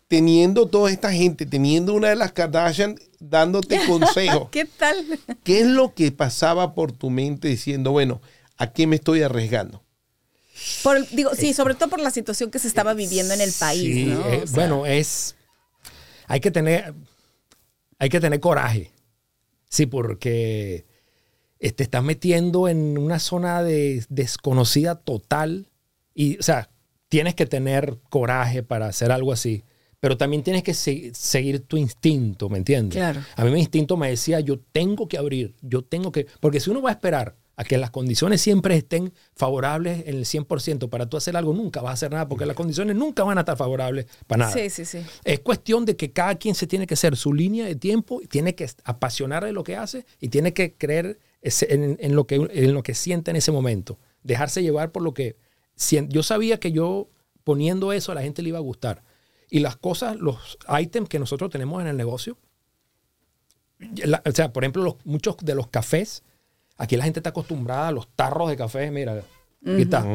Teniendo 0.06 0.66
toda 0.68 0.90
esta 0.90 1.12
gente, 1.12 1.44
teniendo 1.44 1.92
una 1.92 2.08
de 2.08 2.16
las 2.16 2.32
Kardashian 2.32 2.98
dándote 3.18 3.78
consejos, 3.86 4.48
¿Qué 4.50 4.64
tal? 4.64 5.04
¿qué 5.42 5.60
es 5.60 5.66
lo 5.66 5.92
que 5.94 6.12
pasaba 6.12 6.74
por 6.74 6.92
tu 6.92 7.10
mente 7.10 7.48
diciendo, 7.48 7.90
bueno, 7.90 8.20
¿a 8.56 8.72
qué 8.72 8.86
me 8.86 8.96
estoy 8.96 9.22
arriesgando? 9.22 9.82
Por- 10.82 11.08
digo, 11.10 11.30
sí, 11.34 11.52
sobre 11.52 11.74
todo 11.74 11.88
por 11.90 12.00
la 12.00 12.10
situación 12.10 12.50
que 12.50 12.58
se 12.58 12.68
estaba 12.68 12.94
viviendo 12.94 13.34
en 13.34 13.40
el 13.40 13.52
país, 13.52 13.82
Sí, 13.94 14.04
¿no? 14.06 14.28
eh, 14.28 14.40
O 14.44 14.46
sea, 14.46 14.54
bueno, 14.54 14.86
es. 14.86 15.34
Hay 16.28 16.40
que 16.40 16.50
tener. 16.50 16.94
Hay 17.98 18.08
que 18.08 18.20
tener 18.20 18.38
coraje. 18.40 18.92
Sí, 19.68 19.86
porque 19.86 20.86
te 21.58 21.82
estás 21.82 22.02
metiendo 22.04 22.68
en 22.68 22.96
una 22.96 23.18
zona 23.18 23.62
de 23.62 24.04
desconocida 24.08 24.94
total. 24.94 25.66
Y, 26.14 26.38
o 26.38 26.42
sea, 26.42 26.70
tienes 27.08 27.34
que 27.34 27.46
tener 27.46 27.98
coraje 28.08 28.62
para 28.62 28.86
hacer 28.86 29.10
algo 29.10 29.32
así. 29.32 29.64
Pero 30.00 30.16
también 30.16 30.44
tienes 30.44 30.62
que 30.62 30.74
se- 30.74 31.10
seguir 31.12 31.60
tu 31.66 31.76
instinto, 31.76 32.48
¿me 32.48 32.58
entiendes? 32.58 32.96
Claro. 32.98 33.20
A 33.34 33.44
mí 33.44 33.50
mi 33.50 33.58
instinto 33.58 33.96
me 33.96 34.08
decía, 34.10 34.38
yo 34.38 34.60
tengo 34.60 35.08
que 35.08 35.18
abrir, 35.18 35.56
yo 35.60 35.82
tengo 35.82 36.12
que... 36.12 36.26
Porque 36.38 36.60
si 36.60 36.70
uno 36.70 36.80
va 36.80 36.90
a 36.90 36.92
esperar 36.92 37.34
a 37.60 37.64
que 37.64 37.76
las 37.76 37.90
condiciones 37.90 38.40
siempre 38.40 38.76
estén 38.76 39.12
favorables 39.34 40.06
en 40.06 40.14
el 40.14 40.24
100% 40.24 40.88
para 40.88 41.08
tú 41.08 41.16
hacer 41.16 41.36
algo, 41.36 41.52
nunca 41.52 41.82
vas 41.82 41.90
a 41.90 41.94
hacer 41.94 42.12
nada, 42.12 42.28
porque 42.28 42.46
las 42.46 42.54
condiciones 42.54 42.94
nunca 42.94 43.24
van 43.24 43.36
a 43.36 43.40
estar 43.40 43.56
favorables 43.56 44.06
para 44.28 44.44
nada. 44.46 44.52
Sí, 44.52 44.70
sí, 44.70 44.84
sí. 44.84 45.00
Es 45.24 45.40
cuestión 45.40 45.84
de 45.84 45.96
que 45.96 46.12
cada 46.12 46.36
quien 46.36 46.54
se 46.54 46.68
tiene 46.68 46.86
que 46.86 46.94
hacer 46.94 47.16
su 47.16 47.34
línea 47.34 47.66
de 47.66 47.74
tiempo, 47.74 48.22
y 48.22 48.28
tiene 48.28 48.54
que 48.54 48.70
apasionar 48.84 49.44
de 49.44 49.52
lo 49.52 49.64
que 49.64 49.74
hace 49.76 50.06
y 50.20 50.28
tiene 50.28 50.52
que 50.54 50.74
creer 50.76 51.18
en, 51.42 51.96
en 52.00 52.14
lo, 52.14 52.28
que, 52.28 52.36
en 52.36 52.72
lo 52.74 52.82
que 52.84 52.94
siente 52.94 53.32
en 53.32 53.36
ese 53.36 53.50
momento. 53.50 53.98
Dejarse 54.22 54.62
llevar 54.62 54.92
por 54.92 55.02
lo 55.02 55.12
que... 55.12 55.36
Yo 56.08 56.22
sabía 56.22 56.60
que 56.60 56.70
yo 56.70 57.08
poniendo 57.42 57.92
eso 57.92 58.12
a 58.12 58.14
la 58.14 58.22
gente 58.22 58.40
le 58.42 58.50
iba 58.50 58.58
a 58.58 58.62
gustar. 58.62 59.02
Y 59.50 59.58
las 59.58 59.76
cosas, 59.76 60.16
los 60.16 60.58
ítems 60.80 61.08
que 61.08 61.18
nosotros 61.18 61.50
tenemos 61.50 61.80
en 61.82 61.88
el 61.88 61.96
negocio, 61.96 62.38
la- 64.04 64.22
o 64.24 64.30
sea, 64.32 64.52
por 64.52 64.62
ejemplo, 64.64 64.82
los- 64.82 64.96
muchos 65.04 65.36
de 65.42 65.54
los 65.54 65.68
cafés, 65.68 66.22
aquí 66.78 66.96
la 66.96 67.04
gente 67.04 67.20
está 67.20 67.30
acostumbrada 67.30 67.88
a 67.88 67.92
los 67.92 68.08
tarros 68.08 68.48
de 68.48 68.56
café, 68.56 68.90
mira, 68.90 69.22
aquí 69.62 69.82
está. 69.82 70.06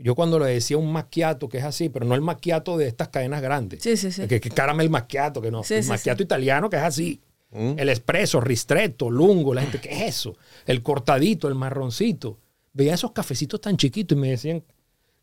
Yo 0.00 0.14
cuando 0.14 0.38
le 0.38 0.46
decía 0.46 0.78
un 0.78 0.92
macchiato, 0.92 1.48
que 1.48 1.58
es 1.58 1.64
así, 1.64 1.88
pero 1.88 2.06
no 2.06 2.14
el 2.14 2.20
macchiato 2.20 2.78
de 2.78 2.86
estas 2.86 3.08
cadenas 3.08 3.42
grandes. 3.42 3.82
Sí, 3.82 3.96
sí, 3.96 4.12
sí. 4.12 4.28
Que, 4.28 4.40
que 4.40 4.50
caramel 4.50 4.90
macchiato, 4.90 5.42
que 5.42 5.50
no. 5.50 5.64
Sí, 5.64 5.74
el 5.74 5.82
sí, 5.82 5.88
macchiato 5.88 6.18
sí. 6.18 6.24
italiano, 6.24 6.70
que 6.70 6.76
es 6.76 6.82
así. 6.82 7.20
El 7.50 7.88
espresso, 7.88 8.40
ristretto, 8.40 9.10
lungo, 9.10 9.54
la 9.54 9.62
gente, 9.62 9.80
¿qué 9.80 9.88
es 9.88 10.16
eso? 10.16 10.36
El 10.66 10.82
cortadito, 10.82 11.48
el 11.48 11.54
marroncito. 11.54 12.38
Veía 12.74 12.94
esos 12.94 13.12
cafecitos 13.12 13.60
tan 13.60 13.76
chiquitos 13.76 14.16
y 14.16 14.20
me 14.20 14.30
decían, 14.30 14.62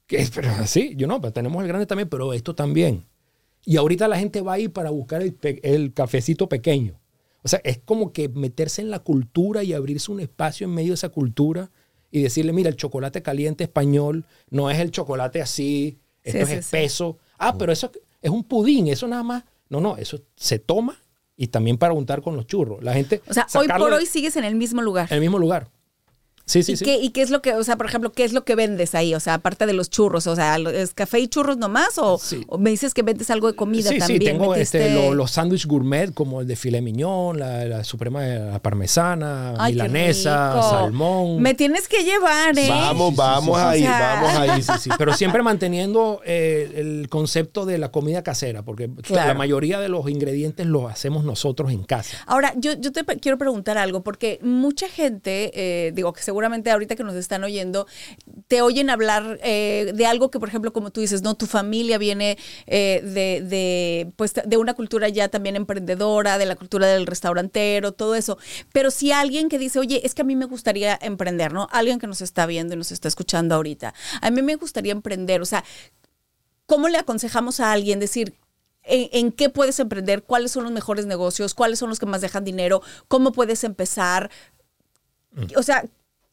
¿qué 0.07 0.17
es? 0.17 0.29
Pero 0.35 0.49
así, 0.49 0.93
yo 0.97 1.07
no, 1.07 1.21
pero 1.21 1.31
tenemos 1.31 1.61
el 1.61 1.67
grande 1.67 1.85
también, 1.85 2.09
pero 2.09 2.33
esto 2.33 2.55
también. 2.55 3.05
Y 3.63 3.77
ahorita 3.77 4.07
la 4.07 4.17
gente 4.17 4.41
va 4.41 4.53
a 4.53 4.59
ir 4.59 4.73
para 4.73 4.89
buscar 4.89 5.23
el 5.23 5.93
cafecito 5.93 6.49
pequeño. 6.49 6.99
O 7.45 7.47
sea, 7.47 7.61
es 7.63 7.79
como 7.85 8.11
que 8.11 8.27
meterse 8.27 8.81
en 8.81 8.89
la 8.89 8.97
cultura 8.99 9.63
y 9.63 9.71
abrirse 9.73 10.11
un 10.11 10.19
espacio 10.19 10.65
en 10.65 10.73
medio 10.73 10.89
de 10.89 10.95
esa 10.95 11.09
cultura 11.09 11.69
y 12.09 12.23
decirle, 12.23 12.53
mira, 12.53 12.69
el 12.69 12.75
chocolate 12.75 13.21
caliente 13.21 13.63
español 13.63 14.25
no 14.49 14.71
es 14.71 14.79
el 14.79 14.89
chocolate 14.89 15.43
así, 15.43 15.99
esto 16.23 16.39
Sí, 16.39 16.41
es 16.43 16.47
sí, 16.49 16.53
sí. 16.55 16.59
espeso. 16.59 17.19
Ah, 17.37 17.55
pero 17.55 17.71
eso 17.71 17.91
es 18.19 18.31
un 18.31 18.43
pudín, 18.43 18.87
eso 18.87 19.07
nada 19.07 19.21
más. 19.21 19.43
No, 19.69 19.79
no, 19.79 19.95
eso 19.95 20.19
se 20.35 20.57
toma 20.57 20.97
y 21.37 21.47
también 21.47 21.77
para 21.77 21.93
untar 21.93 22.23
con 22.23 22.35
los 22.35 22.47
churros. 22.47 22.83
La 22.83 22.93
gente. 22.93 23.21
O 23.27 23.33
sea, 23.33 23.45
hoy 23.53 23.67
por 23.67 23.93
hoy 23.93 24.07
sigues 24.07 24.35
en 24.37 24.43
el 24.43 24.55
mismo 24.55 24.81
lugar. 24.81 25.07
En 25.11 25.15
el 25.15 25.21
mismo 25.21 25.37
lugar. 25.37 25.69
Sí, 26.47 26.61
sí, 26.61 26.73
¿Y, 26.73 26.77
sí. 26.77 26.85
qué, 26.85 26.97
¿Y 26.97 27.09
qué 27.09 27.21
es 27.23 27.31
lo 27.31 27.41
que, 27.41 27.53
o 27.53 27.63
sea, 27.63 27.75
por 27.75 27.87
ejemplo, 27.87 28.11
qué 28.11 28.23
es 28.23 28.31
lo 28.31 28.43
que 28.45 28.53
vendes 28.55 28.93
ahí? 28.93 29.15
O 29.15 29.19
sea, 29.19 29.35
aparte 29.35 29.65
de 29.65 29.73
los 29.73 29.89
churros, 29.89 30.27
o 30.27 30.35
sea, 30.35 30.57
¿es 30.57 30.93
café 30.93 31.19
y 31.19 31.27
churros 31.27 31.57
nomás? 31.57 31.97
¿O, 31.97 32.19
Sí. 32.19 32.43
o 32.47 32.57
me 32.59 32.69
dices 32.69 32.93
que 32.93 33.01
vendes 33.01 33.31
algo 33.31 33.47
de 33.47 33.55
comida 33.55 33.89
sí, 33.89 33.97
también? 33.97 34.19
sí, 34.21 34.25
tengo 34.27 34.53
este, 34.53 34.79
¿Metiste- 34.91 34.93
lo- 35.09 35.13
los 35.15 35.31
sándwiches 35.31 35.65
gourmet 35.65 36.13
como 36.13 36.41
el 36.41 36.47
de 36.47 36.55
filet 36.55 36.83
mignon, 36.83 37.39
la, 37.39 37.65
la 37.65 37.83
suprema 37.83 38.21
de 38.21 38.51
la 38.51 38.59
parmesana, 38.59 39.55
Ay, 39.57 39.73
milanesa, 39.73 40.61
salmón. 40.61 41.41
Me 41.41 41.53
tienes 41.55 41.87
que 41.87 42.03
llevar, 42.03 42.57
¿eh? 42.57 42.67
Vamos, 42.69 43.15
vamos 43.15 43.57
sí. 43.59 43.65
a 43.65 43.77
ir, 43.77 43.83
O 43.83 43.87
sea- 43.87 44.21
vamos 44.21 44.37
a 44.49 44.57
ir. 44.57 44.63
Sí, 44.63 44.71
sí, 44.81 44.89
pero 44.97 45.13
siempre 45.13 45.41
manteniendo 45.41 46.21
eh, 46.25 46.73
el 46.75 47.09
concepto 47.09 47.65
de 47.65 47.77
la 47.79 47.89
comida 47.91 48.21
casera, 48.23 48.61
porque 48.63 48.89
Claro. 49.01 49.29
la 49.29 49.33
mayoría 49.33 49.79
de 49.79 49.89
los 49.89 50.07
ingredientes 50.09 50.65
los 50.67 50.91
hacemos 50.91 51.23
nosotros 51.23 51.71
en 51.71 51.83
casa. 51.83 52.17
Ahora, 52.27 52.53
yo, 52.55 52.73
yo 52.73 52.91
te 52.91 53.03
quiero 53.19 53.37
preguntar 53.39 53.77
algo, 53.79 54.03
porque 54.03 54.39
mucha 54.43 54.87
gente, 54.87 55.51
eh, 55.55 55.91
digo 55.93 56.13
que 56.13 56.21
seguramente 56.35 56.69
ahorita 56.69 56.97
que 56.97 57.03
nos 57.05 57.15
están 57.15 57.45
oyendo, 57.45 57.87
te 58.49 58.61
oyen 58.61 58.89
hablar 58.89 59.39
eh, 59.41 59.93
de 59.95 60.05
algo 60.05 60.29
que, 60.31 60.37
por 60.37 60.49
ejemplo, 60.49 60.73
como 60.73 60.91
tú 60.91 60.99
dices, 60.99 61.21
no, 61.21 61.35
tu 61.35 61.45
familia 61.45 61.97
viene 61.97 62.37
eh, 62.67 62.99
de, 63.05 63.41
de, 63.41 64.11
pues, 64.17 64.33
de 64.33 64.57
una 64.57 64.73
cultura 64.73 65.07
ya 65.07 65.29
también 65.29 65.55
emprendedora, 65.55 66.37
de 66.37 66.45
la 66.45 66.57
cultura 66.57 66.87
del 66.87 67.07
restaurantero, 67.07 67.93
todo 67.93 68.15
eso. 68.15 68.37
Pero 68.73 68.91
si 68.91 69.13
alguien 69.13 69.47
que 69.47 69.57
dice, 69.57 69.79
oye, 69.79 70.01
es 70.03 70.13
que 70.13 70.23
a 70.23 70.25
mí 70.25 70.35
me 70.35 70.43
gustaría 70.43 70.99
emprender, 71.01 71.53
¿no? 71.53 71.69
Alguien 71.71 71.99
que 71.99 72.07
nos 72.07 72.19
está 72.19 72.45
viendo 72.45 72.73
y 72.73 72.77
nos 72.77 72.91
está 72.91 73.07
escuchando 73.07 73.55
ahorita, 73.55 73.93
a 74.19 74.29
mí 74.29 74.41
me 74.41 74.55
gustaría 74.55 74.91
emprender, 74.91 75.41
o 75.41 75.45
sea, 75.45 75.63
¿cómo 76.65 76.89
le 76.89 76.97
aconsejamos 76.97 77.61
a 77.61 77.71
alguien 77.71 78.01
decir, 78.01 78.33
en, 78.83 79.07
en 79.13 79.31
qué 79.31 79.49
puedes 79.49 79.79
emprender, 79.79 80.23
cuáles 80.23 80.51
son 80.51 80.65
los 80.65 80.73
mejores 80.73 81.05
negocios, 81.05 81.53
cuáles 81.53 81.79
son 81.79 81.87
los 81.87 81.97
que 81.97 82.05
más 82.05 82.19
dejan 82.19 82.43
dinero, 82.43 82.81
cómo 83.07 83.31
puedes 83.31 83.63
empezar. 83.63 84.29
O 85.57 85.63
sea, 85.63 85.83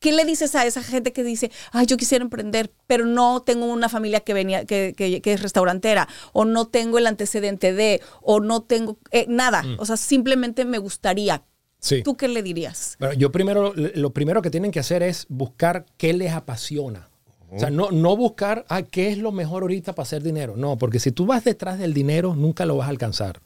¿qué 0.02 0.12
le 0.12 0.26
dices 0.26 0.54
a 0.54 0.66
esa 0.66 0.82
gente 0.82 1.12
que 1.14 1.24
dice, 1.24 1.50
ay, 1.70 1.86
yo 1.86 1.96
quisiera 1.96 2.22
emprender, 2.22 2.70
pero 2.86 3.06
no 3.06 3.40
tengo 3.40 3.64
una 3.64 3.88
familia 3.88 4.20
que 4.20 4.34
venía, 4.34 4.66
que, 4.66 4.92
que- 4.94 5.22
que 5.22 5.32
es 5.32 5.40
restaurantera, 5.40 6.08
o 6.34 6.44
no 6.44 6.66
tengo 6.66 6.98
el 6.98 7.06
antecedente 7.06 7.72
de, 7.72 8.02
o 8.20 8.40
no 8.40 8.62
tengo 8.62 8.98
eh, 9.12 9.24
nada. 9.28 9.64
O 9.78 9.86
sea, 9.86 9.96
simplemente 9.96 10.66
me 10.66 10.76
gustaría. 10.78 11.44
Sí. 11.78 12.02
¿Tú 12.02 12.16
qué 12.16 12.28
le 12.28 12.42
dirías? 12.42 12.96
Bueno, 13.00 13.14
yo 13.14 13.32
primero, 13.32 13.72
lo 13.74 14.12
primero 14.12 14.42
que 14.42 14.50
tienen 14.50 14.70
que 14.70 14.80
hacer 14.80 15.02
es 15.02 15.24
buscar 15.28 15.86
qué 15.96 16.12
les 16.12 16.32
apasiona. 16.32 17.08
O 17.54 17.58
sea, 17.58 17.70
no, 17.70 17.90
no 17.90 18.16
buscar, 18.16 18.64
ah, 18.70 18.82
¿qué 18.82 19.10
es 19.10 19.18
lo 19.18 19.30
mejor 19.30 19.62
ahorita 19.62 19.94
para 19.94 20.04
hacer 20.04 20.22
dinero? 20.22 20.54
No, 20.56 20.78
porque 20.78 20.98
si 20.98 21.12
tú 21.12 21.26
vas 21.26 21.44
detrás 21.44 21.78
del 21.78 21.92
dinero, 21.92 22.34
nunca 22.34 22.64
lo 22.66 22.76
vas 22.76 22.86
a 22.86 22.90
alcanzar. 22.90 23.40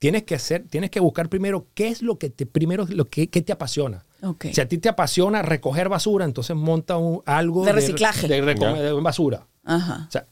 Tienes 0.00 0.24
que 0.24 0.34
hacer, 0.34 0.66
tienes 0.68 0.90
que 0.90 0.98
buscar 1.00 1.28
primero 1.28 1.68
qué 1.72 1.86
es 1.88 2.02
lo 2.02 2.18
que 2.18 2.30
te, 2.30 2.46
primero 2.46 2.84
lo 2.88 3.04
que, 3.04 3.26
te 3.28 3.52
apasiona. 3.52 4.04
Si 4.52 4.60
a 4.60 4.68
ti 4.68 4.78
te 4.78 4.88
apasiona 4.88 5.42
recoger 5.42 5.88
basura, 5.88 6.24
entonces 6.24 6.56
monta 6.56 6.96
un- 6.96 7.22
algo 7.26 7.64
De 7.64 7.72
reciclaje. 7.72 8.26
De, 8.28 8.54
Ya. 8.58 8.72
de 8.74 8.92
basura. 8.92 9.46
Ajá. 9.64 10.06
O 10.08 10.10
sea, 10.10 10.26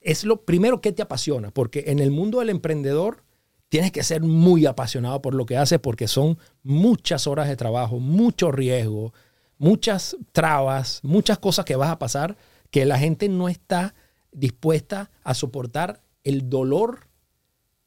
es 0.00 0.24
lo 0.24 0.42
primero 0.44 0.80
que 0.80 0.92
te 0.92 1.02
apasiona, 1.02 1.50
porque 1.50 1.84
en 1.88 1.98
el 1.98 2.10
mundo 2.10 2.40
del 2.40 2.50
emprendedor 2.50 3.22
tienes 3.68 3.90
que 3.92 4.02
ser 4.02 4.22
muy 4.22 4.66
apasionado 4.66 5.20
por 5.22 5.34
lo 5.34 5.46
que 5.46 5.56
haces, 5.56 5.78
porque 5.80 6.06
son 6.08 6.38
muchas 6.62 7.26
horas 7.26 7.48
de 7.48 7.56
trabajo, 7.56 7.98
mucho 7.98 8.52
riesgo, 8.52 9.12
muchas 9.58 10.16
trabas, 10.32 11.00
muchas 11.02 11.38
cosas 11.38 11.64
que 11.64 11.76
vas 11.76 11.90
a 11.90 11.98
pasar 11.98 12.36
que 12.70 12.84
la 12.84 12.98
gente 12.98 13.28
no 13.28 13.48
está 13.48 13.94
dispuesta 14.32 15.10
a 15.22 15.34
soportar 15.34 16.02
el 16.24 16.48
dolor 16.50 17.06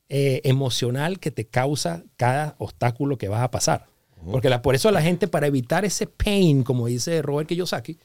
eh, 0.10 0.42
emocional 0.46 1.20
que 1.20 1.32
te 1.32 1.46
causa 1.48 2.04
cada 2.16 2.56
obstáculo 2.60 3.18
que 3.18 3.28
vas 3.28 3.42
a 3.44 3.52
pasar. 3.52 3.88
Porque 4.26 4.50
la- 4.50 4.62
por 4.62 4.76
eso 4.76 4.92
la 4.92 5.02
gente, 5.02 5.28
para 5.28 5.48
evitar 5.48 5.86
ese 5.86 6.08
pain, 6.08 6.64
como 6.64 6.88
dice 6.88 7.22
Robert 7.22 7.48
Kiyosaki, 7.48 7.98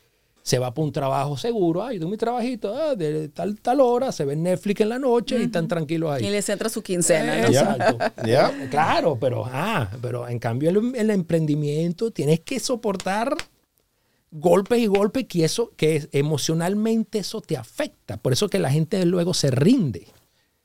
se 0.45 0.59
va 0.59 0.75
por 0.75 0.85
un 0.85 0.93
trabajo 0.93 1.37
seguro. 1.37 1.85
Ay, 1.85 1.99
tengo 2.01 2.11
mi 2.11 2.17
trabajito 2.17 2.75
ah, 2.75 2.97
de 2.97 3.29
tal, 3.29 3.61
tal 3.61 3.81
hora, 3.81 4.11
se 4.11 4.25
ve 4.25 4.35
Netflix 4.35 4.81
en 4.81 4.89
la 4.89 4.99
noche 4.99 5.39
y 5.39 5.45
están 5.45 5.69
tranquilos 5.69 6.11
ahí. 6.11 6.27
Y 6.27 6.31
les 6.31 6.49
entra 6.49 6.69
su 6.69 6.83
quincena, 6.83 7.43
¿no? 7.43 7.47
Exacto. 7.47 7.99
Claro, 8.71 9.17
pero, 9.21 9.45
ah, 9.47 9.89
pero 10.01 10.27
en 10.29 10.39
cambio 10.41 10.71
el, 10.71 10.95
el 10.97 11.11
emprendimiento 11.11 12.11
tienes 12.11 12.41
que 12.41 12.59
soportar 12.59 13.37
golpes 14.33 14.79
y 14.81 14.87
golpes 14.87 15.27
que 15.27 15.45
eso, 15.45 15.73
que 15.77 16.09
emocionalmente 16.13 17.19
eso 17.19 17.41
te 17.41 17.57
afecta. 17.57 18.17
Por 18.17 18.33
eso 18.33 18.49
que 18.49 18.59
la 18.59 18.71
gente 18.71 19.05
luego 19.07 19.35
se 19.35 19.51
rinde. 19.51 20.07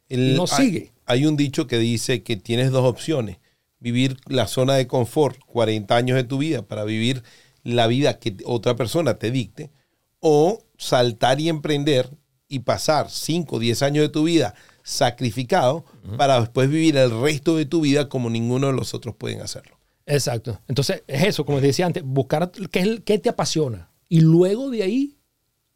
El- 0.10 0.36
no 0.36 0.44
hay- 0.50 0.66
sigue. 0.66 0.92
Hay, 1.06 1.26
un 1.26 1.38
dicho 1.38 1.68
que 1.68 1.78
dice 1.78 2.24
que 2.24 2.36
tienes 2.36 2.72
dos 2.72 2.86
opciones. 2.86 3.38
Vivir 3.80 4.18
la 4.28 4.48
zona 4.48 4.76
de 4.76 4.88
confort 4.88 5.40
40 5.46 5.96
años 5.96 6.16
de 6.16 6.24
tu 6.24 6.40
vida 6.40 6.64
para 6.64 6.84
vivir 6.84 7.24
la 7.64 7.88
vida 7.88 8.20
que 8.20 8.38
otra 8.46 8.76
persona 8.76 9.16
te 9.16 9.32
dicte. 9.32 9.72
O 10.20 10.64
saltar 10.78 11.40
y 11.40 11.50
emprender 11.50 12.10
y 12.48 12.60
pasar 12.60 13.10
5 13.10 13.56
o 13.56 13.60
10 13.60 13.82
años 13.84 14.04
de 14.04 14.10
tu 14.10 14.24
vida 14.24 14.56
sacrificado 14.84 15.84
para 16.18 16.40
después 16.40 16.70
vivir 16.70 16.96
el 16.96 17.12
resto 17.22 17.58
de 17.58 17.66
tu 17.66 17.82
vida 17.82 18.08
como 18.08 18.30
ninguno 18.30 18.68
de 18.68 18.74
los 18.74 18.94
otros 18.94 19.16
pueden 19.16 19.42
hacerlo. 19.42 19.78
Exacto. 20.06 20.62
Entonces, 20.70 21.04
es 21.08 21.26
eso, 21.26 21.46
como 21.46 21.60
te 21.60 21.68
decía 21.68 21.86
antes, 21.86 22.04
buscar 22.04 22.50
qué, 22.72 22.80
es 22.80 23.02
qué 23.02 23.20
te 23.20 23.28
apasiona. 23.28 23.92
Y 24.08 24.22
luego 24.22 24.70
de 24.70 24.84
ahí, 24.84 25.18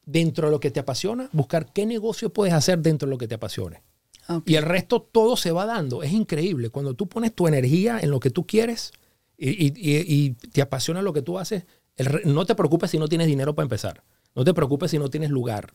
dentro 0.05 0.47
de 0.47 0.51
lo 0.51 0.61
que 0.61 0.71
te 0.71 0.79
apasiona, 0.79 1.29
buscar 1.33 1.73
qué 1.73 1.85
negocio 1.85 2.31
puedes 2.31 2.53
hacer 2.53 2.79
dentro 2.79 3.07
de 3.07 3.11
lo 3.11 3.17
que 3.17 3.27
te 3.27 3.35
apasione. 3.35 3.83
Y 4.45 4.55
el 4.55 4.63
resto 4.63 5.01
todo 5.01 5.35
se 5.35 5.51
va 5.51 5.65
dando. 5.65 6.03
Es 6.03 6.11
increíble. 6.11 6.69
Cuando 6.69 6.93
tú 6.93 7.07
pones 7.07 7.33
tu 7.33 7.47
energía 7.47 7.99
en 7.99 8.09
lo 8.11 8.19
que 8.19 8.29
tú 8.29 8.45
quieres 8.47 8.91
y, 9.37 9.49
y- 9.49 9.73
y- 9.77 10.31
te 10.51 10.61
apasiona 10.61 11.01
lo 11.01 11.11
que 11.13 11.21
tú 11.21 11.37
haces, 11.39 11.65
el 11.97 12.21
no 12.25 12.45
te 12.45 12.55
preocupes 12.55 12.91
si 12.91 12.97
no 12.97 13.07
tienes 13.07 13.27
dinero 13.27 13.53
para 13.55 13.65
empezar. 13.65 14.03
No 14.35 14.43
te 14.45 14.53
preocupes 14.53 14.91
si 14.91 14.97
no 14.99 15.09
tienes 15.09 15.29
lugar. 15.29 15.73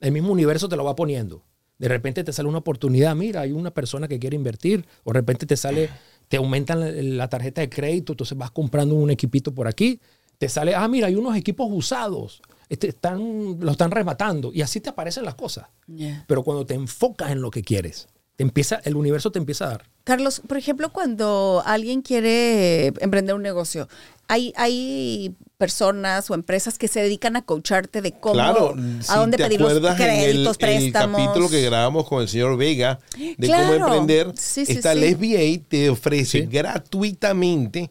El 0.00 0.12
mismo 0.12 0.32
universo 0.32 0.68
te 0.68 0.76
lo 0.76 0.84
va 0.84 0.96
poniendo. 0.96 1.42
De 1.78 1.88
repente 1.88 2.24
te 2.24 2.32
sale 2.32 2.48
una 2.48 2.58
oportunidad, 2.58 3.14
mira, 3.16 3.40
hay 3.42 3.52
una 3.52 3.70
persona 3.70 4.06
que 4.08 4.18
quiere 4.18 4.36
invertir, 4.36 4.84
o 5.04 5.12
de 5.12 5.18
repente 5.20 5.46
te 5.46 5.56
sale, 5.56 5.88
te 6.28 6.36
aumentan 6.36 6.80
la, 6.80 6.90
la 6.90 7.28
tarjeta 7.28 7.62
de 7.62 7.70
crédito, 7.70 8.12
entonces 8.12 8.36
vas 8.36 8.50
comprando 8.50 8.94
un 8.94 9.10
equipito 9.10 9.54
por 9.54 9.66
aquí, 9.66 9.98
te 10.36 10.48
sale, 10.50 10.74
ah, 10.74 10.86
mira, 10.88 11.06
hay 11.06 11.14
unos 11.14 11.36
equipos 11.36 11.68
usados, 11.70 12.42
este, 12.70 12.88
están, 12.88 13.58
lo 13.60 13.70
están 13.72 13.90
rematando, 13.90 14.50
y 14.54 14.62
así 14.62 14.80
te 14.80 14.88
aparecen 14.88 15.24
las 15.26 15.34
cosas. 15.34 15.66
Yeah. 15.86 16.24
Pero 16.26 16.42
cuando 16.42 16.64
te 16.64 16.72
enfocas 16.74 17.30
en 17.32 17.42
lo 17.42 17.50
que 17.50 17.62
quieres, 17.62 18.08
te 18.36 18.44
empieza, 18.44 18.80
el 18.84 18.96
universo 18.96 19.30
te 19.30 19.38
empieza 19.38 19.66
a 19.66 19.68
dar. 19.70 19.90
Carlos, 20.04 20.40
por 20.48 20.56
ejemplo, 20.56 20.90
cuando 20.90 21.62
alguien 21.66 22.00
quiere 22.00 22.86
emprender 23.00 23.34
un 23.34 23.42
negocio, 23.42 23.86
hay, 24.28 24.52
hay 24.56 25.34
personas 25.58 26.30
o 26.30 26.34
empresas 26.34 26.78
que 26.78 26.88
se 26.88 27.02
dedican 27.02 27.36
a 27.36 27.42
coacharte 27.42 28.00
de 28.00 28.12
cómo, 28.12 28.34
claro, 28.34 28.74
a 29.08 29.16
dónde 29.18 29.36
te 29.36 29.42
pedir 29.44 29.60
los 29.60 29.70
acuerdas 29.72 30.00
en 30.00 30.06
el- 30.10 30.20
créditos, 30.32 30.56
en 30.60 30.68
el, 30.68 30.74
préstamos. 30.80 31.20
capítulo 31.20 31.50
que 31.50 31.62
grabamos 31.62 32.08
con 32.08 32.22
el 32.22 32.28
señor 32.28 32.56
Vega 32.56 32.98
de 33.18 33.46
Claro. 33.46 33.64
cómo 33.74 33.74
emprender, 33.94 34.32
Sí, 34.38 34.64
sí, 34.64 34.72
esta 34.72 34.94
sí. 34.94 35.64
te 35.68 35.90
ofrece 35.90 36.40
Sí. 36.42 36.46
gratuitamente 36.46 37.90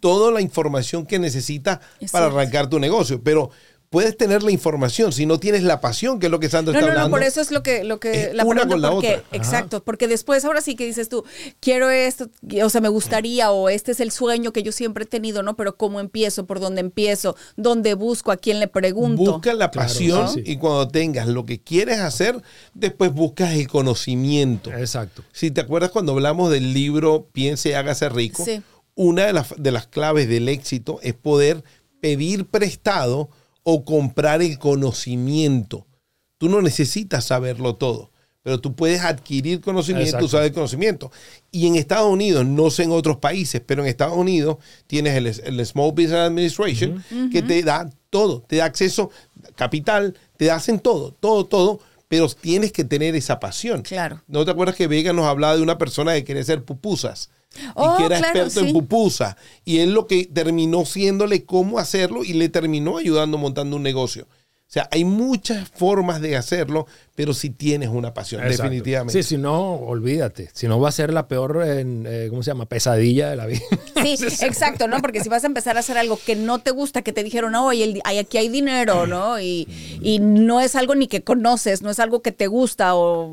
toda 0.00 0.30
la 0.32 0.40
información 0.40 1.06
que 1.06 1.18
necesitas 1.18 1.78
Es 2.00 2.10
para 2.10 2.26
arrancar 2.26 2.68
tu 2.68 2.78
negocio, 2.78 3.22
pero 3.22 3.50
puedes 3.94 4.16
tener 4.16 4.42
la 4.42 4.50
información 4.50 5.12
si 5.12 5.24
no 5.24 5.38
tienes 5.40 5.62
la 5.62 5.80
pasión, 5.80 6.18
que 6.18 6.26
es 6.26 6.30
lo 6.32 6.40
que 6.40 6.50
Sandra 6.50 6.72
No, 6.72 6.78
está 6.80 6.88
no, 6.88 6.94
no, 6.94 7.00
hablando. 7.04 7.16
por 7.16 7.22
eso 7.26 7.40
es 7.40 7.50
lo 7.50 7.62
que, 7.62 7.84
lo 7.84 8.00
que 8.00 8.24
Es 8.24 8.34
la 8.34 8.44
una 8.44 8.62
pregunta, 8.62 8.68
con 8.74 8.82
la 8.82 8.90
porque, 8.90 9.14
otra. 9.24 9.38
exacto, 9.38 9.84
porque 9.84 10.08
después 10.08 10.44
ahora 10.44 10.60
sí 10.60 10.74
que 10.76 10.84
dices 10.84 11.08
tú, 11.08 11.24
quiero 11.60 11.88
esto, 11.90 12.28
o 12.62 12.68
sea, 12.68 12.80
me 12.80 12.88
gustaría, 12.88 13.50
o 13.52 13.68
este 13.68 13.92
es 13.92 14.00
el 14.00 14.10
sueño 14.10 14.52
que 14.52 14.62
yo 14.62 14.72
siempre 14.72 15.04
he 15.04 15.06
tenido, 15.06 15.42
¿no? 15.42 15.56
Pero 15.56 15.76
¿cómo 15.76 16.00
empiezo? 16.00 16.44
¿Por 16.46 16.60
dónde 16.60 16.80
empiezo? 16.80 17.36
¿Dónde 17.56 17.94
busco? 17.94 18.32
¿A 18.32 18.36
quién 18.36 18.58
le 18.60 18.68
pregunto? 18.68 19.22
Busca 19.34 19.54
la 19.54 19.70
Claro, 19.70 19.88
pasión 19.88 20.28
sí, 20.28 20.42
sí. 20.44 20.52
y 20.52 20.56
cuando 20.56 20.88
tengas 20.88 21.28
lo 21.28 21.46
que 21.46 21.60
quieres 21.60 22.00
hacer, 22.00 22.42
después 22.74 23.12
buscas 23.12 23.52
el 23.54 23.68
conocimiento. 23.68 24.72
Exacto. 24.72 25.22
Si 25.32 25.50
te 25.50 25.60
acuerdas 25.60 25.90
cuando 25.90 26.12
hablamos 26.12 26.50
del 26.50 26.74
libro 26.74 27.28
Piense 27.32 27.70
y 27.70 27.72
hágase 27.72 28.08
rico, 28.08 28.44
Sí. 28.44 28.60
una 28.96 29.26
de 29.26 29.32
las, 29.32 29.54
de 29.56 29.70
las 29.70 29.86
claves 29.86 30.28
del 30.28 30.48
éxito 30.48 30.98
es 31.02 31.14
poder 31.14 31.62
pedir 32.00 32.46
prestado 32.46 33.30
o 33.64 33.84
comprar 33.84 34.42
el 34.42 34.58
conocimiento. 34.58 35.86
Tú 36.38 36.48
no 36.48 36.62
necesitas 36.62 37.24
saberlo 37.24 37.74
todo, 37.74 38.12
pero 38.42 38.60
tú 38.60 38.76
puedes 38.76 39.00
adquirir 39.00 39.60
conocimiento, 39.60 40.08
Exacto. 40.08 40.26
usar 40.26 40.44
el 40.44 40.52
conocimiento. 40.52 41.10
Y 41.50 41.66
en 41.66 41.76
Estados 41.76 42.12
Unidos, 42.12 42.44
no 42.46 42.70
sé 42.70 42.84
en 42.84 42.92
otros 42.92 43.16
países, 43.16 43.62
pero 43.64 43.82
en 43.82 43.88
Estados 43.88 44.16
Unidos 44.16 44.58
tienes 44.86 45.16
el, 45.16 45.26
el 45.26 45.66
Small 45.66 45.92
Business 45.92 46.12
Administration 46.12 47.02
que 47.32 47.42
te 47.42 47.62
da 47.62 47.90
todo, 48.10 48.42
te 48.42 48.56
da 48.56 48.66
acceso, 48.66 49.10
capital, 49.56 50.16
te 50.36 50.50
hacen 50.50 50.78
todo, 50.78 51.12
todo, 51.12 51.46
todo, 51.46 51.80
pero 52.06 52.28
tienes 52.28 52.70
que 52.70 52.84
tener 52.84 53.16
esa 53.16 53.40
pasión. 53.40 53.82
Claro. 53.82 54.22
¿No 54.28 54.44
te 54.44 54.50
acuerdas 54.50 54.76
que 54.76 54.86
Vega 54.86 55.12
nos 55.12 55.24
hablaba 55.24 55.56
de 55.56 55.62
una 55.62 55.78
persona 55.78 56.12
que 56.14 56.24
quería 56.24 56.42
hacer 56.42 56.64
pupusas? 56.64 57.30
Oh, 57.74 57.94
y 57.94 57.98
que 57.98 58.06
era 58.06 58.18
claro, 58.18 58.40
experto 58.40 58.60
sí. 58.60 58.66
en 58.66 58.72
pupusas. 58.72 59.36
Y 59.64 59.78
él 59.78 59.92
lo 59.92 60.06
que 60.06 60.26
terminó 60.26 60.84
siéndole 60.84 61.44
cómo 61.44 61.78
hacerlo 61.78 62.24
y 62.24 62.32
le 62.34 62.48
terminó 62.48 62.98
ayudando 62.98 63.38
montando 63.38 63.76
un 63.76 63.82
negocio. 63.82 64.26
O 64.66 64.72
sea, 64.74 64.88
hay 64.90 65.04
muchas 65.04 65.68
formas 65.68 66.20
de 66.20 66.36
hacerlo, 66.36 66.86
pero 67.14 67.32
si 67.32 67.50
tienes 67.50 67.90
una 67.90 68.12
pasión, 68.12 68.42
Exacto. 68.42 68.64
definitivamente. 68.64 69.22
Sí, 69.22 69.28
si 69.28 69.38
no, 69.38 69.74
olvídate. 69.74 70.50
Si 70.52 70.66
no, 70.66 70.80
va 70.80 70.88
a 70.88 70.92
ser 70.92 71.12
la 71.12 71.28
peor, 71.28 71.62
en, 71.64 72.04
eh, 72.08 72.26
¿cómo 72.28 72.42
se 72.42 72.50
llama? 72.50 72.66
Pesadilla 72.66 73.30
de 73.30 73.36
la 73.36 73.46
vida. 73.46 73.60
Sí, 74.02 74.16
exacto, 74.40 74.88
¿no? 74.88 75.00
Porque 75.00 75.20
si 75.20 75.28
vas 75.28 75.44
a 75.44 75.46
empezar 75.46 75.76
a 75.76 75.80
hacer 75.80 75.96
algo 75.96 76.18
que 76.26 76.34
no 76.34 76.58
te 76.58 76.72
gusta, 76.72 77.02
que 77.02 77.12
te 77.12 77.22
dijeron, 77.22 77.54
oye, 77.54 78.00
aquí 78.04 78.38
hay 78.38 78.48
dinero, 78.48 79.06
¿no? 79.06 79.38
Y, 79.38 79.68
y 80.02 80.18
no 80.18 80.60
es 80.60 80.74
algo 80.74 80.96
ni 80.96 81.06
que 81.06 81.22
conoces, 81.22 81.82
no 81.82 81.90
es 81.90 82.00
algo 82.00 82.20
que 82.20 82.32
te 82.32 82.48
gusta 82.48 82.96
o 82.96 83.32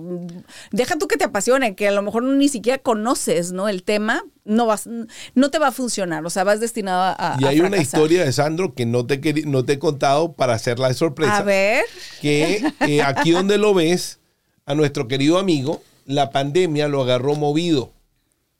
deja 0.71 0.97
tú 0.97 1.07
que 1.07 1.17
te 1.17 1.23
apasione, 1.23 1.75
que 1.75 1.87
a 1.87 1.91
lo 1.91 2.03
mejor 2.03 2.23
ni 2.23 2.49
siquiera 2.49 2.77
conoces, 2.77 3.51
¿no? 3.51 3.67
El 3.67 3.81
tema, 3.81 4.23
no 4.43 4.65
vas, 4.65 4.89
no 5.35 5.51
te 5.51 5.59
va 5.59 5.67
a 5.67 5.71
funcionar, 5.71 6.25
o 6.25 6.29
sea, 6.29 6.43
vas 6.43 6.59
destinado 6.59 7.15
a, 7.17 7.37
Y 7.39 7.45
a 7.45 7.49
hay 7.49 7.61
una 7.61 7.77
historia 7.77 8.23
de 8.25 8.31
Sandro 8.33 8.73
que 8.73 8.85
no 8.85 9.05
te, 9.05 9.43
no 9.45 9.63
te 9.65 9.73
he 9.73 9.79
contado 9.79 10.33
para 10.33 10.53
hacerla 10.53 10.87
de 10.87 10.93
sorpresa. 10.93 11.37
A 11.37 11.43
ver, 11.43 11.85
que 12.21 12.63
eh, 12.81 13.01
aquí 13.03 13.31
donde 13.31 13.57
lo 13.57 13.73
ves, 13.73 14.19
a 14.65 14.75
nuestro 14.75 15.07
querido 15.07 15.37
amigo, 15.37 15.81
la 16.05 16.31
pandemia 16.31 16.87
lo 16.87 17.01
agarró 17.01 17.35
movido. 17.35 17.91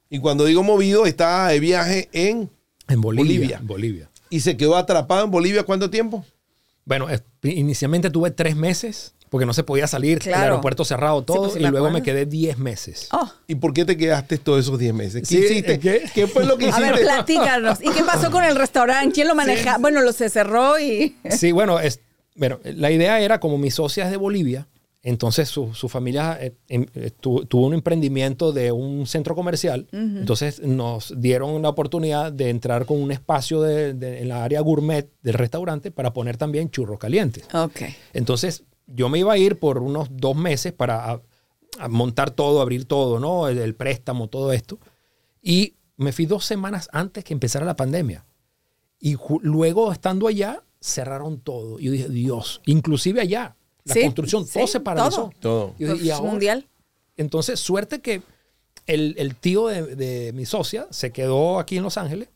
Y 0.10 0.20
cuando 0.20 0.46
digo 0.46 0.63
movido, 0.63 1.06
estaba 1.06 1.48
de 1.50 1.60
viaje 1.60 2.10
en 2.12 2.50
En 2.88 3.02
Bolivia. 3.02 3.24
Bolivia. 3.24 3.58
en 3.58 3.67
Bolivia. 3.67 4.10
y 4.30 4.41
se 4.41 4.58
quedó 4.58 4.76
atrapado 4.76 5.26
en 5.26 5.32
Bolivia. 5.32 5.63
¿Cuánto 5.63 5.89
tiempo? 5.89 6.26
Bueno, 6.86 7.08
inicialmente 7.44 8.10
tuve 8.10 8.32
tres 8.32 8.56
meses 8.56 9.13
porque 9.32 9.46
no 9.46 9.54
se 9.54 9.63
podía 9.63 9.88
salir, 9.88 10.17
el 10.17 10.24
Claro. 10.24 10.44
aeropuerto 10.44 10.84
cerrado, 10.84 11.22
todo, 11.24 11.44
pues 11.44 11.54
sí 11.54 11.60
y 11.63 11.67
luego 11.67 11.89
me 11.89 12.04
qué 12.04 12.26
diez 12.26 12.58
meses. 12.58 13.08
oh. 13.13 13.32
¿Y 13.48 13.56
por 13.56 13.74
qué 13.74 13.86
te 13.86 13.96
quedaste 13.96 14.38
todos 14.38 14.60
esos 14.60 14.78
10 14.78 14.94
meses? 14.94 15.22
¿Qué 15.22 15.26
Sí, 15.26 15.38
hiciste? 15.46 15.80
¿qué? 15.80 16.04
¿Qué? 16.13 16.28
fue 16.28 16.44
lo 16.46 16.58
que 16.58 16.65
A 16.65 16.70
hiciste? 16.70 16.91
ver, 16.91 17.02
platícanos. 17.02 17.80
¿Y 17.82 17.89
qué 17.91 18.04
pasó 18.04 18.30
con 18.30 18.44
el 18.44 18.58
restaurante? 18.58 19.13
¿Quién 19.13 19.30
lo 19.30 19.34
maneja? 19.36 19.78
Bueno, 19.78 20.02
lo 20.02 20.12
se 20.12 20.30
cerró 20.30 20.78
y... 20.78 21.15
Sí, 21.30 21.54
bueno, 21.54 21.80
es, 21.80 22.02
bueno, 22.36 22.60
la 22.65 22.91
idea 22.91 23.22
era 23.22 23.39
como 23.39 23.58
mi 23.58 23.72
socia 23.72 24.04
es 24.04 24.12
de 24.12 24.17
Bolivia, 24.17 24.67
entonces 25.02 25.48
su, 25.48 25.74
su 25.74 25.88
familia 25.88 26.38
eh, 26.41 26.52
em- 26.67 26.86
eh, 26.94 27.12
tu- 27.17 27.46
tuvo 27.46 27.67
un 27.67 27.74
emprendimiento 27.74 28.52
de 28.52 28.74
un 28.74 29.08
centro 29.08 29.34
comercial, 29.34 29.88
entonces 29.94 30.60
nos 30.60 31.13
dieron 31.22 31.62
la 31.62 31.70
oportunidad 31.70 32.34
de 32.34 32.50
entrar 32.50 32.86
con 32.86 33.02
un 33.02 33.13
espacio 33.13 33.62
de- 33.62 33.94
de- 33.94 34.20
en 34.22 34.28
la 34.28 34.44
área 34.44 34.60
gourmet 34.60 35.08
del 35.24 35.36
restaurante 35.36 35.89
para 35.89 36.12
poner 36.12 36.36
también 36.36 36.70
churros 36.70 37.00
calientes. 37.00 37.46
Ok. 37.54 37.82
Entonces 38.13 38.63
yo 38.93 39.10
me 39.10 39.19
iba 39.19 39.34
a 39.34 39.38
ir 39.38 39.60
por 39.60 39.77
unos 39.80 40.10
dos 40.12 40.36
meses 40.36 40.73
para 40.73 41.12
a- 41.12 41.21
a 41.80 41.88
montar 41.88 42.32
todo, 42.32 42.62
abrir 42.62 42.86
todo, 42.86 43.19
¿no? 43.19 43.47
El, 43.47 43.58
el 43.58 43.75
préstamo, 43.75 44.27
todo 44.27 44.51
esto. 44.54 44.80
Y 45.41 45.75
me 45.97 46.12
fui 46.12 46.25
dos 46.25 46.45
semanas 46.45 46.89
antes 46.91 47.23
que 47.23 47.34
empezara 47.34 47.65
la 47.65 47.75
pandemia. 47.75 48.25
Y 48.99 49.15
luego, 49.41 49.91
estando 49.91 50.27
allá, 50.27 50.63
cerraron 50.80 51.39
todo. 51.39 51.80
Y 51.80 51.86
yo 51.86 51.91
dije, 51.93 52.10
Dios, 52.10 52.62
inclusive 52.65 53.21
allá, 53.21 53.56
la 53.84 53.93
Sí, 53.95 54.01
construcción, 54.04 54.45
sí, 54.45 54.54
todo 54.60 54.67
se 54.67 54.80
paralizó. 54.80 55.32
todo. 55.39 55.73
Y 55.80 55.84
yo 55.84 55.88
dije, 55.88 55.93
Pues, 55.95 56.04
¿y 56.06 56.12
ahora? 56.12 56.30
mundial. 56.32 56.67
Entonces, 57.17 57.60
suerte 57.60 58.01
que 58.01 58.21
el, 58.88 59.15
el 59.17 59.36
tío 59.36 59.67
de, 59.67 59.95
de 59.95 60.34
mi 60.34 60.45
socia 60.45 60.88
se 60.91 61.12
quedó 61.12 61.58
aquí 61.60 61.77
en 61.77 61.84
Los 61.84 61.97
Ángeles. 61.97 62.30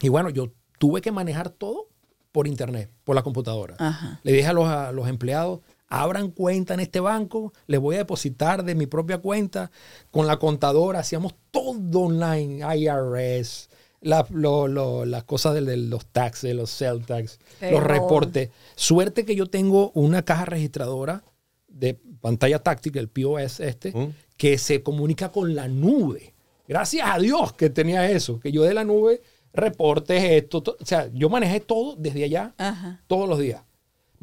Y 0.00 0.08
bueno, 0.10 0.30
yo 0.30 0.52
tuve 0.78 1.00
que 1.00 1.10
manejar 1.12 1.50
todo 1.50 1.88
por 2.34 2.48
internet, 2.48 2.90
por 3.04 3.14
la 3.14 3.22
computadora. 3.22 3.76
Ajá. 3.78 4.18
Le 4.24 4.32
dije 4.32 4.48
a 4.48 4.52
los, 4.52 4.66
a 4.68 4.90
los 4.90 5.06
empleados, 5.08 5.60
abran 5.86 6.32
cuenta 6.32 6.74
en 6.74 6.80
este 6.80 6.98
banco, 6.98 7.52
les 7.68 7.78
voy 7.78 7.94
a 7.94 7.98
depositar 7.98 8.64
de 8.64 8.74
mi 8.74 8.86
propia 8.86 9.18
cuenta 9.18 9.70
con 10.10 10.26
la 10.26 10.36
contadora, 10.38 10.98
hacíamos 10.98 11.36
todo 11.52 12.00
online, 12.00 12.64
IRS, 12.76 13.68
la- 14.00 14.26
lo- 14.30 14.66
lo- 14.66 15.04
las 15.04 15.22
cosas 15.22 15.54
de, 15.54 15.60
de 15.60 15.76
los 15.76 16.06
taxes, 16.06 16.56
los 16.56 16.70
sales 16.70 17.06
tax, 17.06 17.38
Pero- 17.60 17.78
los 17.78 17.84
reportes. 17.86 18.50
Suerte 18.74 19.24
que 19.24 19.36
yo 19.36 19.46
tengo 19.46 19.92
una 19.94 20.24
caja 20.24 20.44
registradora 20.44 21.22
de 21.68 21.94
pantalla 22.20 22.58
táctica, 22.58 22.98
el 22.98 23.08
POS 23.08 23.60
este, 23.60 23.92
Mm. 23.92 24.12
que 24.36 24.58
se 24.58 24.82
comunica 24.82 25.30
con 25.30 25.54
la 25.54 25.68
nube. 25.68 26.34
Gracias 26.66 27.08
a 27.08 27.20
Dios 27.20 27.52
que 27.52 27.70
tenía 27.70 28.10
eso, 28.10 28.40
que 28.40 28.50
yo 28.50 28.64
de 28.64 28.74
la 28.74 28.82
nube 28.82 29.22
reportes 29.54 30.22
esto, 30.22 30.62
to- 30.62 30.76
o 30.80 30.84
sea, 30.84 31.08
yo 31.12 31.28
manejé 31.30 31.60
todo 31.60 31.94
desde 31.96 32.24
allá 32.24 32.54
Ajá. 32.58 33.00
todos 33.06 33.28
los 33.28 33.38
días. 33.38 33.62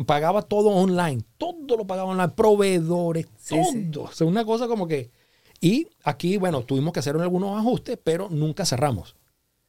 Pagaba 0.06 0.41
todo 0.41 0.70
online, 0.70 1.22
todo 1.38 1.78
lo 1.78 1.86
pagaba 1.88 2.10
online, 2.12 2.30
proveedores, 2.30 3.28
Sí, 3.38 3.56
todo. 3.91 4.06
O 4.06 4.12
sea, 4.12 4.28
una 4.28 4.44
cosa 4.46 4.67
como 4.67 4.88
que... 4.88 5.12
Y 5.60 5.88
aquí, 6.04 6.38
bueno, 6.38 6.63
tuvimos 6.63 6.91
que 6.91 7.00
hacer 7.02 7.15
algunos 7.15 7.58
ajustes, 7.60 7.98
pero 8.04 8.28
nunca 8.30 8.65
cerramos. 8.65 9.15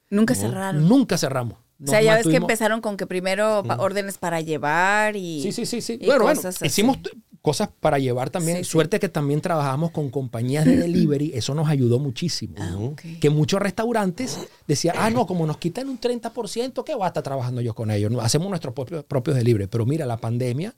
Nunca 0.09 0.35
cerraron. 0.35 0.89
Nunca 0.89 1.19
cerramos. 1.19 1.59
O 1.83 1.87
sea, 1.87 2.01
ya 2.01 2.15
ves 2.15 2.27
que 2.27 2.37
empezaron 2.37 2.81
con 2.81 2.97
que 2.97 3.07
primero 3.07 3.63
pa- 3.67 3.77
órdenes 3.77 4.17
para 4.17 4.41
llevar 4.41 5.17
y. 5.17 5.43
Sí, 5.43 5.53
sí, 5.53 5.67
sí, 5.67 5.81
sí. 5.83 5.99
y 6.01 6.07
Bueno, 6.07 6.25
bueno, 6.25 6.41
así. 6.45 6.65
hicimos 6.65 6.97
cosas 7.43 7.69
para 7.81 7.99
llevar 7.99 8.31
también. 8.31 8.59
Sí, 8.59 8.65
sí. 8.65 8.71
Suerte 8.71 8.99
que 9.01 9.09
también 9.09 9.41
trabajamos 9.41 9.91
con 9.91 10.11
compañías 10.11 10.65
de 10.65 10.77
delivery. 10.77 11.33
Eso 11.35 11.55
nos 11.55 11.69
ayudó 11.69 11.99
muchísimo. 11.99 12.55
Ah. 12.59 12.77
Que 13.21 13.31
muchos 13.31 13.61
restaurantes 13.61 14.39
decían, 14.67 14.95
ah, 14.99 15.11
no, 15.11 15.27
como 15.27 15.45
nos 15.47 15.57
quitan 15.59 15.89
un 15.89 16.01
30%, 16.01 16.85
¿qué 16.85 16.95
voy 16.95 17.05
a 17.05 17.09
estar 17.09 17.23
trabajando 17.23 17.61
yo 17.61 17.75
con 17.75 17.91
ellos? 17.91 18.13
Hacemos 18.23 18.49
nuestros 18.49 18.73
propios, 18.75 19.05
propios 19.05 19.37
delivery. 19.37 19.67
Pero 19.67 19.85
mira, 19.85 20.07
la 20.07 20.17
pandemia, 20.19 20.75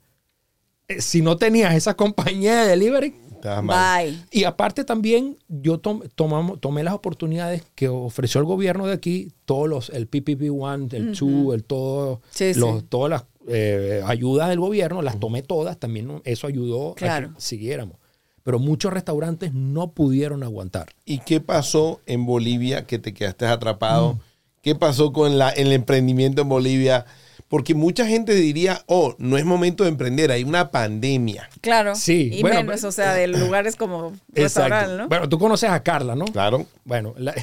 eh, 0.87 1.01
si 1.01 1.21
no 1.21 1.37
tenías 1.37 1.73
esa 1.75 1.93
compañía 1.95 2.63
de 2.63 2.69
delivery. 2.69 3.15
Bye. 3.63 4.17
y 4.31 4.45
aparte 4.45 4.83
también 4.83 5.37
yo 5.47 5.77
tom- 5.77 6.01
tomamos, 6.15 6.59
tomé 6.59 6.81
las 6.83 6.95
oportunidades 6.95 7.61
que 7.75 7.87
ofreció 7.87 8.39
el 8.41 8.47
gobierno 8.47 8.87
de 8.87 8.93
aquí, 8.93 9.33
todos 9.45 9.69
los, 9.69 9.89
el 9.91 10.09
PPP-1, 10.09 10.91
el 10.93 11.13
2, 11.13 11.53
el 11.53 11.63
todo, 11.63 12.21
Sí, 12.31 12.55
los- 12.55 12.79
sí. 12.79 12.85
todas 12.89 13.11
las 13.11 13.25
eh, 13.47 14.01
ayudas 14.05 14.49
del 14.49 14.59
gobierno, 14.59 15.01
las 15.01 15.19
tomé 15.19 15.41
todas, 15.41 15.77
también 15.79 16.21
eso 16.25 16.47
ayudó 16.47 16.93
Claro. 16.95 17.29
a 17.29 17.33
que 17.35 17.41
siguiéramos. 17.41 17.97
Pero 18.43 18.59
muchos 18.59 18.93
restaurantes 18.93 19.53
no 19.53 19.91
pudieron 19.91 20.43
aguantar. 20.43 20.89
¿Y 21.05 21.19
qué 21.19 21.41
pasó 21.41 21.99
en 22.05 22.25
Bolivia 22.25 22.85
que 22.85 22.99
te 22.99 23.13
quedaste 23.13 23.45
atrapado? 23.47 24.13
Mm. 24.13 24.19
¿Qué 24.61 24.75
pasó 24.75 25.11
con 25.13 25.37
la, 25.37 25.49
el 25.49 25.71
emprendimiento 25.71 26.43
en 26.43 26.49
Bolivia? 26.49 27.05
Porque 27.47 27.75
mucha 27.75 28.05
gente 28.07 28.33
diría, 28.33 28.81
oh, 28.87 29.15
no 29.19 29.37
es 29.37 29.45
momento 29.45 29.83
de 29.83 29.89
emprender, 29.89 30.31
hay 30.31 30.43
una 30.43 30.71
pandemia. 30.71 31.47
Claro. 31.61 31.93
Sí, 31.95 32.29
Y 32.33 32.41
bueno, 32.41 32.57
menos, 32.63 32.75
pero- 32.81 32.89
o 32.89 32.91
sea, 32.91 33.13
de 33.13 33.27
lugares 33.27 33.75
como 33.75 34.13
restaurante, 34.29 34.95
¿no? 34.97 35.07
Bueno, 35.07 35.29
tú 35.29 35.37
conoces 35.39 35.69
a 35.69 35.81
Carla, 35.83 36.15
¿no? 36.15 36.25
Claro. 36.25 36.65
Bueno, 36.83 37.13
la, 37.17 37.33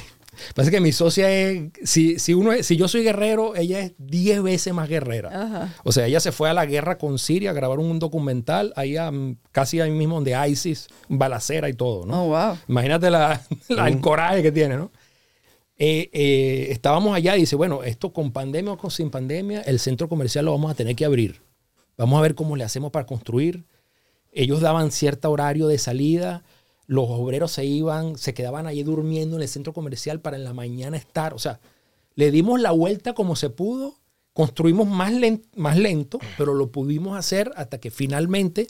pasa 0.55 0.71
que 0.71 0.79
mi 0.81 0.91
socia 0.91 1.29
es, 1.31 1.71
si, 1.83 2.19
si, 2.19 2.33
uno 2.33 2.51
es- 2.53 2.65
si 2.65 2.75
yo 2.77 2.87
soy 2.87 3.03
guerrero, 3.03 3.55
ella 3.55 3.79
es 3.79 3.93
10 3.97 4.41
veces 4.43 4.73
más 4.73 4.89
guerrera. 4.89 5.29
Ajá. 5.29 5.75
O 5.83 5.91
sea, 5.91 6.05
ella 6.07 6.19
se 6.19 6.31
fue 6.31 6.49
a 6.49 6.53
la 6.53 6.65
guerra 6.65 6.97
con 6.97 7.17
Siria 7.19 7.51
a 7.51 7.53
grabar 7.53 7.79
un 7.79 7.99
documental, 7.99 8.73
ahí 8.75 8.97
a- 8.97 9.11
casi 9.51 9.79
ahí 9.79 9.91
mismo 9.91 10.15
donde 10.15 10.35
ISIS, 10.49 10.87
balacera 11.09 11.69
y 11.69 11.73
todo, 11.73 12.05
¿no? 12.05 12.25
Oh, 12.25 12.27
wow. 12.29 12.57
Imagínate 12.67 13.09
la, 13.09 13.41
la- 13.69 13.87
el 13.87 13.99
coraje 13.99 14.41
que 14.43 14.51
tiene, 14.51 14.77
¿no? 14.77 14.91
Eh, 15.77 16.09
eh, 16.13 16.67
estábamos 16.69 17.15
allá 17.15 17.35
y 17.35 17.41
dice, 17.41 17.55
bueno, 17.55 17.83
esto 17.83 18.13
con 18.13 18.31
pandemia 18.31 18.73
o 18.73 18.77
con 18.77 18.91
sin 18.91 19.09
pandemia, 19.09 19.61
el 19.61 19.79
centro 19.79 20.07
comercial 20.07 20.45
lo 20.45 20.51
vamos 20.51 20.71
a 20.71 20.75
tener 20.75 20.95
que 20.95 21.03
abrir. 21.05 21.41
Vamos 21.97 22.17
a 22.19 22.21
ver 22.21 22.35
cómo 22.35 22.55
le 22.55 22.63
hacemos 22.63 22.91
para 22.91 23.05
construir. 23.05 23.65
Ellos 24.31 24.61
daban 24.61 24.91
cierto 24.91 25.29
horario 25.31 25.67
de 25.67 25.77
salida, 25.77 26.43
los 26.85 27.05
obreros 27.09 27.51
se 27.51 27.65
iban, 27.65 28.17
se 28.17 28.33
quedaban 28.33 28.67
allí 28.67 28.83
durmiendo 28.83 29.35
en 29.37 29.41
el 29.41 29.47
centro 29.47 29.73
comercial 29.73 30.19
para 30.19 30.37
en 30.37 30.43
la 30.43 30.53
mañana 30.53 30.97
estar. 30.97 31.33
O 31.33 31.39
sea, 31.39 31.59
le 32.15 32.29
dimos 32.31 32.59
la 32.59 32.71
vuelta 32.71 33.13
como 33.13 33.35
se 33.35 33.49
pudo, 33.49 33.95
construimos 34.33 34.87
más, 34.87 35.11
len- 35.13 35.45
más 35.55 35.77
lento, 35.77 36.19
pero 36.37 36.53
lo 36.53 36.71
pudimos 36.71 37.17
hacer 37.17 37.51
hasta 37.55 37.79
que 37.79 37.91
finalmente 37.91 38.67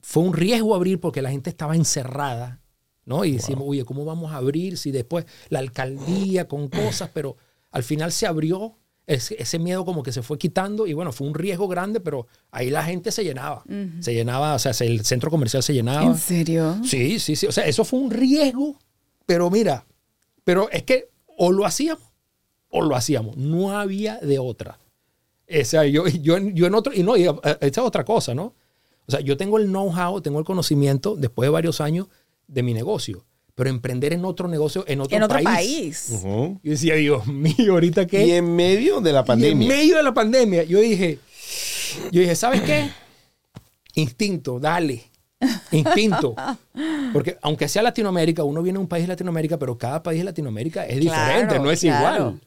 fue 0.00 0.22
un 0.22 0.32
riesgo 0.34 0.74
abrir 0.74 1.00
porque 1.00 1.22
la 1.22 1.30
gente 1.30 1.50
estaba 1.50 1.76
encerrada, 1.76 2.60
¿no? 3.04 3.24
Y 3.24 3.32
decimos, 3.32 3.64
oye, 3.66 3.84
¿cómo 3.84 4.04
vamos 4.04 4.32
a 4.32 4.36
abrir 4.36 4.78
si 4.78 4.90
después 4.90 5.26
la 5.48 5.58
alcaldía 5.60 6.48
con 6.48 6.68
cosas? 6.68 7.10
Pero 7.12 7.36
al 7.70 7.82
final 7.82 8.12
se 8.12 8.26
abrió, 8.26 8.76
ese, 9.06 9.34
ese 9.42 9.58
miedo 9.58 9.84
como 9.84 10.02
que 10.02 10.12
se 10.12 10.22
fue 10.22 10.38
quitando 10.38 10.86
y 10.86 10.92
bueno, 10.92 11.12
fue 11.12 11.26
un 11.26 11.34
riesgo 11.34 11.66
grande, 11.68 12.00
pero 12.00 12.26
ahí 12.50 12.70
la 12.70 12.84
gente 12.84 13.10
se 13.12 13.24
llenaba. 13.24 13.64
Se 14.00 14.14
llenaba, 14.14 14.54
o 14.54 14.58
sea, 14.58 14.72
se- 14.72 14.86
el 14.86 15.04
centro 15.04 15.30
comercial 15.30 15.62
se 15.62 15.74
llenaba. 15.74 16.04
¿En 16.06 16.16
serio? 16.16 16.78
Sí, 16.84 17.18
sí, 17.18 17.34
sí. 17.36 17.46
O 17.46 17.52
sea, 17.52 17.66
eso 17.66 17.84
fue 17.84 17.98
un 18.00 18.10
riesgo, 18.10 18.78
pero 19.26 19.50
mira, 19.50 19.84
pero 20.44 20.70
es 20.70 20.82
que 20.84 21.08
o 21.36 21.50
lo 21.52 21.64
hacíamos 21.66 22.02
o 22.68 22.80
lo 22.82 22.94
hacíamos. 22.96 23.36
No 23.36 23.76
había 23.76 24.18
de 24.18 24.38
otra. 24.38 24.78
O 25.48 25.64
sea, 25.64 25.84
yo, 25.84 26.06
yo, 26.06 26.36
en- 26.36 26.54
yo 26.54 26.66
en 26.66 26.74
otro, 26.74 26.92
y 26.94 27.02
no, 27.02 27.16
y, 27.16 27.24
eh, 27.26 27.34
esta 27.60 27.80
es 27.80 27.86
otra 27.86 28.04
cosa, 28.04 28.34
¿no? 28.34 28.54
O 29.06 29.10
sea, 29.10 29.20
yo 29.20 29.36
tengo 29.36 29.58
el 29.58 29.66
know-how, 29.66 30.20
tengo 30.20 30.38
el 30.38 30.44
conocimiento 30.44 31.16
después 31.16 31.46
de 31.46 31.50
varios 31.50 31.80
años 31.80 32.06
de 32.46 32.62
mi 32.62 32.72
negocio, 32.72 33.24
pero 33.54 33.68
emprender 33.70 34.12
en 34.12 34.24
otro 34.24 34.48
negocio, 34.48 34.84
en 34.88 35.00
otro, 35.00 35.16
En 35.16 35.22
otro 35.24 35.42
país. 35.42 36.08
país. 36.08 36.22
Yo 36.22 36.58
decía, 36.62 36.94
Dios 36.94 37.26
mío, 37.26 37.72
ahorita 37.72 38.06
qué. 38.06 38.26
Y 38.26 38.30
en 38.32 38.54
medio 38.56 39.00
de 39.00 39.12
la 39.12 39.18
Y 39.18 39.22
en 39.22 39.26
pandemia. 39.26 39.68
medio 39.68 39.96
de 39.96 40.02
la 40.02 40.14
pandemia, 40.14 40.62
yo 40.64 40.80
dije, 40.80 41.18
yo 42.10 42.20
dije, 42.20 42.34
¿sabes 42.34 42.62
qué? 42.62 42.88
Instinto, 43.94 44.58
dale. 44.58 45.02
Instinto. 45.72 46.34
Porque 47.12 47.36
aunque 47.42 47.68
sea 47.68 47.82
Latinoamérica, 47.82 48.44
uno 48.44 48.62
viene 48.62 48.78
a 48.78 48.80
un 48.80 48.88
país 48.88 49.04
de 49.04 49.08
Latinoamérica, 49.08 49.58
pero 49.58 49.76
cada 49.76 50.02
país 50.02 50.20
de 50.20 50.24
Latinoamérica 50.24 50.86
es 50.86 51.00
diferente, 51.00 51.48
Claro, 51.48 51.64
no 51.64 51.70
es 51.70 51.80
claro. 51.80 52.14
igual. 52.16 52.40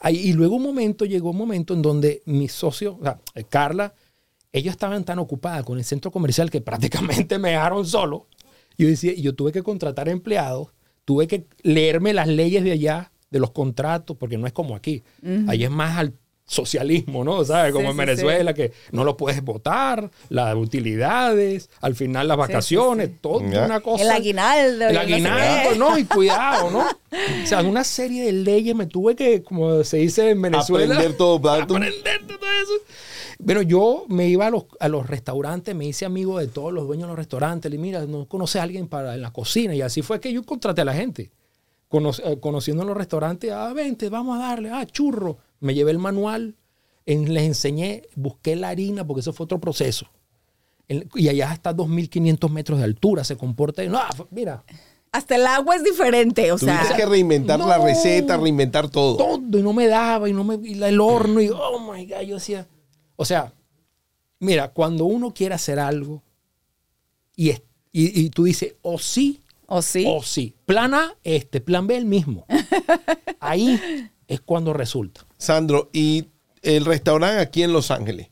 Ahí- 0.00 0.16
y 0.28 0.32
luego 0.34 0.56
un 0.56 0.62
momento, 0.62 1.04
llegó 1.06 1.30
un 1.30 1.38
momento 1.38 1.72
en 1.74 1.82
donde 1.82 2.22
mi 2.26 2.48
socio, 2.48 2.98
o 3.00 3.02
sea, 3.02 3.18
eh, 3.34 3.44
Carla, 3.48 3.94
ellos 4.52 4.72
estaban 4.72 5.04
tan 5.04 5.18
ocupadas 5.18 5.64
con 5.64 5.78
el 5.78 5.84
centro 5.84 6.10
comercial 6.10 6.50
que 6.50 6.60
prácticamente 6.60 7.38
me 7.38 7.50
dejaron 7.50 7.84
solo. 7.86 8.26
Yo 8.78 8.88
decía, 8.88 9.12
y 9.12 9.22
yo 9.22 9.34
tuve 9.34 9.52
que 9.52 9.62
contratar 9.62 10.08
empleados, 10.08 10.68
tuve 11.04 11.26
que 11.26 11.46
leerme 11.62 12.12
las 12.12 12.28
leyes 12.28 12.64
de 12.64 12.72
allá, 12.72 13.12
de 13.30 13.40
los 13.40 13.50
contratos, 13.50 14.16
porque 14.16 14.38
no 14.38 14.46
es 14.46 14.52
como 14.52 14.76
aquí. 14.76 15.02
Ahí 15.48 15.64
es 15.64 15.70
más 15.70 15.98
al 15.98 16.14
socialismo, 16.46 17.24
¿no? 17.24 17.44
¿Sabes? 17.44 17.72
Como 17.72 17.86
Sí, 17.86 17.90
en 17.90 17.94
sí, 17.94 17.98
Venezuela, 17.98 18.54
que 18.54 18.72
no 18.92 19.04
lo 19.04 19.16
puedes 19.16 19.42
votar, 19.42 20.10
las 20.28 20.54
utilidades, 20.54 21.68
al 21.80 21.96
final 21.96 22.28
las 22.28 22.36
vacaciones, 22.36 23.10
todo 23.20 23.38
una 23.38 23.80
cosa. 23.80 24.04
El 24.04 24.10
aguinaldo. 24.10 24.86
El 24.86 24.94
no 24.94 25.00
aguinaldo. 25.00 25.74
¿no? 25.76 25.98
Y 25.98 26.04
cuidado, 26.06 26.70
¿no? 26.70 26.80
O 26.80 27.46
sea, 27.46 27.62
una 27.62 27.82
serie 27.82 28.24
de 28.24 28.32
leyes 28.32 28.74
me 28.76 28.86
tuve 28.86 29.16
que, 29.16 29.42
como 29.42 29.82
se 29.82 29.98
dice 29.98 30.30
en 30.30 30.42
Venezuela, 30.42 30.94
Aprender 30.94 31.16
todo, 31.16 31.50
aprender 31.50 32.26
todo 32.26 32.46
eso. 32.62 32.84
Bueno, 33.38 33.62
yo 33.62 34.04
me 34.08 34.28
iba 34.28 34.46
a 34.46 34.50
los, 34.50 34.64
a 34.80 34.88
los 34.88 35.06
restaurantes, 35.06 35.74
me 35.74 35.86
hice 35.86 36.04
amigo 36.04 36.38
de 36.38 36.46
todos 36.48 36.72
los 36.72 36.86
dueños 36.86 37.04
de 37.06 37.08
los 37.08 37.18
restaurantes. 37.18 37.70
Le 37.70 37.78
mira, 37.78 38.06
no 38.06 38.26
conoce 38.26 38.58
a 38.58 38.62
alguien 38.62 38.88
para 38.88 39.14
en 39.14 39.22
la 39.22 39.32
cocina. 39.32 39.74
Y 39.74 39.82
así 39.82 40.02
fue 40.02 40.20
que 40.20 40.32
yo 40.32 40.42
contraté 40.44 40.80
a 40.80 40.84
la 40.84 40.94
gente. 40.94 41.30
Cono- 41.88 42.10
eh, 42.24 42.38
conociendo 42.40 42.82
en 42.82 42.88
los 42.88 42.96
restaurantes, 42.96 43.52
ah, 43.52 43.72
vente, 43.72 44.08
vamos 44.08 44.36
a 44.38 44.48
darle, 44.48 44.70
ah, 44.70 44.84
churro. 44.86 45.38
Me 45.60 45.74
llevé 45.74 45.90
el 45.92 45.98
manual, 45.98 46.56
en- 47.04 47.32
les 47.32 47.44
enseñé, 47.44 48.02
busqué 48.16 48.56
la 48.56 48.70
harina, 48.70 49.06
porque 49.06 49.20
eso 49.20 49.32
fue 49.32 49.44
otro 49.44 49.60
proceso. 49.60 50.06
El- 50.88 51.08
y 51.14 51.28
allá 51.28 51.52
está 51.52 51.70
a 51.70 51.74
2.500 51.74 52.50
metros 52.50 52.78
de 52.78 52.84
altura, 52.84 53.22
se 53.24 53.36
comporta. 53.36 53.84
No, 53.84 54.00
fue- 54.16 54.26
mira, 54.30 54.64
Hasta 55.12 55.36
el 55.36 55.46
agua 55.46 55.76
es 55.76 55.84
diferente, 55.84 56.50
o 56.52 56.58
Tuviste 56.58 56.88
sea. 56.88 56.96
que 56.96 57.06
reinventar 57.06 57.58
la 57.60 57.78
no. 57.78 57.84
receta, 57.84 58.36
reinventar 58.36 58.90
todo. 58.90 59.16
todo 59.16 59.58
y 59.58 59.62
no 59.62 59.72
me 59.72 59.86
daba 59.86 60.28
y 60.28 60.32
no 60.34 60.44
me 60.44 60.56
y 60.56 60.74
la- 60.74 60.88
el 60.90 61.00
horno 61.00 61.40
y 61.40 61.48
oh 61.48 61.90
my 61.90 62.04
god 62.06 62.20
yo 62.22 62.34
decía 62.34 62.66
o 63.16 63.24
sea 63.24 63.52
mira 64.38 64.68
cuando 64.68 65.04
uno 65.06 65.32
quiere 65.34 65.54
hacer 65.54 65.78
algo 65.78 66.22
y, 67.34 67.50
es- 67.50 67.62
y, 67.92 68.20
y 68.20 68.30
tú 68.30 68.44
dices 68.44 68.74
o 68.82 68.98
sí 68.98 69.40
¿O 69.68 69.82
sí? 69.82 70.04
o 70.06 70.22
sí 70.22 70.54
plan 70.64 70.94
A 70.94 71.16
este 71.24 71.60
plan 71.60 71.86
B 71.86 71.96
el 71.96 72.04
mismo 72.04 72.46
ahí 73.40 73.80
es 74.28 74.40
cuando 74.40 74.72
resulta 74.72 75.26
Sandro, 75.38 75.90
y 75.92 76.26
el 76.62 76.84
restaurante 76.84 77.40
aquí 77.40 77.62
en 77.62 77.72
Los 77.72 77.90
Ángeles, 77.90 78.28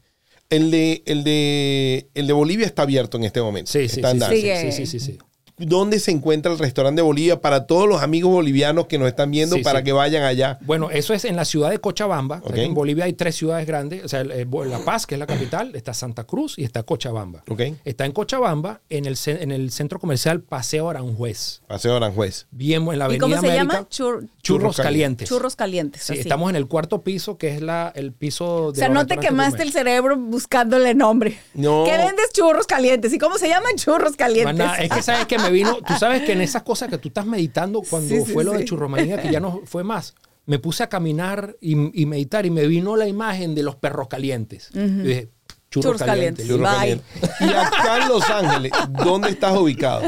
el 0.51 0.71
de, 0.71 1.03
el 1.07 1.23
de, 1.23 2.09
el 2.15 2.27
de 2.27 2.33
Bolivia 2.33 2.67
está 2.67 2.83
abierto 2.83 3.17
en 3.17 3.25
este 3.25 3.41
momento. 3.43 3.71
sí 3.71 3.89
sí 3.89 3.97
Está 4.01 4.11
sí, 4.11 4.15
andando. 4.15 4.37
sí, 4.37 4.73
sí, 4.73 4.73
sí, 4.73 4.87
sí, 4.87 5.01
sí. 5.01 5.19
Dónde 5.57 6.01
se 6.01 6.11
encuentra 6.11 6.53
el 6.53 6.59
restaurante 6.59 7.01
de 7.01 7.07
Bolivia 7.07 7.41
para 7.41 7.67
todos 7.67 7.89
los 7.89 8.03
amigos 8.03 8.33
bolivianos 8.33 8.87
que 8.87 8.99
nos 8.99 9.09
están 9.09 9.31
viendo 9.31 9.57
Sí, 9.57 9.63
para 9.63 9.79
sí. 9.81 9.85
que 9.85 9.93
vayan 9.93 10.23
allá. 10.25 10.59
Bueno, 10.63 10.91
eso 10.91 11.15
es 11.15 11.25
en 11.25 11.37
la 11.37 11.45
ciudad 11.45 11.71
de 11.71 11.79
Cochabamba. 11.79 12.43
En 12.55 12.75
Bolivia 12.75 13.05
hay 13.05 13.13
tres 13.13 13.37
ciudades 13.37 13.67
grandes. 13.67 14.05
O 14.05 14.09
sea, 14.09 14.25
La 14.25 14.79
Paz, 14.85 15.07
que 15.07 15.15
es 15.15 15.19
la 15.19 15.27
capital, 15.27 15.75
está 15.77 15.95
Santa 15.95 16.25
Cruz 16.25 16.59
y 16.59 16.65
está 16.65 16.83
Cochabamba. 16.83 17.45
Está 17.85 18.05
en 18.05 18.13
Cochabamba, 18.13 18.81
en 18.91 19.07
el, 19.07 19.17
en 19.27 19.53
el 19.53 19.71
centro 19.71 19.99
comercial 19.99 20.41
Paseo 20.41 20.91
Aranjuez. 20.91 21.61
Paseo 21.67 21.97
Aranjuez. 21.97 22.47
Bien 22.51 22.83
en 22.89 22.99
la 22.99 23.05
¿Y 23.05 23.17
avenida 23.17 23.21
cómo 23.21 23.35
se 23.35 23.39
América. 23.47 23.75
llama? 23.75 23.89
Chur- 23.89 24.29
Churros 24.43 24.77
calientes. 24.77 25.29
churros 25.29 25.57
calientes. 25.57 26.03
Sí, 26.03 26.13
así. 26.15 26.21
estamos 26.21 26.51
en 26.51 26.57
el 26.57 26.67
cuarto 26.67 27.03
piso, 27.03 27.39
que 27.39 27.55
es 27.55 27.63
la, 27.63 27.93
el 27.95 28.13
piso 28.13 28.73
de. 28.73 28.79
O 28.79 28.81
sea, 28.81 28.89
no 28.89 29.07
te 29.07 29.17
quemaste 29.19 29.63
el 29.63 29.73
cerebro 29.73 30.17
buscándole 30.17 30.95
nombre. 30.95 31.39
No. 31.55 31.85
¿Qué 31.85 31.97
vendes 31.97 32.31
churros 32.33 32.67
calientes? 32.67 33.13
¿Y 33.13 33.19
cómo 33.19 33.39
se 33.39 33.49
llaman 33.49 33.77
churros 33.77 34.17
calientes? 34.17 34.55
Maná, 34.57 34.77
es 34.83 34.91
que 34.91 35.03
sabes 35.03 35.27
que 35.27 35.39
me 35.45 35.51
vino, 35.51 35.77
tú 35.87 35.93
sabes 35.99 36.23
que 36.23 36.33
en 36.33 36.41
esas 36.41 36.63
cosas 36.63 36.89
que 36.89 36.99
tú 36.99 37.09
estás 37.09 37.27
meditando 37.27 37.83
cuando 37.89 38.09
Sí, 38.15 38.23
sí, 38.27 38.33
fue 38.33 38.45
lo 38.45 38.53
de 38.53 38.59
sí. 38.61 38.65
churromanía, 38.65 39.21
que 39.23 39.31
ya 39.31 39.41
no 39.41 39.61
fue 39.65 39.85
más, 39.85 40.15
me 40.47 40.59
puse 40.59 40.83
a 40.83 40.89
caminar 40.89 41.57
y, 41.61 42.01
y 42.03 42.07
meditar 42.07 42.45
y 42.47 42.51
me 42.51 42.67
vino 42.67 42.97
la 42.97 43.07
imagen 43.09 43.55
de 43.55 43.63
los 43.63 43.77
perros 43.77 44.09
calientes. 44.09 44.69
Y 44.75 44.79
dije, 44.79 45.29
churros, 45.71 45.97
Churros 45.97 46.03
calientes. 46.03 46.47
calientes. 46.47 46.49
Churros 46.49 46.71
Bye. 46.71 46.79
calientes. 46.79 47.41
Y 47.41 47.45
acá 47.55 48.03
en 48.03 48.09
Los 48.09 48.29
Ángeles, 48.31 48.73
¿dónde 49.05 49.31
estás 49.31 49.57
ubicado? 49.57 50.03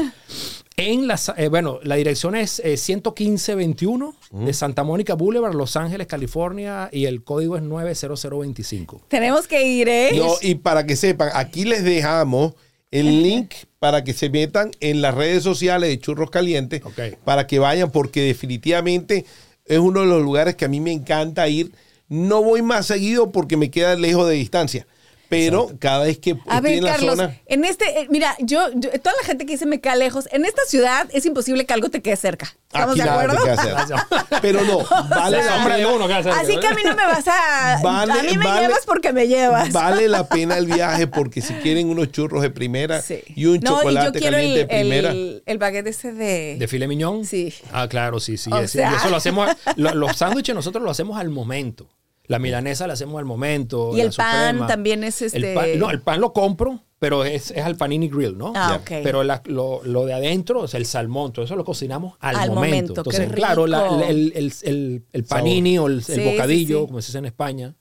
En 0.79 1.07
la, 1.07 1.19
eh, 1.37 1.47
bueno, 1.47 1.79
la 1.81 1.95
dirección 1.95 2.35
es 2.35 2.59
eh, 2.63 2.77
11521 2.77 4.15
de 4.29 4.53
Santa 4.53 4.83
Mónica 4.83 5.15
Boulevard, 5.15 5.55
Los 5.55 5.75
Ángeles, 5.75 6.05
California, 6.05 6.87
y 6.91 7.05
el 7.05 7.23
código 7.23 7.57
es 7.57 7.63
90025. 7.63 9.01
Tenemos 9.07 9.47
que 9.47 9.65
ir, 9.67 9.89
¿eh? 9.89 10.11
No, 10.15 10.33
y 10.41 10.53
para 10.55 10.85
que 10.85 10.95
sepan, 10.95 11.29
aquí 11.33 11.65
les 11.65 11.83
dejamos 11.83 12.53
el 12.91 13.23
link 13.23 13.53
para 13.79 14.03
que 14.03 14.13
se 14.13 14.29
metan 14.29 14.71
en 14.79 15.01
las 15.01 15.13
redes 15.13 15.43
sociales 15.43 15.89
de 15.89 15.99
Churros 15.99 16.29
Calientes, 16.29 16.81
para 17.23 17.47
que 17.47 17.59
vayan, 17.59 17.91
porque 17.91 18.21
definitivamente 18.21 19.25
es 19.65 19.79
uno 19.79 20.01
de 20.01 20.07
los 20.07 20.21
lugares 20.21 20.55
que 20.55 20.65
a 20.65 20.69
mí 20.69 20.79
me 20.79 20.91
encanta 20.91 21.47
ir. 21.47 21.71
No 22.07 22.41
voy 22.41 22.61
más 22.61 22.85
seguido 22.85 23.31
porque 23.31 23.57
me 23.57 23.69
queda 23.69 23.95
lejos 23.95 24.27
de 24.27 24.35
distancia, 24.35 24.87
pero 25.29 25.71
cada 25.79 26.05
vez 26.05 26.19
que 26.19 26.31
A 26.47 26.57
estoy 26.57 26.61
ver, 26.61 26.73
en 26.79 26.83
la 26.83 26.91
Carlos, 26.91 27.15
zona... 27.17 27.37
en 27.45 27.65
este, 27.65 28.01
eh, 28.01 28.07
mira, 28.09 28.35
yo, 28.39 28.69
yo- 28.75 28.89
toda 29.01 29.15
la 29.21 29.25
gente 29.25 29.45
que 29.45 29.53
dice 29.53 29.65
me 29.65 29.79
queda 29.81 29.95
lejos, 29.95 30.27
en 30.31 30.45
esta 30.45 30.61
ciudad 30.67 31.07
es 31.11 31.25
imposible 31.25 31.65
que 31.65 31.73
algo 31.73 31.89
te 31.89 32.01
quede 32.01 32.15
cerca. 32.15 32.55
¿Estamos 32.67 32.91
Aquí 32.91 32.99
de 32.99 33.05
nada 33.05 33.21
acuerdo? 33.23 33.43
te 33.43 33.61
queda 33.61 33.81
hacer. 33.81 33.97
Pero 34.41 34.61
no, 34.63 34.79
vale 35.09 35.37
sea, 35.41 35.45
la 35.45 35.55
Hombre 35.57 35.75
pena. 35.75 35.87
uno, 35.89 36.07
¿qué 36.07 36.13
hacer? 36.13 36.31
Así 36.33 36.57
que 36.59 36.67
a 36.67 36.73
mí 36.73 36.81
no 36.85 36.95
me 36.95 37.05
vas 37.05 37.27
a... 37.27 37.79
Vale, 37.81 38.13
a 38.13 38.23
mí 38.23 38.37
me 38.37 38.45
vale. 38.45 38.61
llevas 38.61 38.85
porque 38.85 39.13
me 39.13 39.27
llevas. 39.27 39.71
Vale 39.71 40.07
la 40.07 40.27
pena 40.29 40.57
el 40.57 40.65
viaje 40.65 41.07
porque 41.07 41.41
si 41.41 41.53
quieren 41.55 41.89
unos 41.89 42.11
churros 42.11 42.41
de 42.41 42.49
primera 42.49 43.01
Sí. 43.01 43.21
y 43.35 43.45
un 43.45 43.59
no, 43.59 43.73
y 43.73 43.77
chocolate 43.77 44.19
quiero 44.19 44.35
caliente 44.37 44.61
el, 44.61 44.67
de 44.67 44.75
primera. 44.75 45.11
el, 45.11 45.43
el 45.45 45.57
baguette 45.57 45.87
ese 45.87 46.11
de... 46.13 46.57
¿De 46.59 46.67
filet 46.67 46.87
mignon? 46.89 47.25
Sí. 47.25 47.53
Ah, 47.71 47.87
claro, 47.87 48.19
sí, 48.19 48.37
sí. 48.37 48.49
O 48.51 48.67
sea- 48.67 48.91
y 48.91 48.95
eso 48.95 49.09
lo 49.09 49.15
hacemos, 49.17 49.49
lo- 49.75 49.93
los 49.95 50.15
sándwiches 50.17 50.53
nosotros 50.55 50.83
lo 50.83 50.91
hacemos 50.91 51.17
al 51.19 51.29
momento. 51.29 51.87
La 52.27 52.39
milanesa 52.39 52.87
la 52.87 52.93
hacemos 52.93 53.17
al 53.19 53.25
momento. 53.25 53.91
Y 53.93 53.97
la 53.97 54.03
el 54.03 54.11
pan 54.11 54.45
suprema. 54.51 54.67
también 54.67 55.03
es 55.03 55.21
El 55.21 55.27
este- 55.27 55.53
pan- 55.55 55.79
no, 55.79 55.89
el 55.91 56.01
pan 56.01 56.19
lo 56.19 56.33
compro, 56.33 56.83
pero 56.99 57.23
es, 57.23 57.51
es 57.51 57.63
al 57.63 57.75
panini 57.77 58.09
grill, 58.09 58.37
¿no? 58.37 58.51
Ah, 58.55 58.71
Ya. 58.71 58.75
ok. 58.77 59.01
Pero 59.03 59.23
la- 59.23 59.41
lo, 59.45 59.81
lo 59.85 60.05
de 60.05 60.13
adentro, 60.13 60.67
sea, 60.67 60.77
el 60.79 60.85
salmón, 60.85 61.31
todo 61.31 61.45
eso 61.45 61.55
lo 61.55 61.63
cocinamos 61.63 62.15
al, 62.19 62.35
Al 62.35 62.49
momento. 62.49 62.55
momento, 62.93 62.93
qué 63.03 63.17
Entonces, 63.17 63.31
claro, 63.35 63.65
la- 63.67 63.83
rico. 63.83 64.01
el, 64.07 64.33
el- 64.35 64.53
el- 64.63 65.03
el 65.13 65.23
panini 65.23 65.77
o 65.77 65.87
el, 65.87 65.93
el 65.99 66.03
Sí, 66.03 66.15
sí, 66.15 66.23
bocadillo, 66.23 66.81
sí. 66.81 66.87
como 66.87 67.01
se 67.01 67.07
dice 67.07 67.17
en 67.19 67.25
España. 67.25 67.75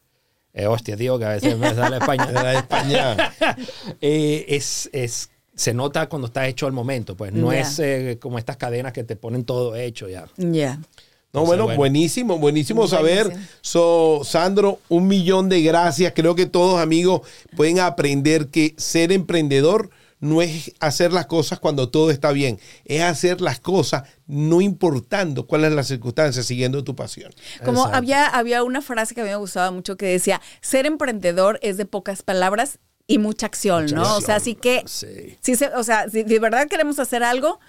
Eh, 0.55 0.67
hostia, 0.67 0.97
tío, 0.97 1.19
que 1.19 1.25
a 1.27 1.31
veces 1.31 1.59
me 1.59 1.75
sale 1.75 1.97
España. 1.99 2.31
La 2.33 2.43
de 2.45 2.57
España. 2.57 3.17
Eh, 4.01 4.45
es, 4.49 4.89
es, 4.93 5.31
se 5.55 5.75
nota 5.75 6.09
cuando 6.09 6.27
está 6.27 6.47
hecho 6.47 6.67
al 6.67 6.73
momento, 6.73 7.17
pues 7.17 7.33
no 7.33 7.53
Ya. 7.53 7.61
es 7.61 7.79
eh, 7.79 8.19
como 8.21 8.39
estas 8.39 8.57
cadenas 8.57 8.93
que 8.93 9.05
te 9.05 9.17
ponen 9.17 9.45
todo 9.45 9.75
hecho 9.77 10.09
ya. 10.09 10.27
Ya. 10.37 10.79
No, 11.37 11.47
bueno, 11.47 11.65
bueno. 11.65 11.77
buenísimo, 11.79 12.39
buenísimo 12.39 12.87
saber. 12.89 13.27
Buenísimo. 13.29 13.49
So, 13.61 14.21
Sandro, 14.25 14.81
un 14.89 15.07
millón 15.07 15.49
de 15.49 15.63
gracias. 15.63 16.13
Creo 16.15 16.35
que 16.35 16.47
todos, 16.47 16.81
amigos, 16.81 17.21
pueden 17.57 17.79
aprender 17.81 18.49
que 18.49 18.75
ser 18.77 19.13
emprendedor 19.13 19.91
no 20.19 20.41
es 20.41 20.73
hacer 20.81 21.13
las 21.13 21.27
cosas 21.27 21.61
cuando 21.61 21.91
todo 21.91 22.11
está 22.11 22.33
bien, 22.33 22.59
es 22.87 23.03
hacer 23.03 23.43
las 23.43 23.61
cosas 23.61 24.05
no 24.27 24.63
importando 24.63 25.47
cuál 25.47 25.65
es 25.65 25.73
la 25.73 25.83
circunstancia, 25.85 26.43
siguiendo 26.43 26.83
tu 26.83 26.97
pasión. 26.97 27.33
Como 27.63 27.81
Exacto. 27.81 27.99
había, 27.99 28.27
había 28.27 28.63
una 28.63 28.81
frase 28.81 29.15
que 29.15 29.21
a 29.21 29.25
mí 29.25 29.31
me 29.31 29.37
gustaba 29.37 29.71
mucho 29.71 29.97
que 29.99 30.07
decía, 30.07 30.41
ser 30.63 30.87
emprendedor 30.87 31.59
es 31.61 31.77
de 31.77 31.85
pocas 31.85 32.23
palabras 32.23 32.79
y 33.07 33.19
mucha 33.19 33.45
acción, 33.47 33.83
Mucha 33.85 33.95
¿no? 33.97 34.17
O 34.17 34.21
sea, 34.23 34.37
así 34.37 34.55
que, 34.55 34.83
sí. 34.87 35.37
sí 35.43 35.55
se- 35.55 35.69
o 35.75 35.85
sea, 35.85 36.09
si 36.09 36.23
de 36.23 36.39
verdad 36.39 36.67
queremos 36.67 36.99
hacer 36.99 37.23
algo, 37.23 37.61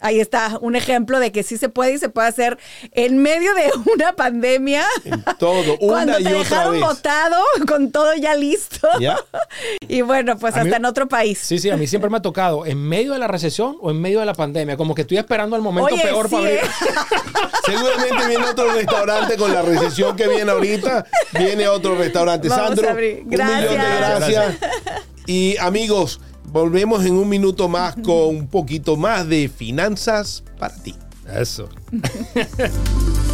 ahí 0.00 0.20
está 0.20 0.58
un 0.60 0.76
ejemplo 0.76 1.18
de 1.18 1.32
que 1.32 1.42
sí 1.42 1.56
se 1.56 1.68
puede 1.70 1.92
y 1.94 1.98
se 1.98 2.08
puede 2.10 2.28
hacer 2.28 2.58
en 2.92 3.18
medio 3.18 3.54
de 3.54 3.70
una 3.94 4.12
pandemia. 4.14 4.84
Todo, 5.38 5.78
Cuando 5.78 6.12
una 6.12 6.20
y 6.20 6.24
te 6.24 6.28
otra 6.34 6.38
dejaron 6.40 6.72
vez. 6.72 6.80
botado 6.82 7.36
con 7.68 7.90
todo 7.90 8.14
ya 8.14 8.34
listo. 8.34 8.88
¿Ya? 9.00 9.16
Y 9.88 10.02
bueno, 10.02 10.36
pues 10.38 10.54
A 10.56 10.62
mí- 10.62 10.68
hasta 10.68 10.76
en 10.78 10.84
otro 10.86 11.08
país. 11.08 11.38
Sí, 11.38 11.58
sí, 11.58 11.70
a 11.70 11.76
mí 11.76 11.86
siempre 11.86 12.10
me 12.10 12.16
ha 12.16 12.22
tocado 12.22 12.66
en 12.66 12.78
medio 12.78 13.12
de 13.12 13.18
la 13.18 13.28
recesión 13.28 13.76
o 13.80 13.90
en 13.90 14.00
medio 14.00 14.20
de 14.20 14.26
la 14.26 14.34
pandemia, 14.34 14.76
como 14.76 14.94
que 14.94 15.02
estoy 15.02 15.18
esperando 15.18 15.56
el 15.56 15.62
momento 15.62 15.94
Oye, 15.94 16.02
peor 16.02 16.28
sí, 16.28 16.34
para 16.34 16.46
abrir. 16.46 16.58
¿eh? 16.58 16.68
Seguramente 17.66 18.26
viene 18.28 18.44
otro 18.46 18.72
restaurante 18.72 19.36
con 19.36 19.52
la 19.52 19.62
recesión 19.62 20.16
que 20.16 20.28
viene 20.28 20.50
ahorita. 20.50 21.06
Viene 21.32 21.68
otro 21.68 21.96
restaurante. 21.96 22.48
Vamos 22.48 22.66
Sandro, 22.66 22.88
a 22.88 22.92
abrir. 22.92 23.22
un 23.22 23.28
millón 23.28 23.46
de 23.60 23.66
Gracias. 23.66 24.18
gracias. 24.18 24.54
Y 25.26 25.56
amigos, 25.58 26.20
volvemos 26.54 27.04
en 27.04 27.14
un 27.14 27.28
minuto 27.28 27.68
más 27.68 27.96
con 27.96 28.28
un 28.28 28.46
poquito 28.46 28.96
más 28.96 29.28
de 29.28 29.48
finanzas 29.48 30.44
para 30.56 30.72
ti. 30.72 30.94
Eso. 31.36 31.68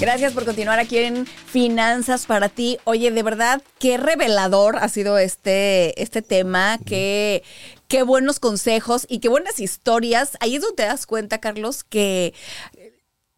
Gracias 0.00 0.32
por 0.32 0.44
continuar 0.44 0.78
aquí 0.80 0.98
en 0.98 1.24
Finanzas 1.26 2.26
para 2.26 2.48
ti. 2.48 2.78
Oye, 2.84 3.10
de 3.10 3.22
verdad, 3.22 3.62
qué 3.78 3.96
revelador 3.96 4.76
ha 4.76 4.88
sido 4.88 5.18
este, 5.18 6.00
este 6.02 6.20
tema, 6.20 6.78
qué, 6.84 7.42
qué 7.88 8.02
buenos 8.02 8.38
consejos 8.40 9.06
y 9.08 9.20
qué 9.20 9.28
buenas 9.28 9.60
historias. 9.60 10.36
Ahí 10.40 10.56
es 10.56 10.62
donde 10.62 10.76
te 10.76 10.82
das 10.86 11.06
cuenta, 11.06 11.38
Carlos, 11.40 11.84
que 11.84 12.34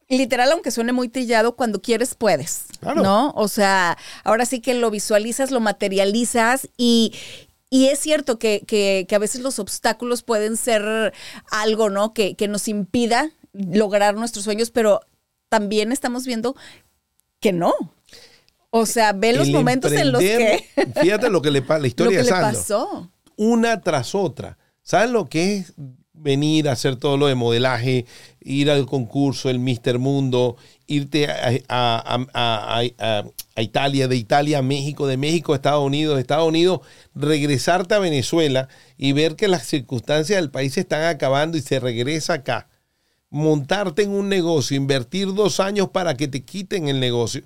literal, 0.08 0.50
aunque 0.50 0.70
suene 0.70 0.92
muy 0.92 1.08
trillado, 1.08 1.56
cuando 1.56 1.80
quieres 1.82 2.14
puedes, 2.14 2.64
Claro. 2.80 3.02
¿no? 3.02 3.32
O 3.36 3.48
sea, 3.48 3.96
ahora 4.24 4.46
sí 4.46 4.60
que 4.60 4.74
lo 4.74 4.90
visualizas, 4.90 5.50
lo 5.50 5.60
materializas 5.60 6.68
y... 6.76 7.12
Y 7.68 7.88
es 7.88 7.98
cierto 7.98 8.38
que, 8.38 8.62
que- 8.64 9.06
que 9.08 9.14
a 9.16 9.18
veces 9.18 9.40
los 9.40 9.58
obstáculos 9.58 10.22
pueden 10.22 10.56
ser 10.56 11.12
algo, 11.50 11.90
¿no? 11.90 12.14
Que, 12.14 12.36
que 12.36 12.46
nos 12.46 12.68
impida 12.68 13.32
lograr 13.52 14.14
nuestros 14.14 14.44
sueños, 14.44 14.70
pero 14.70 15.00
también 15.48 15.92
estamos 15.92 16.26
viendo 16.26 16.56
que 17.40 17.52
no. 17.52 17.72
O 18.70 18.84
sea, 18.86 19.12
ve 19.12 19.32
los 19.32 19.48
El 19.48 19.54
momentos 19.54 19.92
en 19.92 20.12
los 20.12 20.20
que 20.20 20.64
Fíjate 21.00 21.30
lo 21.30 21.40
que 21.42 21.50
le 21.50 21.62
pasa, 21.62 21.74
la 21.78 21.80
lo 21.82 21.86
historia 21.86 22.10
que 22.10 22.16
de 22.18 22.22
le 22.24 22.28
Sandro. 22.28 22.58
pasó. 22.58 23.10
Una 23.36 23.80
tras 23.80 24.14
otra. 24.14 24.58
¿Sabes 24.82 25.10
lo 25.10 25.26
que 25.26 25.56
es 25.58 25.72
venir 26.12 26.68
a 26.68 26.72
hacer 26.72 26.96
todo 26.96 27.16
lo 27.18 27.26
de 27.26 27.34
modelaje, 27.34 28.06
ir 28.40 28.70
al 28.70 28.86
concurso, 28.86 29.50
el 29.50 29.58
Mister 29.58 29.98
Mundo, 29.98 30.56
irte 30.86 31.26
a, 31.28 31.48
a- 31.68 32.16
a- 32.32 32.78
a- 32.78 32.82
a- 32.98 33.24
a 33.54 33.62
Italia, 33.62 34.08
de 34.08 34.16
Italia 34.16 34.58
a 34.58 34.62
México, 34.62 35.06
de 35.06 35.16
México 35.18 35.52
a 35.52 35.56
Estados 35.56 35.84
Unidos, 35.84 36.14
de 36.16 36.22
Estados 36.22 36.48
Unidos, 36.48 36.80
regresarte 37.14 37.94
a 37.94 37.98
Venezuela 37.98 38.68
y 38.96 39.12
ver 39.12 39.36
que 39.36 39.46
las 39.48 39.66
circunstancias 39.66 40.40
del 40.40 40.50
país 40.50 40.72
se 40.74 40.80
están 40.80 41.04
acabando 41.04 41.58
y 41.58 41.62
se 41.62 41.80
regresa 41.80 42.34
acá? 42.34 42.68
Montarte 43.30 44.02
en 44.02 44.10
un 44.10 44.28
negocio, 44.28 44.76
invertir 44.76 45.34
dos 45.34 45.60
años 45.60 45.90
para 45.90 46.16
que 46.16 46.28
te 46.28 46.42
quiten 46.44 46.88
el 46.88 47.00
negocio 47.00 47.42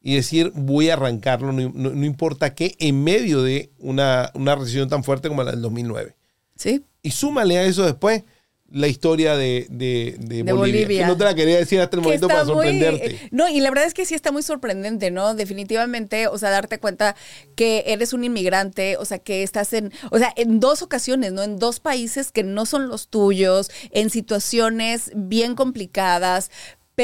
y 0.00 0.14
decir 0.16 0.50
voy 0.54 0.90
a 0.90 0.94
arrancarlo, 0.94 1.52
no, 1.52 1.70
no- 1.74 1.90
no 1.90 2.04
importa 2.06 2.54
qué, 2.54 2.74
en 2.78 3.04
medio 3.04 3.42
de 3.42 3.70
una, 3.78 4.30
una 4.34 4.54
recesión 4.56 4.88
tan 4.88 5.04
fuerte 5.04 5.28
como 5.28 5.42
la 5.44 5.52
del 5.52 5.62
2009. 5.62 6.16
Sí. 6.56 6.84
Y 7.02 7.10
súmale 7.10 7.58
a 7.58 7.64
eso 7.64 7.84
después 7.84 8.24
la 8.72 8.88
historia 8.88 9.36
de, 9.36 9.66
de, 9.70 10.16
de 10.18 10.42
De 10.42 10.52
Bolivia. 10.52 11.06
No 11.06 11.16
te 11.16 11.24
la 11.24 11.34
quería 11.34 11.58
decir 11.58 11.80
hasta 11.80 11.96
el 11.96 12.02
que 12.02 12.06
momento 12.08 12.28
para 12.28 12.44
sorprenderte. 12.44 13.14
eh, 13.14 13.28
no, 13.30 13.48
y 13.48 13.60
la 13.60 13.70
verdad 13.70 13.86
es 13.86 13.94
que 13.94 14.06
sí 14.06 14.14
está 14.14 14.32
muy 14.32 14.42
sorprendente, 14.42 15.10
¿no? 15.10 15.34
Definitivamente, 15.34 16.26
o 16.26 16.38
sea, 16.38 16.50
darte 16.50 16.78
cuenta 16.78 17.14
que 17.54 17.84
eres 17.86 18.12
un 18.12 18.24
inmigrante, 18.24 18.96
o 18.96 19.04
sea, 19.04 19.18
que 19.18 19.42
estás 19.42 19.72
en, 19.72 19.92
o 20.10 20.18
sea, 20.18 20.32
en 20.36 20.58
dos 20.58 20.82
ocasiones, 20.82 21.32
¿no? 21.32 21.42
En 21.42 21.58
dos 21.58 21.80
países 21.80 22.32
que 22.32 22.42
no 22.42 22.66
son 22.66 22.88
los 22.88 23.08
tuyos, 23.08 23.70
en 23.90 24.10
situaciones 24.10 25.10
bien 25.14 25.54
complicadas. 25.54 26.50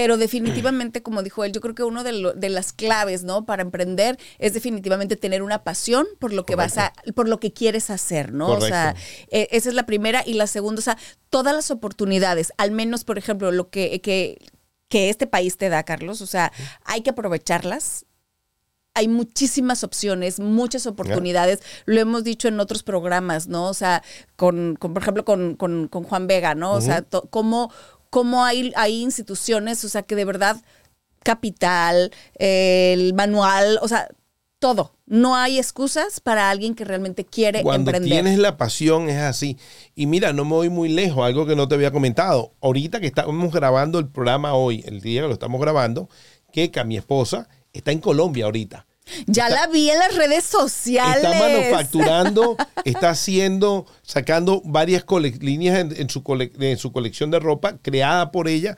Pero 0.00 0.16
definitivamente, 0.16 1.02
como 1.02 1.24
dijo 1.24 1.42
él, 1.44 1.50
yo 1.50 1.60
creo 1.60 1.74
que 1.74 1.82
uno 1.82 2.04
de, 2.04 2.12
lo- 2.12 2.32
de 2.34 2.50
las 2.50 2.72
claves, 2.72 3.24
¿no? 3.24 3.44
Para 3.44 3.62
emprender 3.62 4.16
es 4.38 4.54
definitivamente 4.54 5.16
tener 5.16 5.42
una 5.42 5.64
pasión 5.64 6.06
por 6.20 6.32
lo 6.32 6.44
que 6.46 6.54
vas 6.54 6.78
a, 6.78 6.92
por 7.16 7.28
lo 7.28 7.40
que 7.40 7.52
quieres 7.52 7.90
hacer, 7.90 8.32
¿no? 8.32 8.46
O 8.46 8.60
sea, 8.68 8.94
eh, 9.32 9.48
esa 9.50 9.68
es 9.70 9.74
la 9.74 9.86
primera. 9.86 10.22
Y 10.24 10.34
la 10.34 10.46
segunda, 10.46 10.78
o 10.78 10.82
sea, 10.82 10.96
todas 11.30 11.52
las 11.52 11.72
oportunidades, 11.72 12.52
al 12.58 12.70
menos, 12.70 13.02
por 13.02 13.18
ejemplo, 13.18 13.50
lo 13.50 13.70
que, 13.70 14.00
que, 14.00 14.38
que 14.88 15.10
este 15.10 15.26
país 15.26 15.56
te 15.56 15.68
da, 15.68 15.82
Carlos, 15.82 16.20
o 16.20 16.26
sea, 16.26 16.52
hay 16.84 17.00
que 17.02 17.10
aprovecharlas. 17.10 18.04
Hay 18.94 19.06
muchísimas 19.06 19.84
opciones, 19.84 20.40
muchas 20.40 20.86
oportunidades. 20.86 21.60
Lo 21.86 22.00
hemos 22.00 22.24
dicho 22.24 22.48
en 22.48 22.58
otros 22.58 22.82
programas, 22.82 23.46
¿no? 23.46 23.68
O 23.68 23.74
sea, 23.74 24.02
con, 24.34 24.74
con, 24.76 24.92
por 24.92 25.02
ejemplo, 25.02 25.24
con, 25.24 25.54
con, 25.54 25.86
con 25.88 26.02
Juan 26.04 26.26
Vega, 26.26 26.54
¿no? 26.56 26.72
O 26.72 26.80
sea, 26.80 27.02
to- 27.02 27.28
cómo, 27.30 27.70
cómo 28.10 28.44
hay, 28.44 28.72
hay 28.76 29.02
instituciones, 29.02 29.84
o 29.84 29.88
sea, 29.88 30.02
que 30.02 30.16
de 30.16 30.24
verdad, 30.24 30.56
capital, 31.22 32.10
el 32.34 33.14
manual, 33.14 33.78
o 33.82 33.88
sea, 33.88 34.08
todo. 34.58 34.94
No 35.06 35.36
hay 35.36 35.58
excusas 35.58 36.20
para 36.20 36.50
alguien 36.50 36.74
que 36.74 36.84
realmente 36.84 37.24
quiere 37.24 37.62
Cuando 37.62 37.90
emprender. 37.90 38.10
tienes 38.10 38.38
la 38.38 38.56
pasión 38.56 39.08
es 39.08 39.18
así. 39.18 39.56
Y 39.94 40.06
mira, 40.06 40.32
no 40.32 40.44
me 40.44 40.52
voy 40.52 40.68
muy 40.68 40.88
lejos, 40.88 41.24
algo 41.24 41.46
que 41.46 41.56
no 41.56 41.68
te 41.68 41.76
había 41.76 41.92
comentado. 41.92 42.52
Ahorita 42.60 43.00
que 43.00 43.06
estamos 43.06 43.52
grabando 43.52 43.98
el 43.98 44.08
programa 44.08 44.54
hoy, 44.54 44.82
el 44.86 45.00
día 45.00 45.22
que 45.22 45.28
lo 45.28 45.32
estamos 45.34 45.60
grabando, 45.60 46.08
que 46.52 46.70
mi 46.84 46.96
esposa 46.96 47.48
está 47.72 47.92
en 47.92 48.00
Colombia 48.00 48.46
ahorita. 48.46 48.86
Ya 49.26 49.48
Está- 49.48 49.66
la 49.66 49.66
vi 49.72 49.90
en 49.90 49.98
las 49.98 50.14
redes 50.14 50.44
sociales. 50.44 51.24
Está 51.24 51.38
manufacturando, 51.38 52.56
está 52.84 53.10
haciendo, 53.10 53.86
sacando 54.02 54.60
varias 54.64 55.04
líneas 55.40 55.78
en, 55.78 55.94
en 56.00 56.10
su 56.10 56.22
cole- 56.22 56.52
en 56.58 56.78
su 56.78 56.92
colección 56.92 57.30
de 57.30 57.38
ropa 57.40 57.76
creada 57.82 58.30
por 58.32 58.48
ella. 58.48 58.76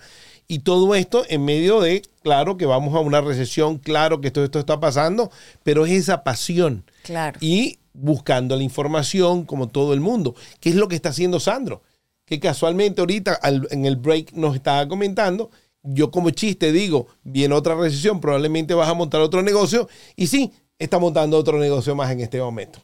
Y 0.49 0.61
todo 0.61 0.95
esto 0.97 1.25
en 1.29 1.45
medio 1.45 1.81
de, 1.81 2.03
claro 2.23 2.57
que 2.57 2.67
vamos 2.67 2.95
a 2.97 3.01
una 3.01 3.21
recesión, 3.21 3.79
claro 3.79 4.21
que 4.21 4.31
todo 4.33 4.45
esto 4.45 4.59
está 4.59 4.81
pasando, 4.81 5.31
pero 5.63 5.87
es 5.87 5.93
esa 5.93 6.25
pasión. 6.25 6.85
Claro. 7.05 7.39
Y 7.41 7.79
buscando 7.93 8.57
la 8.57 8.63
información 8.65 9.45
como 9.45 9.69
todo 9.69 9.95
el 9.95 10.01
mundo. 10.01 10.35
¿Qué 10.59 10.71
es 10.71 10.75
lo 10.75 10.89
que 10.89 10.97
está 10.97 11.11
haciendo 11.11 11.39
Sandro? 11.39 11.83
Que 12.25 12.41
casualmente 12.41 13.01
ahorita 13.01 13.33
al- 13.35 13.69
en 13.71 13.87
el 13.87 13.97
break 13.97 14.33
nos 14.33 14.55
estaba 14.57 14.87
comentando. 14.89 15.51
Yo 15.83 16.11
como 16.11 16.31
chiste 16.31 16.73
digo, 16.73 17.07
viene 17.23 17.55
otra 17.55 17.75
recesión, 17.75 18.21
probablemente 18.21 18.75
vas 18.75 18.89
a 18.89 18.95
montar 18.95 19.21
otro 19.21 19.43
negocio. 19.43 19.89
Y 20.17 20.27
sí, 20.27 20.53
está 20.79 20.99
montando 20.99 21.39
otro 21.39 21.59
negocio 21.59 21.95
más 21.95 22.11
en 22.11 22.21
este 22.21 22.41
momento. 22.41 22.83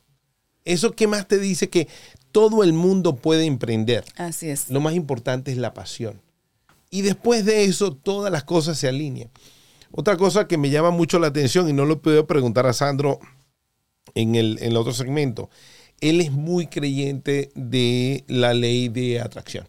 ¿Eso 0.64 0.92
qué 0.92 1.06
más 1.06 1.28
te 1.28 1.38
dice? 1.38 1.68
Que 1.68 1.88
todo 2.32 2.64
el 2.64 2.72
mundo 2.72 3.16
puede 3.16 3.44
emprender. 3.44 4.04
Así 4.16 4.48
es. 4.48 4.68
Lo 4.70 4.80
más 4.80 4.94
importante 4.94 5.52
es 5.52 5.58
la 5.58 5.74
pasión. 5.74 6.20
Y 6.90 7.02
después 7.02 7.44
de 7.44 7.64
eso, 7.64 7.92
todas 7.92 8.32
las 8.32 8.44
cosas 8.44 8.78
se 8.78 8.88
alinean. 8.88 9.30
Otra 9.92 10.16
cosa 10.16 10.48
que 10.48 10.58
me 10.58 10.70
llama 10.70 10.90
mucho 10.90 11.18
la 11.18 11.28
atención 11.28 11.68
y 11.68 11.72
no 11.72 11.84
lo 11.84 12.02
puedo 12.02 12.26
preguntar 12.26 12.66
a 12.66 12.72
Sandro 12.72 13.20
en 14.14 14.34
el, 14.34 14.58
en 14.60 14.72
el 14.72 14.76
otro 14.76 14.92
segmento, 14.92 15.50
él 16.00 16.20
es 16.20 16.32
muy 16.32 16.66
creyente 16.66 17.50
de 17.54 18.24
la 18.26 18.54
ley 18.54 18.88
de 18.88 19.20
atracción. 19.20 19.68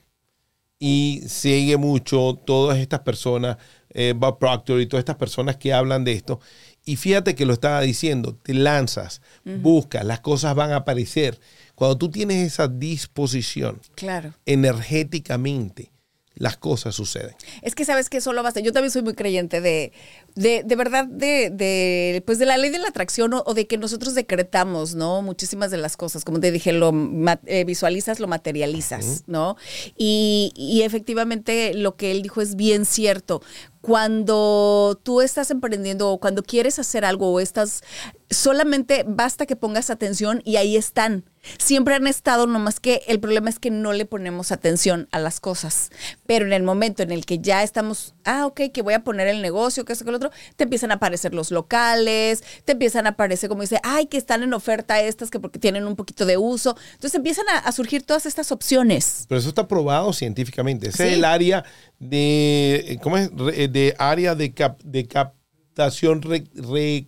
Y 0.79 1.23
sigue 1.27 1.77
mucho 1.77 2.39
todas 2.45 2.77
estas 2.77 2.99
personas, 2.99 3.57
eh, 3.89 4.13
Bob 4.15 4.37
Proctor 4.37 4.79
y 4.79 4.85
todas 4.85 5.01
estas 5.01 5.15
personas 5.15 5.57
que 5.57 5.73
hablan 5.73 6.03
de 6.03 6.11
esto. 6.13 6.39
Y 6.85 6.95
fíjate 6.95 7.35
que 7.35 7.45
lo 7.45 7.53
estaba 7.53 7.81
diciendo, 7.81 8.35
te 8.35 8.53
lanzas, 8.53 9.21
buscas, 9.43 10.05
las 10.05 10.19
cosas 10.21 10.55
van 10.55 10.71
a 10.71 10.77
aparecer. 10.77 11.39
Cuando 11.75 11.97
tú 11.97 12.09
tienes 12.09 12.45
esa 12.45 12.67
disposición 12.67 13.81
Claro. 13.95 14.33
energéticamente, 14.45 15.91
las 16.37 16.57
cosas 16.57 16.95
suceden. 16.95 17.35
Es 17.61 17.75
que 17.75 17.85
sabes 17.85 18.09
que 18.09 18.21
solo 18.21 18.43
basta. 18.43 18.59
Yo 18.59 18.71
también 18.71 18.91
soy 18.91 19.01
muy 19.01 19.13
creyente 19.13 19.59
de, 19.61 19.91
de, 20.35 20.63
de 20.63 20.75
verdad, 20.75 21.05
de, 21.05 21.49
de, 21.49 22.23
pues 22.25 22.39
de 22.39 22.45
la 22.45 22.57
ley 22.57 22.69
de 22.69 22.79
la 22.79 22.87
atracción 22.87 23.33
o, 23.33 23.43
o 23.45 23.53
de 23.53 23.67
que 23.67 23.77
nosotros 23.77 24.15
decretamos, 24.15 24.95
¿no? 24.95 25.21
Muchísimas 25.21 25.71
de 25.71 25.77
las 25.77 25.97
cosas. 25.97 26.23
Como 26.23 26.39
te 26.39 26.51
dije, 26.51 26.73
lo 26.73 26.91
ma- 26.91 27.39
eh, 27.45 27.63
visualizas, 27.65 28.19
lo 28.19 28.27
materializas, 28.27 29.23
¿no? 29.27 29.57
Y, 29.97 30.53
y 30.55 30.83
efectivamente 30.83 31.73
lo 31.73 31.95
que 31.95 32.11
él 32.11 32.21
dijo 32.21 32.41
es 32.41 32.55
bien 32.55 32.85
cierto. 32.85 33.41
Cuando 33.81 34.99
tú 35.01 35.21
estás 35.21 35.49
emprendiendo 35.49 36.09
o 36.11 36.19
cuando 36.19 36.43
quieres 36.43 36.77
hacer 36.77 37.05
algo 37.05 37.31
o 37.31 37.39
estás, 37.39 37.81
solamente 38.29 39.03
basta 39.07 39.45
que 39.45 39.55
pongas 39.55 39.89
atención 39.89 40.41
y 40.45 40.57
ahí 40.57 40.75
están. 40.75 41.23
Siempre 41.57 41.95
han 41.95 42.07
estado, 42.07 42.47
nomás 42.47 42.79
que 42.79 43.01
el 43.07 43.19
problema 43.19 43.49
es 43.49 43.59
que 43.59 43.69
no 43.71 43.93
le 43.93 44.05
ponemos 44.05 44.51
atención 44.51 45.07
a 45.11 45.19
las 45.19 45.39
cosas. 45.39 45.89
Pero 46.25 46.45
en 46.45 46.53
el 46.53 46.63
momento 46.63 47.03
en 47.03 47.11
el 47.11 47.25
que 47.25 47.39
ya 47.39 47.63
estamos, 47.63 48.15
ah, 48.25 48.45
ok, 48.45 48.61
que 48.73 48.81
voy 48.81 48.93
a 48.93 49.03
poner 49.03 49.27
el 49.27 49.41
negocio, 49.41 49.85
que 49.85 49.93
esto, 49.93 50.05
que 50.05 50.11
lo 50.11 50.17
otro, 50.17 50.31
te 50.55 50.63
empiezan 50.65 50.91
a 50.91 50.95
aparecer 50.95 51.33
los 51.33 51.51
locales, 51.51 52.43
te 52.65 52.73
empiezan 52.73 53.05
a 53.05 53.09
aparecer, 53.11 53.49
como 53.49 53.61
dice, 53.61 53.79
ay, 53.83 54.07
que 54.07 54.17
están 54.17 54.43
en 54.43 54.53
oferta 54.53 55.01
estas, 55.01 55.29
que 55.31 55.39
porque 55.39 55.59
tienen 55.59 55.85
un 55.85 55.95
poquito 55.95 56.25
de 56.25 56.37
uso. 56.37 56.75
Entonces 56.93 57.15
empiezan 57.15 57.45
a, 57.49 57.57
a 57.59 57.71
surgir 57.71 58.03
todas 58.03 58.25
estas 58.25 58.51
opciones. 58.51 59.25
Pero 59.27 59.39
eso 59.39 59.49
está 59.49 59.67
probado 59.67 60.13
científicamente. 60.13 60.89
Ese 60.89 60.97
Sí. 61.03 61.09
es 61.09 61.13
el 61.17 61.25
área 61.25 61.63
de, 61.99 62.85
eh, 62.87 62.99
¿cómo 63.01 63.17
es? 63.17 63.29
Re- 63.35 63.67
de 63.67 63.95
área 63.97 64.35
de, 64.35 64.53
cap- 64.53 64.81
de 64.83 65.07
captación, 65.07 66.21
re- 66.21 66.43
re- 66.55 67.05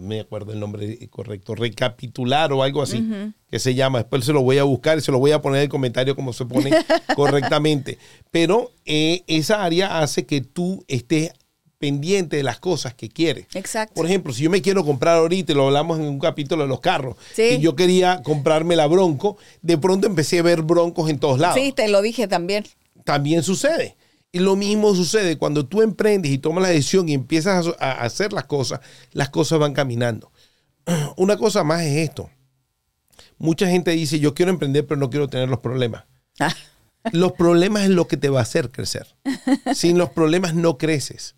no 0.00 0.06
me 0.08 0.20
acuerdo 0.20 0.52
el 0.52 0.60
nombre 0.60 0.98
correcto, 1.08 1.54
recapitular 1.54 2.52
o 2.52 2.62
algo 2.62 2.82
así, 2.82 3.04
que 3.50 3.58
se 3.58 3.74
llama. 3.74 3.98
Después 3.98 4.24
se 4.24 4.32
lo 4.32 4.42
voy 4.42 4.58
a 4.58 4.64
buscar 4.64 4.98
y 4.98 5.00
se 5.00 5.12
lo 5.12 5.18
voy 5.18 5.32
a 5.32 5.40
poner 5.42 5.58
en 5.58 5.62
el 5.64 5.68
comentario 5.68 6.14
como 6.16 6.32
se 6.32 6.44
pone 6.46 6.70
correctamente. 7.16 7.98
Pero 8.30 8.70
eh, 8.84 9.22
esa 9.26 9.62
área 9.64 10.00
hace 10.00 10.26
que 10.26 10.40
tú 10.40 10.84
estés 10.88 11.32
pendiente 11.78 12.36
de 12.36 12.42
las 12.42 12.58
cosas 12.58 12.94
que 12.94 13.08
quieres. 13.08 13.46
Exacto. 13.54 13.94
Por 13.94 14.06
ejemplo, 14.06 14.32
si 14.32 14.42
yo 14.42 14.50
me 14.50 14.60
quiero 14.60 14.84
comprar 14.84 15.18
ahorita, 15.18 15.52
y 15.52 15.54
lo 15.54 15.66
hablamos 15.66 15.98
en 16.00 16.06
un 16.06 16.18
capítulo 16.18 16.62
de 16.62 16.68
los 16.68 16.80
carros, 16.80 17.16
Sí. 17.34 17.42
que 17.50 17.58
yo 17.60 17.76
quería 17.76 18.20
comprarme 18.24 18.74
la 18.74 18.86
Bronco, 18.86 19.36
de 19.62 19.78
pronto 19.78 20.06
empecé 20.08 20.40
a 20.40 20.42
ver 20.42 20.62
Broncos 20.62 21.08
en 21.08 21.18
todos 21.20 21.38
lados. 21.38 21.56
Sí, 21.60 21.72
te 21.72 21.86
lo 21.88 22.02
dije 22.02 22.26
también. 22.26 22.64
También 23.04 23.42
sucede. 23.44 23.96
Y 24.30 24.40
lo 24.40 24.56
mismo 24.56 24.94
sucede 24.94 25.38
cuando 25.38 25.66
tú 25.66 25.80
emprendes 25.82 26.30
y 26.30 26.38
tomas 26.38 26.62
la 26.62 26.68
decisión 26.68 27.08
y 27.08 27.14
empiezas 27.14 27.66
a, 27.78 27.92
hacer 28.02 28.32
las 28.32 28.44
cosas, 28.44 28.80
las 29.12 29.30
cosas 29.30 29.58
van 29.58 29.72
caminando. 29.72 30.30
Una 31.16 31.36
cosa 31.36 31.64
más 31.64 31.82
es 31.82 32.08
esto. 32.08 32.30
Mucha 33.38 33.68
gente 33.68 33.90
dice, 33.92 34.18
yo 34.18 34.34
quiero 34.34 34.50
emprender, 34.50 34.86
pero 34.86 35.00
no 35.00 35.10
quiero 35.10 35.28
tener 35.28 35.48
los 35.48 35.60
problemas. 35.60 36.04
Ah, 36.40 36.54
Los 37.12 37.32
problemas 37.32 37.84
es 37.84 37.90
lo 37.90 38.06
que 38.06 38.16
te 38.18 38.28
va 38.28 38.40
a 38.40 38.42
hacer 38.42 38.70
crecer. 38.70 39.06
Sin 39.74 39.96
los 39.96 40.10
problemas 40.10 40.54
no 40.54 40.76
creces. 40.76 41.36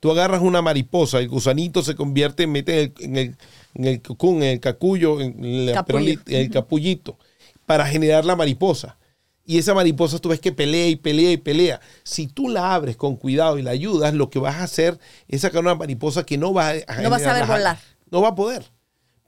Tú 0.00 0.10
agarras 0.10 0.42
una 0.42 0.60
mariposa, 0.60 1.20
el 1.20 1.28
gusanito 1.28 1.82
se 1.82 1.94
convierte, 1.94 2.46
mete 2.46 2.82
en 2.82 2.90
el, 2.90 2.94
en 2.98 3.16
el, 3.16 3.36
en 3.74 3.84
el 3.86 4.02
cocoon, 4.02 4.36
en 4.42 4.50
el 4.50 4.60
cacullo, 4.60 5.20
en, 5.22 5.64
la 5.66 5.72
Capullo. 5.74 5.98
peroli- 6.00 6.20
en 6.26 6.40
el 6.40 6.50
capullito, 6.50 7.18
para 7.64 7.86
generar 7.86 8.24
la 8.26 8.36
mariposa. 8.36 8.98
Y 9.46 9.58
esa 9.58 9.74
mariposa 9.74 10.18
tú 10.18 10.30
ves 10.30 10.40
que 10.40 10.50
pelea 10.50 10.88
y 10.88 10.96
pelea 10.96 11.30
y 11.30 11.36
pelea. 11.36 11.80
Si 12.02 12.26
tú 12.26 12.48
la 12.48 12.74
abres 12.74 12.96
con 12.96 13.16
cuidado 13.16 13.58
y 13.58 13.62
la 13.62 13.70
ayudas, 13.70 14.12
lo 14.12 14.28
que 14.28 14.40
vas 14.40 14.56
a 14.56 14.64
hacer 14.64 14.98
es 15.28 15.42
sacar 15.42 15.62
una 15.62 15.76
mariposa 15.76 16.26
que 16.26 16.36
no 16.36 16.52
va 16.52 16.70
a, 16.70 17.00
No 17.00 17.10
va 17.10 17.16
a 17.16 17.20
saber 17.20 17.46
volar. 17.46 17.78
No 18.10 18.20
va 18.20 18.28
a 18.30 18.34
poder. 18.34 18.64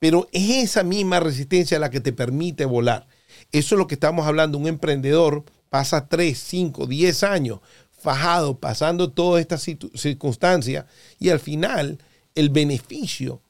Pero 0.00 0.28
es 0.32 0.50
esa 0.64 0.82
misma 0.82 1.20
resistencia 1.20 1.78
la 1.78 1.90
que 1.90 2.00
te 2.00 2.12
permite 2.12 2.64
volar. 2.64 3.06
Eso 3.52 3.74
es 3.74 3.78
lo 3.78 3.86
que 3.86 3.94
estamos 3.94 4.26
hablando. 4.26 4.58
Un 4.58 4.66
emprendedor 4.66 5.44
pasa 5.70 6.08
3, 6.08 6.36
5, 6.36 6.86
10 6.86 7.22
años 7.22 7.60
fajado, 7.98 8.58
pasando 8.58 9.12
todas 9.12 9.40
estas 9.40 9.62
circunstancias 9.94 10.86
y 11.18 11.30
al 11.30 11.40
final 11.40 11.98
el 12.34 12.50
beneficio 12.50 13.42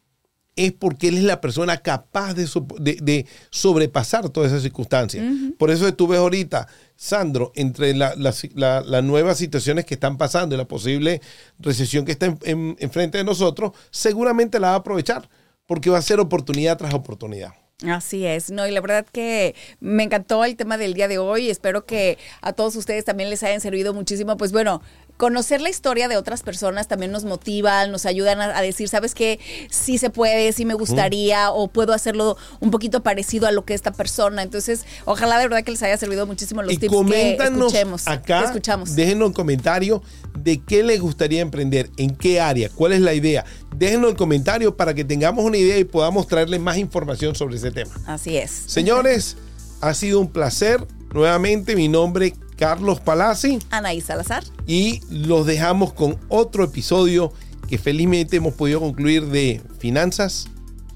es 0.67 0.73
porque 0.73 1.09
él 1.09 1.17
es 1.19 1.25
la 1.25 1.41
persona 1.41 1.77
capaz 1.79 2.35
de, 2.35 2.47
so- 2.47 2.67
de- 2.79 2.99
de 3.01 3.27
sobrepasar 3.51 4.29
todas 4.31 4.51
esas 4.51 4.63
circunstancias. 4.63 5.25
Por 5.59 5.71
eso 5.71 5.93
tú 5.95 6.07
ves 6.09 6.19
ahorita, 6.19 6.67
Sandro, 6.97 7.53
entre 7.55 7.95
la- 7.95 8.15
la- 8.17 8.35
la- 8.55 8.81
las 8.83 9.05
nuevas 9.05 9.39
situaciones 9.39 9.85
que 9.85 9.95
están 9.95 10.17
pasando 10.19 10.55
y 10.55 10.59
la 10.59 10.67
posible 10.67 11.21
recesión 11.59 12.05
que 12.05 12.13
está 12.13 12.27
en- 12.27 12.39
en- 12.45 12.77
enfrente 12.81 13.19
de 13.19 13.25
nosotros, 13.25 13.73
seguramente 13.91 14.59
la 14.61 14.69
va 14.69 14.75
a 14.75 14.79
aprovechar 14.79 15.29
porque 15.67 15.91
va 15.91 15.99
a 15.99 16.03
ser 16.03 16.19
oportunidad 16.21 16.77
tras 16.79 16.95
oportunidad. 16.95 17.53
Así 17.89 18.27
es, 18.27 18.51
no, 18.51 18.67
y 18.67 18.73
la 18.73 18.81
verdad 18.81 19.07
que 19.13 19.55
me 19.79 20.03
encantó 20.03 20.45
el 20.45 20.57
tema 20.57 20.77
del 20.79 20.95
día 20.95 21.07
de 21.07 21.19
hoy. 21.19 21.49
Espero 21.49 21.87
que 21.87 22.19
a 22.41 22.53
todos 22.53 22.75
ustedes 22.75 23.05
también 23.05 23.31
les 23.31 23.45
hayan 23.45 23.61
servido 23.61 23.95
muchísimo. 23.95 24.37
Pues 24.37 24.51
bueno, 24.51 24.83
conocer 25.19 25.61
la 25.61 25.69
historia 25.69 26.09
de 26.09 26.17
otras 26.17 26.43
personas 26.43 26.89
también 26.89 27.11
nos 27.11 27.25
motiva, 27.25 27.87
nos 27.89 28.07
ayudan 28.07 28.41
a, 28.41 28.57
a 28.57 28.63
decir, 28.63 28.89
¿sabes 28.89 29.15
qué? 29.15 29.41
Sí 29.69 29.99
se 29.99 30.11
puede, 30.11 30.53
sí 30.53 30.65
me 30.65 30.75
gustaría, 30.75 31.51
o 31.51 31.69
puedo 31.69 31.93
hacerlo 31.93 32.37
un 32.61 32.71
poquito 32.71 33.03
parecido 33.03 33.49
a 33.49 33.53
lo 33.53 33.65
que 33.65 33.75
esta 33.75 33.93
persona. 33.93 34.43
Entonces, 34.43 34.87
ojalá 35.05 35.39
de 35.39 35.49
verdad 35.49 35.65
que 35.65 35.73
les 35.73 35.83
haya 35.83 35.99
servido 35.99 36.25
muchísimo 36.27 36.63
los 36.63 36.73
y 36.73 36.79
tips 36.79 36.95
que 37.11 37.33
escuchemos. 37.33 38.05
que 38.05 38.11
acá, 38.11 38.45
escuchamos. 38.45 38.95
déjenos 38.95 39.29
un 39.29 39.35
comentario 39.35 40.03
de 40.39 40.63
qué 40.63 40.85
les 40.85 41.01
gustaría 41.01 41.41
emprender, 41.41 41.91
en 41.97 42.15
qué 42.15 42.41
área, 42.41 42.69
cuál 42.71 42.93
es 42.93 43.01
la 43.01 43.13
idea. 43.13 43.45
Déjenos 43.77 44.11
el 44.13 44.17
comentario 44.17 44.77
para 44.77 44.95
que 44.95 45.05
tengamos 45.05 45.45
una 45.45 45.57
idea 45.57 45.79
y 45.79 45.85
podamos 45.85 46.29
traerles 46.29 46.61
más 46.61 46.79
información 46.79 47.35
sobre 47.35 47.57
ese 47.57 47.73
tema. 47.73 47.93
Así 48.07 48.37
es. 48.37 48.51
Señores, 48.67 49.37
ha 49.81 49.95
sido 49.95 50.21
un 50.21 50.29
placer. 50.29 50.87
Nuevamente, 51.13 51.75
mi 51.75 51.89
nombre 51.89 52.35
Carlos 52.59 53.01
Palazzi 53.01 53.59
Anaí 53.71 54.01
Salazar. 54.01 54.43
y 54.67 55.01
los 55.11 55.47
dejamos 55.47 55.93
con 55.93 56.19
otro 56.29 56.65
episodio 56.65 57.33
que 57.69 57.79
felizmente 57.79 58.37
hemos 58.37 58.55
podido 58.55 58.81
concluir 58.81 59.27
de 59.27 59.63
Finanzas 59.79 60.49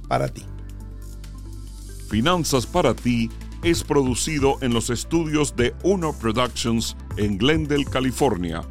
para 0.09 0.29
ti. 0.29 0.45
Finanzas 2.09 2.67
para 2.67 2.95
ti 2.95 3.31
es 3.63 3.85
producido 3.85 4.59
en 4.61 4.75
los 4.75 4.91
estudios 4.91 5.55
de 5.55 5.75
Uno 5.85 6.13
Productions 6.13 6.97
en 7.17 7.39
Glendale, 7.39 7.85
California. 7.85 8.63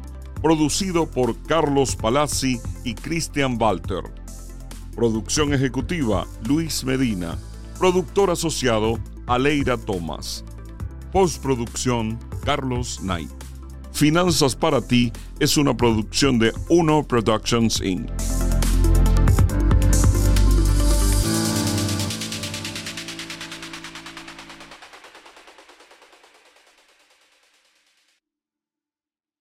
Producido 0.42 1.10
por 1.10 1.40
Carlos 1.44 1.96
Palazzi 1.96 2.60
y 2.84 2.94
Christian 2.94 3.56
Walter. 3.60 4.02
Producción 4.94 5.54
ejecutiva 5.54 6.26
Luis 6.46 6.84
Medina. 6.84 7.38
Productor 7.78 8.30
asociado 8.30 8.98
Aleira 9.26 9.76
Thomas. 9.78 10.44
Postproducción 11.12 12.18
Carlos 12.44 12.98
Knight. 13.02 13.30
Finanzas 13.92 14.56
para 14.56 14.80
ti 14.80 15.12
es 15.38 15.56
una 15.58 15.76
producción 15.76 16.38
de 16.38 16.52
Uno 16.68 17.02
Productions 17.04 17.80
Inc. 17.82 18.10